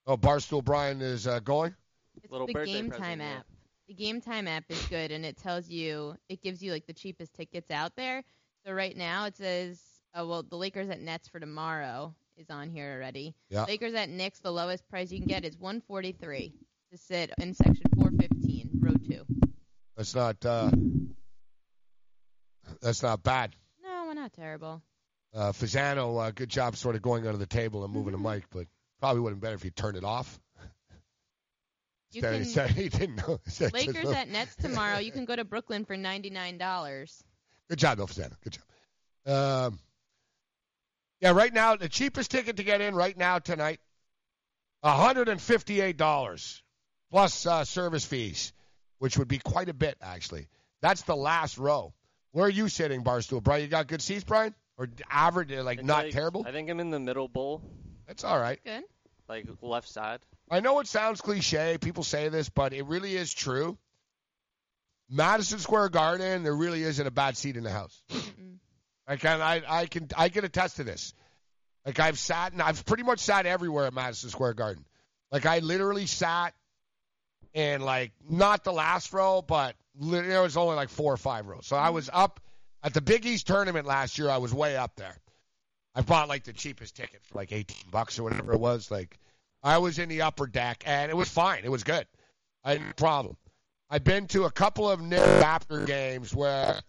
[0.08, 1.76] Oh, Barstool Brian is uh, going.
[2.16, 3.46] It's the Game Time app.
[3.88, 6.94] The Game Time app is good, and it tells you, it gives you like the
[6.94, 8.24] cheapest tickets out there.
[8.66, 9.82] So right now it says,
[10.16, 13.36] oh well, the Lakers at Nets for tomorrow is on here already.
[13.50, 13.66] Yeah.
[13.66, 16.54] Lakers at Knicks, the lowest price you can get is 143
[16.92, 19.24] to sit in section 415, row two.
[19.96, 20.72] That's not uh,
[22.82, 23.56] that's not bad.
[23.84, 24.82] No, we're not terrible.
[25.34, 28.44] Uh, Fazano, uh, good job sort of going under the table and moving the mic,
[28.52, 28.68] but
[29.00, 30.40] probably would have been better if you turned it off.
[32.12, 33.40] You can- he didn't know.
[33.74, 34.98] Lakers at Nets tomorrow.
[34.98, 37.24] You can go to Brooklyn for $99.
[37.70, 38.34] Good job, though, Fazano.
[38.44, 38.58] Good
[39.26, 39.34] job.
[39.34, 39.80] Um,
[41.22, 43.80] yeah, right now, the cheapest ticket to get in right now tonight,
[44.84, 46.62] $158
[47.12, 48.52] plus uh, service fees,
[49.00, 50.48] which would be quite a bit, actually.
[50.82, 51.94] That's the last row.
[52.32, 53.44] Where are you sitting, Barstool?
[53.44, 54.54] Brian, you got good seats, Brian?
[54.82, 56.44] Or average, uh, like It's not like- terrible?
[56.48, 57.62] I think I'm in the middle bowl,
[58.08, 58.60] That's all right.
[58.64, 58.84] Good.
[59.30, 60.22] like left side.
[60.50, 61.78] I know it sounds cliche.
[61.80, 63.78] People say this, but it really is true.
[65.08, 68.02] Madison Square Garden, there really isn't a bad seat in the house.
[69.08, 71.14] I can I, I can I can attest to this.
[71.86, 74.84] Like I've sat and I've pretty much sat everywhere at Madison Square Garden.
[75.32, 76.56] Like I literally sat
[77.54, 81.68] in like not the last row, but there was only like four or five rows.
[81.68, 81.96] So I mm-hmm.
[81.96, 82.40] was up
[82.84, 84.30] at the Big East tournament last year.
[84.30, 85.16] I was way up there.
[85.94, 88.90] I bought like the cheapest ticket for like 18 bucks or whatever it was.
[88.90, 89.20] Like
[89.62, 91.62] I was in the upper deck and it was fine.
[91.64, 92.08] It was good.
[92.64, 93.38] I had no problem.
[93.90, 96.80] I've been to a couple of Knick Raptor games where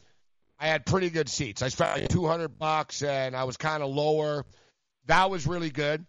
[0.58, 1.62] I had pretty good seats.
[1.62, 4.46] I spent like 200 bucks and I was kind of lower.
[5.06, 6.06] That was really good.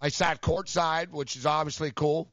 [0.00, 2.30] I sat courtside, which is obviously cool.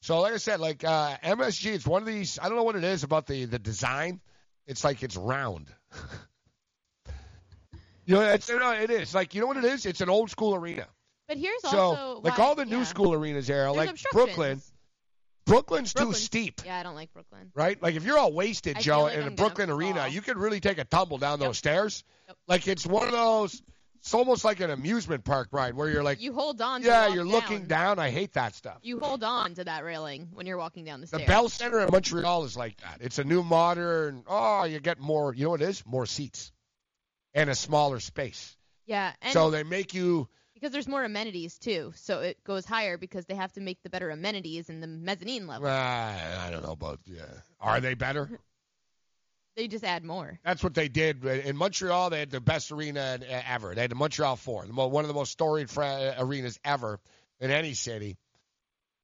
[0.00, 2.38] So, like I said, like uh, MSG, it's one of these.
[2.40, 4.20] I don't know what it is about the the design.
[4.66, 5.68] It's like it's round.
[8.06, 9.14] you know, it's, no, it is.
[9.14, 9.86] Like you know what it is?
[9.86, 10.86] It's an old school arena.
[11.28, 12.84] But here's So, also like why- all the new yeah.
[12.84, 14.12] school arenas, Ariel, There's like.
[14.12, 14.62] Brooklyn.
[15.44, 17.52] Brooklyn's too Brooklyn's- steep, Yeah, I don't like Brooklyn.
[17.54, 17.80] right?
[17.80, 20.08] Like if you're all wasted, I Joe, like in I'm a Brooklyn arena, fall.
[20.08, 22.02] you could really take a tumble down those stairs.
[22.48, 23.62] Like it's one of those.
[24.06, 26.84] It's almost like an amusement park ride where you're like, You hold on.
[26.84, 27.32] yeah, you're down.
[27.32, 27.98] looking down.
[27.98, 28.78] I hate that stuff.
[28.82, 31.22] You hold on to that railing when you're walking down the stairs.
[31.22, 31.26] The.
[31.26, 32.98] Bell Center in Montreal is like that.
[33.00, 34.22] It's a new modern.
[34.28, 35.34] Oh, you get more.
[35.34, 35.84] You know what it is?
[35.84, 36.52] More seats
[37.34, 38.56] and a smaller space.
[38.86, 40.28] Yeah, and so they make you.
[40.54, 43.90] because there's more amenities too, so it goes higher because they have to make the
[43.90, 45.66] better amenities in the mezzanine level.
[45.66, 47.00] Uh, I don't know about.
[47.06, 47.24] Yeah,
[47.60, 48.38] are they better?
[49.56, 50.38] They just add more.
[50.44, 52.10] That's what they did in Montreal.
[52.10, 53.18] They had the best arena
[53.48, 53.74] ever.
[53.74, 57.00] They had the Montreal Forum, one of the most storied arenas ever
[57.40, 58.18] in any city.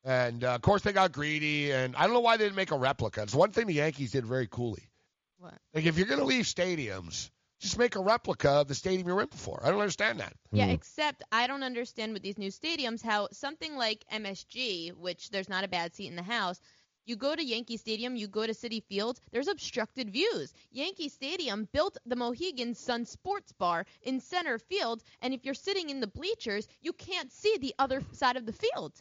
[0.04, 1.72] And uh, of course, they got greedy.
[1.72, 3.22] And I don't know why they didn't make a replica.
[3.22, 4.90] It's one thing the Yankees did very coolly.
[5.38, 5.54] What?
[5.72, 9.20] Like if you're going to leave stadiums, just make a replica of the stadium you're
[9.20, 9.60] in before.
[9.64, 10.34] I don't understand that.
[10.50, 15.48] Yeah, except I don't understand with these new stadiums how something like MSG, which there's
[15.48, 16.60] not a bad seat in the house,
[17.04, 20.52] you go to Yankee Stadium, you go to Citi Field, there's obstructed views.
[20.70, 25.90] Yankee Stadium built the Mohegan Sun Sports Bar in center field, and if you're sitting
[25.90, 28.92] in the bleachers, you can't see the other side of the field.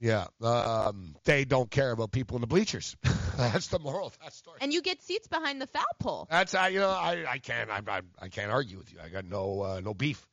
[0.00, 2.96] Yeah, um, they don't care about people in the bleachers.
[3.36, 4.58] That's the moral of that story.
[4.60, 6.26] And you get seats behind the foul pole.
[6.30, 8.98] That's how you know I, I can't I, I I can't argue with you.
[9.02, 10.26] I got no uh, no beef.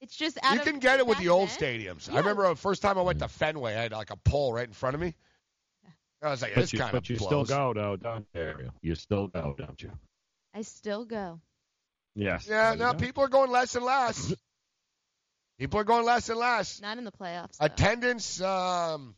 [0.00, 2.12] It's just out You can get it with the old stadiums.
[2.12, 4.66] I remember the first time I went to Fenway, I had like a pole right
[4.66, 5.14] in front of me.
[6.22, 7.28] I was like, But this you, kind but of you blows.
[7.28, 8.70] still go, though, don't you?
[8.80, 9.90] You still go, don't you?
[10.54, 11.40] I still go.
[12.14, 12.46] Yes.
[12.48, 14.32] Yeah, There you no, people are going less and less.
[15.58, 16.80] people are going less and less.
[16.80, 17.56] Not in the playoffs.
[17.58, 17.66] though.
[17.66, 19.14] Attendance, um,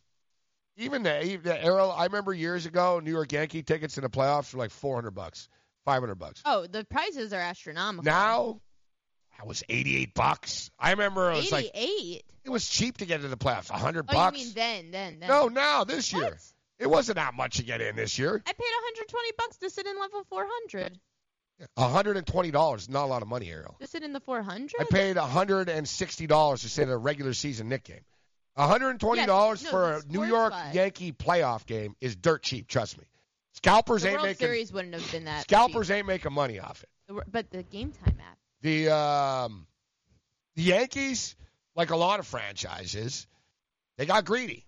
[0.77, 1.89] even the, even the Arrow.
[1.89, 5.13] I remember years ago, New York Yankee tickets in the playoffs were like four hundred
[5.13, 5.49] bucks,
[5.85, 6.41] five hundred bucks.
[6.45, 8.05] Oh, the prices are astronomical.
[8.05, 8.61] Now,
[9.39, 10.71] that was eighty-eight bucks.
[10.79, 12.25] I remember it was like 88.
[12.45, 14.39] it was cheap to get into the playoffs, hundred Oh, bucks.
[14.39, 15.29] you mean then, then, then?
[15.29, 16.39] no, now this year,
[16.79, 18.43] it wasn't that much to get in this year.
[18.47, 20.99] I paid 120 bucks to sit in level 400.
[21.79, 23.77] hundred and twenty dollars, not a lot of money, Ariel.
[23.81, 24.73] To sit in the 400?
[24.81, 28.05] I paid hundred and sixty dollars to sit in a regular season Knick game.
[28.57, 30.75] hundred and twenty dollars Yes, no, for a New York vibe.
[30.75, 32.67] Yankee playoff game is dirt cheap.
[32.69, 33.05] Trust me.
[33.55, 35.43] Scalpers the ain't World making Series wouldn't have been that.
[35.43, 36.89] scalpers ain't making money off it.
[37.07, 38.39] The But the game time app.
[38.63, 39.67] The um,
[40.57, 41.37] the Yankees,
[41.77, 43.27] like a lot of franchises,
[43.97, 44.67] they got greedy.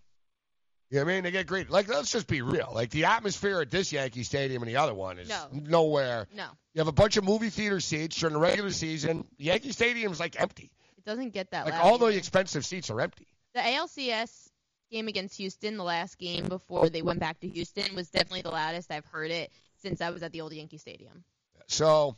[0.91, 1.25] You know what I mean?
[1.25, 1.69] They get greedy.
[1.69, 2.71] Like, let's just be real.
[2.73, 5.49] Like, the atmosphere at this Yankee Stadium and the other one is No.
[5.53, 6.29] nowhere.
[6.35, 9.27] No, You have a bunch of movie theater seats during the regular season.
[9.37, 10.71] Yankee Stadium's like empty.
[10.97, 11.83] it doesn't get that Like, loud.
[11.83, 13.27] all the expensive seats are empty.
[13.55, 14.49] the ALCS
[14.93, 18.51] game against Houston, the last game before they went back to Houston, was definitely the
[18.51, 19.51] loudest I've heard it
[19.83, 21.25] since I was at the old Yankee Stadium.
[21.67, 22.15] So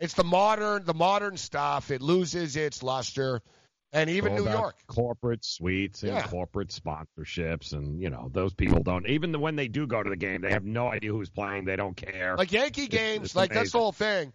[0.00, 1.90] it's the modern, the modern stuff.
[1.92, 3.40] It loses its luster,
[3.92, 4.76] and even New York.
[4.86, 6.26] corporate suites and Yeah.
[6.26, 9.06] corporate sponsorships, and you know those people don't.
[9.06, 11.64] Even when they do go to the game, they have no idea who's playing.
[11.64, 12.36] They don't care.
[12.36, 14.32] Like Yankee It's- games, it's like that's the whole thing.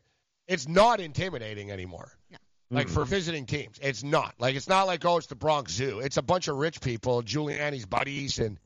[0.47, 2.11] It's not intimidating anymore.
[2.29, 2.37] No.
[2.71, 3.07] Like for Mhm.
[3.07, 4.35] visiting teams, it's not.
[4.39, 5.99] Like it's not like oh, it's the Bronx Zoo.
[5.99, 8.59] It's a bunch of rich people, Giuliani's buddies, and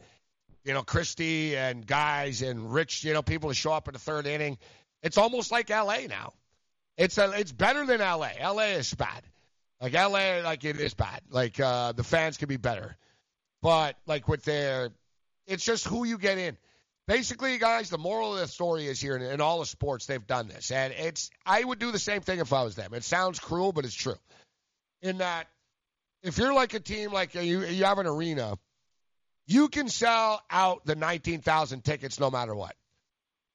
[0.64, 4.00] you know Christie and guys and rich, you know, people to show up in the
[4.00, 4.58] third inning.
[5.04, 6.08] It's almost like L.A.
[6.08, 6.34] now.
[6.98, 8.32] It's a, it's better than L.A.
[8.40, 8.72] L.A.
[8.74, 9.24] is bad.
[9.82, 10.42] Like L.A.
[10.42, 11.22] like it is bad.
[11.30, 12.98] Like uh, the fans could be better,
[13.62, 14.90] but like with their,
[15.48, 16.58] it's just who you get in.
[17.08, 20.28] Basically, guys, the moral of the story is here in, in all the sports they've
[20.28, 22.94] done this, and it's I would do the same thing if I was them.
[22.94, 24.20] It sounds cruel, but it's true.
[25.02, 25.48] In that,
[26.24, 28.58] if you're like a team, like you you have an arena,
[29.48, 32.76] you can sell out the 19,000 tickets no matter what.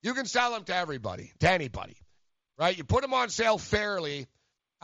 [0.03, 1.97] You can sell them to everybody, to anybody,
[2.59, 2.77] right?
[2.77, 4.27] You put them on sale fairly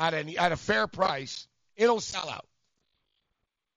[0.00, 1.46] at at a fair price,
[1.76, 2.46] it'll sell out.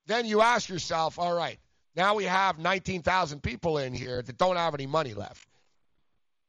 [0.06, 1.58] Then you ask yourself, all right,
[1.96, 5.46] now we have 19,000 people in here that don't have any money left.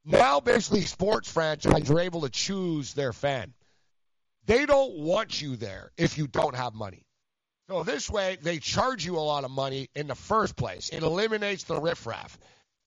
[0.03, 3.53] Now, basically, sports franchises are able to choose their fan.
[4.45, 7.05] They don't want you there if you don't have money.
[7.67, 10.89] So this way, they charge you a lot of money in the first place.
[10.89, 12.37] It eliminates the riffraff.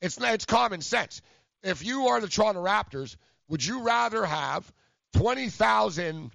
[0.00, 1.20] It's it's common sense.
[1.64, 3.16] If you are the Toronto Raptors,
[3.48, 4.72] would you rather have
[5.12, 6.30] twenty thousand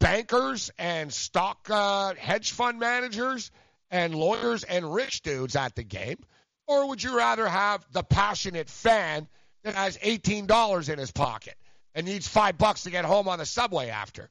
[0.00, 3.52] bankers and stock uh, hedge fund managers
[3.90, 6.18] and lawyers and rich dudes at the game?
[6.66, 9.28] Or would you rather have the passionate fan
[9.62, 11.54] that has $18 in his pocket
[11.94, 14.30] and needs five bucks to get home on the subway after?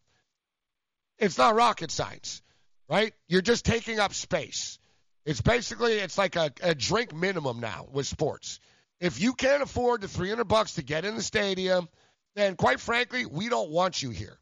[1.17, 2.41] It's not rocket science,
[2.89, 3.13] right?
[3.27, 4.79] You're just taking up space.
[5.25, 8.59] It's basically it's like a, a drink minimum now with sports.
[8.99, 11.87] If you can't afford the 300 bucks to get in the stadium,
[12.35, 14.39] then quite frankly, we don't want you here.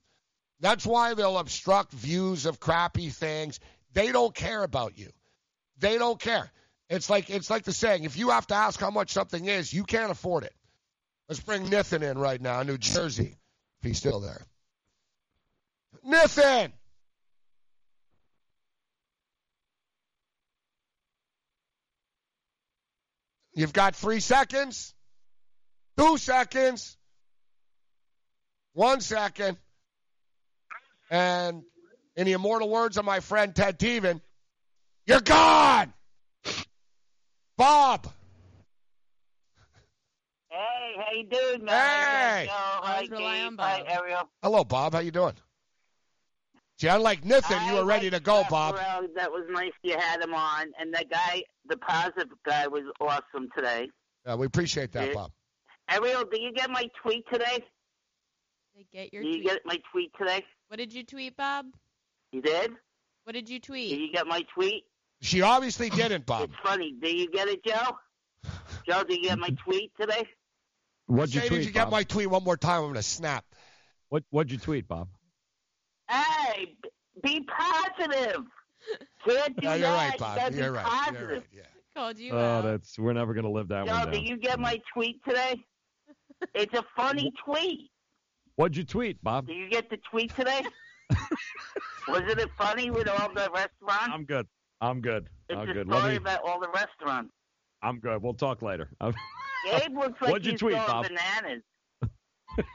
[0.59, 3.59] That's why they'll obstruct views of crappy things.
[3.93, 5.09] They don't care about you.
[5.79, 6.51] They don't care.
[6.89, 9.73] It's like it's like the saying, if you have to ask how much something is,
[9.73, 10.53] you can't afford it.
[11.27, 13.37] Let's bring Nathan in right now, New Jersey,
[13.81, 14.41] if he's still there.
[16.03, 16.71] Nathan!
[23.53, 24.93] You've got three seconds,
[25.97, 26.95] two seconds,
[28.73, 29.57] one second,
[31.09, 31.63] and
[32.15, 34.21] in the immortal words of my friend Ted Teven,
[35.05, 35.93] you're gone!
[37.57, 38.07] Bob!
[40.49, 41.75] Hey, how you doing, man?
[41.75, 42.47] Hey!
[42.49, 43.53] Hi, Dave.
[43.59, 44.29] Hi, Ariel.
[44.41, 44.93] Hello, Bob.
[44.93, 45.33] How you doing?
[46.79, 48.75] See, unlike Nathan, you were ready to go, Bob.
[48.75, 49.07] Burrell.
[49.15, 50.67] That was nice you had him on.
[50.79, 53.89] And that guy, the positive guy, was awesome today.
[54.25, 55.31] Yeah, we appreciate that, Bob.
[55.89, 57.63] Ariel, did you get my tweet today?
[58.75, 59.45] They get your Did you tweet.
[59.45, 60.43] get my tweet today?
[60.67, 61.65] What did you tweet, Bob?
[62.31, 62.71] You did?
[63.23, 63.89] What did you tweet?
[63.89, 64.83] Did you get my tweet?
[65.21, 66.43] She obviously didn't, Bob.
[66.49, 66.93] It's funny.
[67.01, 67.97] Did you get it, Joe?
[68.87, 70.27] Joe, did you get my tweet today?
[71.07, 72.77] What'd you Say, tweet, did you get my tweet one more time?
[72.79, 73.45] I'm going to snap.
[74.09, 75.09] What What'd you tweet, Bob?
[76.09, 76.75] Hey,
[77.23, 78.43] be positive.
[79.27, 79.95] Can't do No, you're that.
[79.95, 80.37] right, You Bob.
[80.37, 80.85] gotta be You're right.
[80.85, 81.19] positive.
[81.21, 81.43] You're right.
[81.51, 81.61] Yeah.
[81.95, 82.61] Called you Oh, out.
[82.63, 83.91] that's we're never gonna live that way.
[83.91, 85.55] Joe, one did you get my tweet today?
[86.53, 87.89] It's a funny tweet.
[88.57, 89.47] What'd you tweet, Bob?
[89.47, 90.63] Did you get the tweet today?
[92.07, 94.09] Was it funny with all the restaurants?
[94.11, 94.47] I'm good.
[94.81, 95.29] I'm good.
[95.47, 95.87] it's I'm a good.
[95.87, 96.15] story Let me.
[96.17, 97.31] about all the restaurants.
[97.83, 98.21] I'm good.
[98.21, 98.89] We'll talk later.
[98.99, 99.13] I'm-
[99.79, 101.07] Gabe looks like What'd you he's tweet, Bob?
[101.07, 101.61] bananas.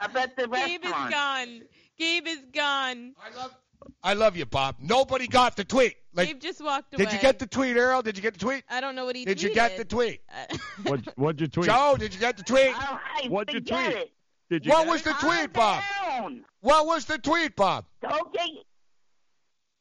[0.00, 1.62] I bet the Gabe is gone.
[1.98, 3.14] Gabe is gone.
[3.22, 3.54] I love,
[4.02, 4.76] I love you, Bob.
[4.80, 5.96] Nobody got the tweet.
[6.14, 7.04] Like, Gabe just walked away.
[7.04, 8.00] did you get the tweet, Errol?
[8.02, 8.64] Did you get the tweet?
[8.70, 9.42] I don't know what he Did tweeted.
[9.42, 10.20] you get the tweet?
[10.84, 11.66] What What'd you tweet?
[11.66, 12.74] Joe, did you get the tweet?
[12.74, 13.86] All right, What'd you tweet?
[13.96, 14.10] it.
[14.52, 15.04] Did you What was it?
[15.04, 15.82] the Calm tweet, Bob?
[16.04, 16.44] down.
[16.60, 17.86] What was the tweet, Bob?
[18.02, 18.50] Don't get.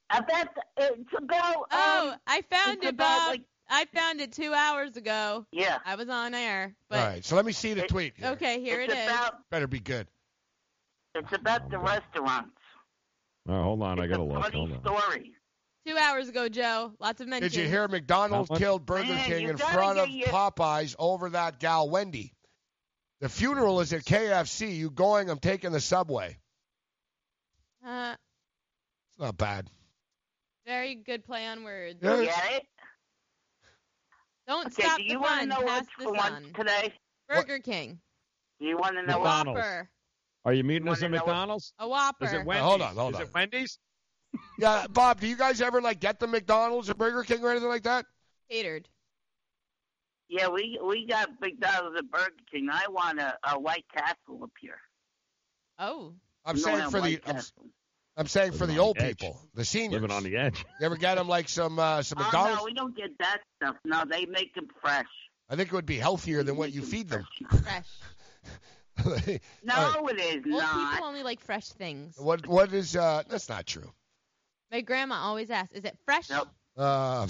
[0.10, 0.22] I
[0.78, 1.66] it's about.
[1.70, 3.32] Oh, um, I found it, Bob.
[3.32, 5.46] like- I found it two hours ago.
[5.52, 5.80] yeah.
[5.86, 6.74] I was on air.
[6.88, 8.14] But All right, so let me see the It- tweet.
[8.16, 8.30] here.
[8.30, 9.08] okay, here it's it is.
[9.10, 9.50] about.
[9.50, 10.08] Better be good.
[11.16, 12.56] It's about the restaurants.
[13.50, 14.00] Oh, hold on.
[14.00, 14.42] I gotta a look.
[14.44, 14.80] funny Hold on.
[15.02, 15.34] story.
[15.86, 16.94] Two hours ago, Joe.
[17.00, 17.52] Lots of mentions.
[17.54, 21.60] Did you hear McDonald's killed Burger Man, King in front of your- Popeyes over that
[21.60, 22.34] gal Wendy?
[23.22, 24.76] The funeral is at KFC.
[24.76, 25.30] You going?
[25.30, 26.38] I'm taking the subway.
[27.86, 28.16] Uh,
[29.10, 29.70] It's not bad.
[30.66, 32.00] very good play on words.
[32.02, 32.18] Yeah.
[32.20, 32.64] You get it?
[34.48, 36.54] Don't Okay, stop do the you want to know Pass what's for lunch sun.
[36.54, 36.94] today?
[37.30, 38.00] Burger King.
[38.60, 39.58] Do you want to know McDonald's.
[39.60, 39.90] Whopper.
[40.46, 41.74] Are you meeting You us at wanna know what- McDonald's?
[41.80, 42.26] A Whopper.
[42.26, 42.64] Is it Wendy's?
[42.64, 43.80] hold on, hold Is it Wendy's?
[44.60, 45.20] Yeah, Bob.
[45.20, 48.06] Do you guys ever like get the McDonald's or Burger King or anything like that?
[48.50, 48.88] Catered.
[50.32, 52.70] Yeah, we we got big McDonald's and Burger King.
[52.72, 54.80] I want a, a White Castle up here.
[55.78, 56.14] Oh.
[56.46, 57.42] I'm We don't saying for the I'm,
[58.18, 60.02] I'm saying for the old the people, the seniors.
[60.02, 60.64] Living on the edge.
[60.80, 62.60] You ever get them like some uh, some Oh McDonald's?
[62.60, 63.76] no, we don't get that stuff.
[63.86, 65.06] No, they make them fresh.
[65.50, 67.26] I think it would be healthier than what you feed them.
[67.50, 67.88] Fresh.
[69.64, 70.92] No, All it is Old not.
[70.94, 72.16] people only like fresh things.
[72.18, 73.24] What what is uh?
[73.28, 73.90] That's not true.
[74.72, 76.48] My grandma always asks, "Is it fresh?" Nope.
[76.78, 77.28] Um,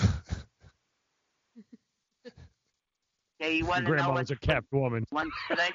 [3.41, 5.03] Okay, you want to know grandma what's was a kept woman.
[5.11, 5.69] lunch today?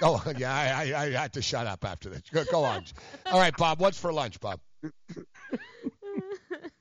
[0.00, 0.20] go.
[0.36, 2.22] Yeah, I, I I had to shut up after this.
[2.32, 2.84] Go, go on.
[3.26, 3.80] All right, Bob.
[3.80, 4.60] What's for lunch, Bob?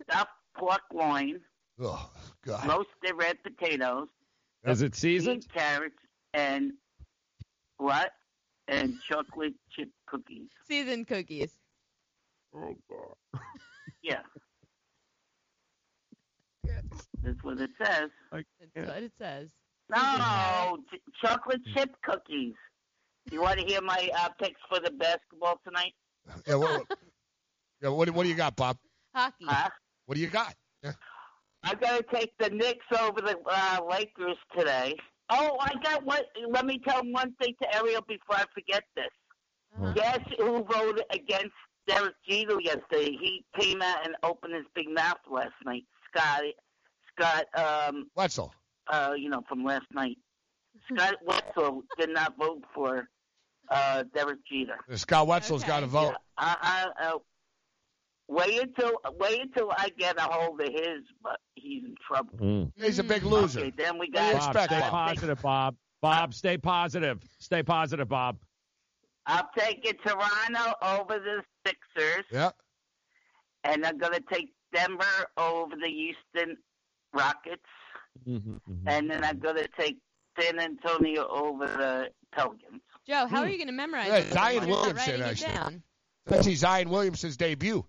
[0.10, 1.42] Stuffed pork loin,
[1.82, 2.10] Oh
[2.46, 2.66] God.
[2.68, 4.08] roasted red potatoes,
[4.66, 5.44] Is it seasoned?
[5.44, 5.96] sweet carrots,
[6.34, 6.72] and
[7.78, 8.12] what?
[8.70, 10.48] And chocolate chip cookies.
[10.68, 11.52] Seasoned cookies.
[12.56, 13.16] Oh God.
[14.04, 14.22] Yeah.
[17.24, 18.10] That's what it says.
[18.32, 19.48] That's what it says.
[19.90, 22.54] No, ch- chocolate chip cookies.
[23.32, 25.94] You want to hear my uh, picks for the basketball tonight?
[26.46, 26.86] Yeah, what,
[27.82, 28.78] yeah, what, what do you got, Bob?
[29.14, 29.46] Hockey.
[29.48, 29.70] Huh?
[30.06, 30.54] What do you got?
[30.84, 30.94] Yeah.
[31.64, 34.96] I gotta take the Knicks over the uh, Lakers today.
[35.30, 36.22] Oh, I got one.
[36.50, 39.10] Let me tell one thing to Ariel before I forget this.
[39.76, 39.94] Uh-huh.
[39.94, 41.54] Guess who voted against
[41.88, 43.18] Derek Jeter yesterday?
[43.20, 45.84] He came out and opened his big mouth last night.
[46.10, 46.42] Scott,
[47.14, 48.54] Scott, um, Wetzel.
[48.90, 50.18] Uh, you know, from last night.
[50.92, 53.10] Scott Wetzel did not vote for
[53.70, 54.78] uh, Derek Jeter.
[54.96, 55.68] Scott Wetzel's Okay.
[55.72, 56.16] got to vote.
[56.38, 57.18] I, I, uh,
[58.28, 62.38] wait until wait until I get a hold of his, but he's in trouble.
[62.40, 62.72] Mm.
[62.76, 63.60] He's a big loser.
[63.62, 64.36] Okay, then we What do got.
[64.36, 64.92] expect, stay Bob?
[64.92, 65.76] positive, Bob.
[66.02, 67.20] Bob, stay positive.
[67.40, 68.38] Stay positive, Bob.
[69.26, 72.52] I'm taking Toronto over the Sixers, Yeah.
[73.64, 75.04] and I'm gonna take Denver
[75.38, 76.56] over the Houston
[77.14, 77.64] Rockets,
[78.28, 79.98] Mm-hmm, and then I'm gonna take
[80.40, 82.82] San Antonio over the Pelicans.
[83.08, 84.14] Joe, how are you going to memorize Hmm.
[84.28, 84.34] Yeah.
[84.34, 85.54] Zion Williamson, actually.
[85.54, 85.84] down.
[86.26, 87.86] That's Zion Williamson's debut.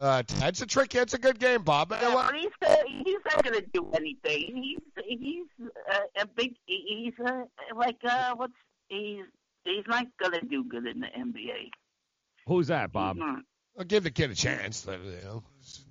[0.00, 0.94] Uh, it's a trick.
[0.94, 1.90] It's a good game, Bob.
[1.90, 4.56] Yeah, but he's uh, he's not gonna do anything.
[4.62, 6.54] He's he's uh, a big.
[6.66, 7.42] He's uh,
[7.76, 8.52] like uh, what's
[8.88, 9.24] he's
[9.64, 11.70] he's not gonna do good in the NBA.
[12.46, 13.18] Who's that, Bob?
[13.78, 14.86] I'll give the kid a chance.
[14.86, 15.42] Let, you know,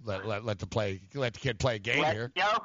[0.04, 1.02] let, let, let the play.
[1.14, 2.32] Let the kid play a game What, here.
[2.36, 2.58] Joe?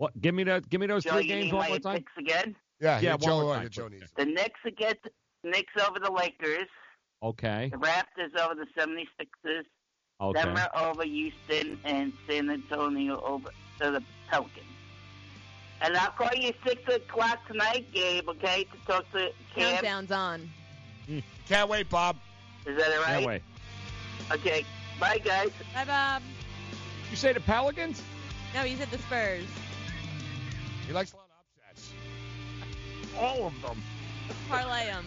[0.00, 0.18] What?
[0.18, 1.96] Give me the give me those Joe, three games one more time.
[1.98, 2.56] picks again?
[2.80, 3.10] Yeah, Yeah, yeah.
[3.12, 4.10] one Joe, more time, Joe needs.
[4.16, 5.00] The Knicks against
[5.44, 6.68] Knicks over the Lakers.
[7.22, 7.68] Okay.
[7.70, 9.64] The Raptors over the 76ers.
[10.18, 10.42] Okay.
[10.42, 13.50] Denver over Houston and San Antonio over
[13.82, 14.64] to the Pelicans.
[15.82, 18.26] And I'll call you six o'clock tonight, Gabe.
[18.30, 19.74] Okay, to talk to Cam.
[19.82, 20.50] Countdown's on.
[21.08, 21.18] Hmm.
[21.46, 22.16] Can't wait, Bob.
[22.64, 23.06] Is that all right?
[23.06, 23.42] Can't wait.
[24.32, 24.64] Okay.
[24.98, 25.50] Bye, guys.
[25.74, 26.22] Bye, Bob.
[27.10, 28.00] You say the Pelicans?
[28.54, 29.44] No, you said the Spurs.
[30.90, 31.36] He likes a lot of
[31.70, 31.92] upsets.
[33.16, 33.80] All of them.
[34.48, 35.06] Parlay 'em.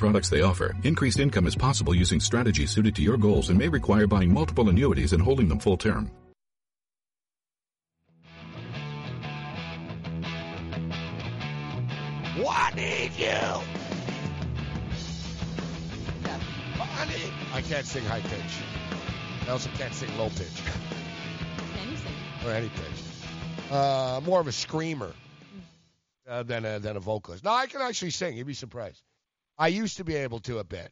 [0.00, 0.74] products they offer.
[0.82, 4.68] Increased income is possible using strategies suited to your goals and may require buying multiple
[4.68, 6.10] annuities and holding them full term.
[12.42, 13.60] What need you?
[17.52, 19.46] I can't sing high pitch.
[19.46, 20.62] I also can't sing low pitch.
[21.74, 22.46] Can you sing?
[22.46, 23.70] or any pitch.
[23.70, 25.12] Uh, more of a screamer
[26.28, 27.44] uh, than a than a vocalist.
[27.44, 28.36] No, I can actually sing.
[28.36, 29.02] You'd be surprised.
[29.60, 30.90] I used to be able to a bit.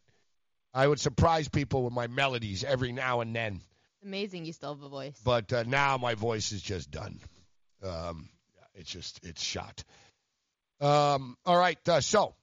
[0.75, 3.63] I would surprise people with my melodies every now and then.
[3.97, 5.19] It's amazing you still have a voice.
[5.25, 7.19] But uh, now my voice is just done.
[7.83, 8.29] Um,
[8.75, 9.83] it's just it's shot.
[10.83, 12.35] Um, all right, uh, so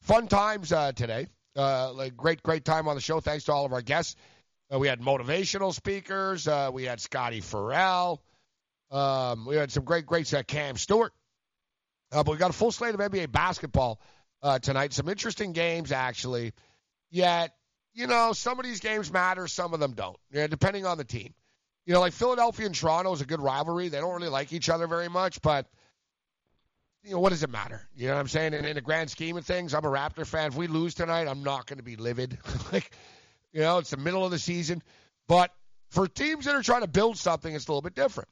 [0.00, 1.26] fun times uh, today.
[1.54, 3.20] Uh, like great, great time on the show.
[3.20, 4.16] Thanks to all of our guests.
[4.72, 6.48] Uh, we had motivational speakers.
[6.48, 8.22] Uh, we had Scotty Ferrall.
[8.90, 11.12] Um, we had some great, great uh, Cam Stewart.
[12.10, 14.00] Uh, but we got a full slate of NBA basketball
[14.42, 14.92] uh, tonight.
[14.92, 16.52] Some interesting games, actually.
[17.10, 17.54] Yet,
[17.94, 21.04] you know, some of these games matter, some of them don't, yeah, depending on the
[21.04, 21.34] team.
[21.84, 23.88] You know, like Philadelphia and Toronto is a good rivalry.
[23.88, 25.66] They don't really like each other very much, but
[27.02, 27.82] you know, what does it matter?
[27.96, 28.54] You know what I'm saying?
[28.54, 30.48] In, in the grand scheme of things, I'm a Raptor fan.
[30.48, 32.38] If we lose tonight, I'm not going to be livid.
[32.72, 32.92] like,
[33.52, 34.82] you know, it's the middle of the season.
[35.26, 35.50] But
[35.90, 38.28] for teams that are trying to build something, it's a little bit different.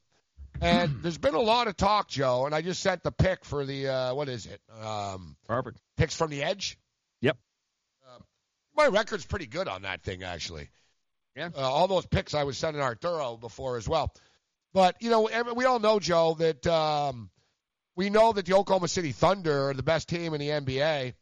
[0.60, 3.64] And there's been a lot of talk, Joe, and I just sent the pick for
[3.64, 4.60] the uh, what is it?
[4.82, 5.36] Um.
[5.96, 6.78] Picks from the edge.
[7.22, 7.38] Yep.
[8.06, 8.22] Um,
[8.76, 10.68] my record's pretty good on that thing, actually.
[11.34, 11.48] Yeah.
[11.56, 14.12] Uh, all those picks I was sending Arturo before as well.
[14.72, 17.30] But you know, we all know, Joe, that um,
[17.96, 21.14] we know that the Oklahoma City Thunder are the best team in the NBA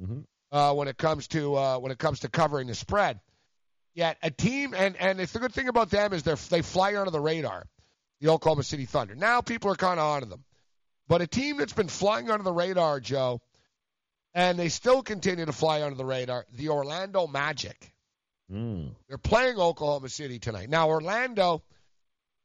[0.00, 0.20] mm-hmm.
[0.52, 3.20] uh, when it comes to uh, when it comes to covering the spread.
[3.94, 6.96] Yet a team, and and it's the good thing about them is they they fly
[6.96, 7.66] under the radar
[8.24, 9.14] the Oklahoma City Thunder.
[9.14, 10.44] Now people are kind of onto them.
[11.06, 13.42] But a team that's been flying under the radar, Joe,
[14.32, 17.92] and they still continue to fly under the radar, the Orlando Magic.
[18.50, 18.92] Mm.
[19.08, 20.70] They're playing Oklahoma City tonight.
[20.70, 21.62] Now, Orlando,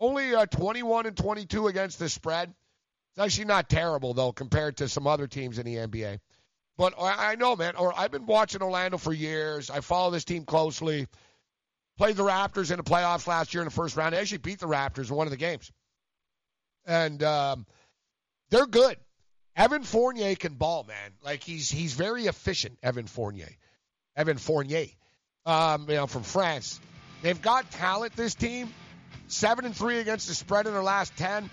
[0.01, 2.53] only uh, 21 and 22 against the spread.
[3.15, 6.19] It's actually not terrible, though, compared to some other teams in the NBA.
[6.77, 9.69] But I, I know, man, or I've been watching Orlando for years.
[9.69, 11.07] I follow this team closely.
[11.99, 14.13] Played the Raptors in the playoffs last year in the first round.
[14.13, 15.69] They actually beat the Raptors in one of the games.
[16.85, 17.65] And um,
[18.49, 18.95] they're good.
[19.53, 21.11] Evan Fournier can ball, man.
[21.21, 23.49] Like he's he's very efficient, Evan Fournier.
[24.15, 24.85] Evan Fournier.
[25.45, 26.79] Um, you know, from France.
[27.21, 28.73] They've got talent, this team.
[29.27, 31.49] Seven and three against the spread in their last ten.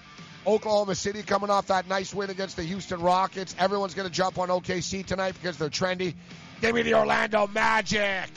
[0.46, 3.56] Oklahoma City coming off that nice win against the Houston Rockets.
[3.58, 6.14] Everyone's going to jump on OKC tonight because they're trendy.
[6.60, 8.30] Give me the Orlando Magic.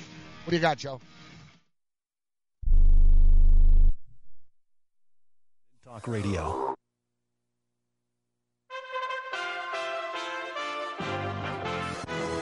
[0.44, 1.00] What do you got, Joe?
[5.90, 6.76] Talk Radio.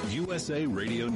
[0.10, 1.16] USA Radio News.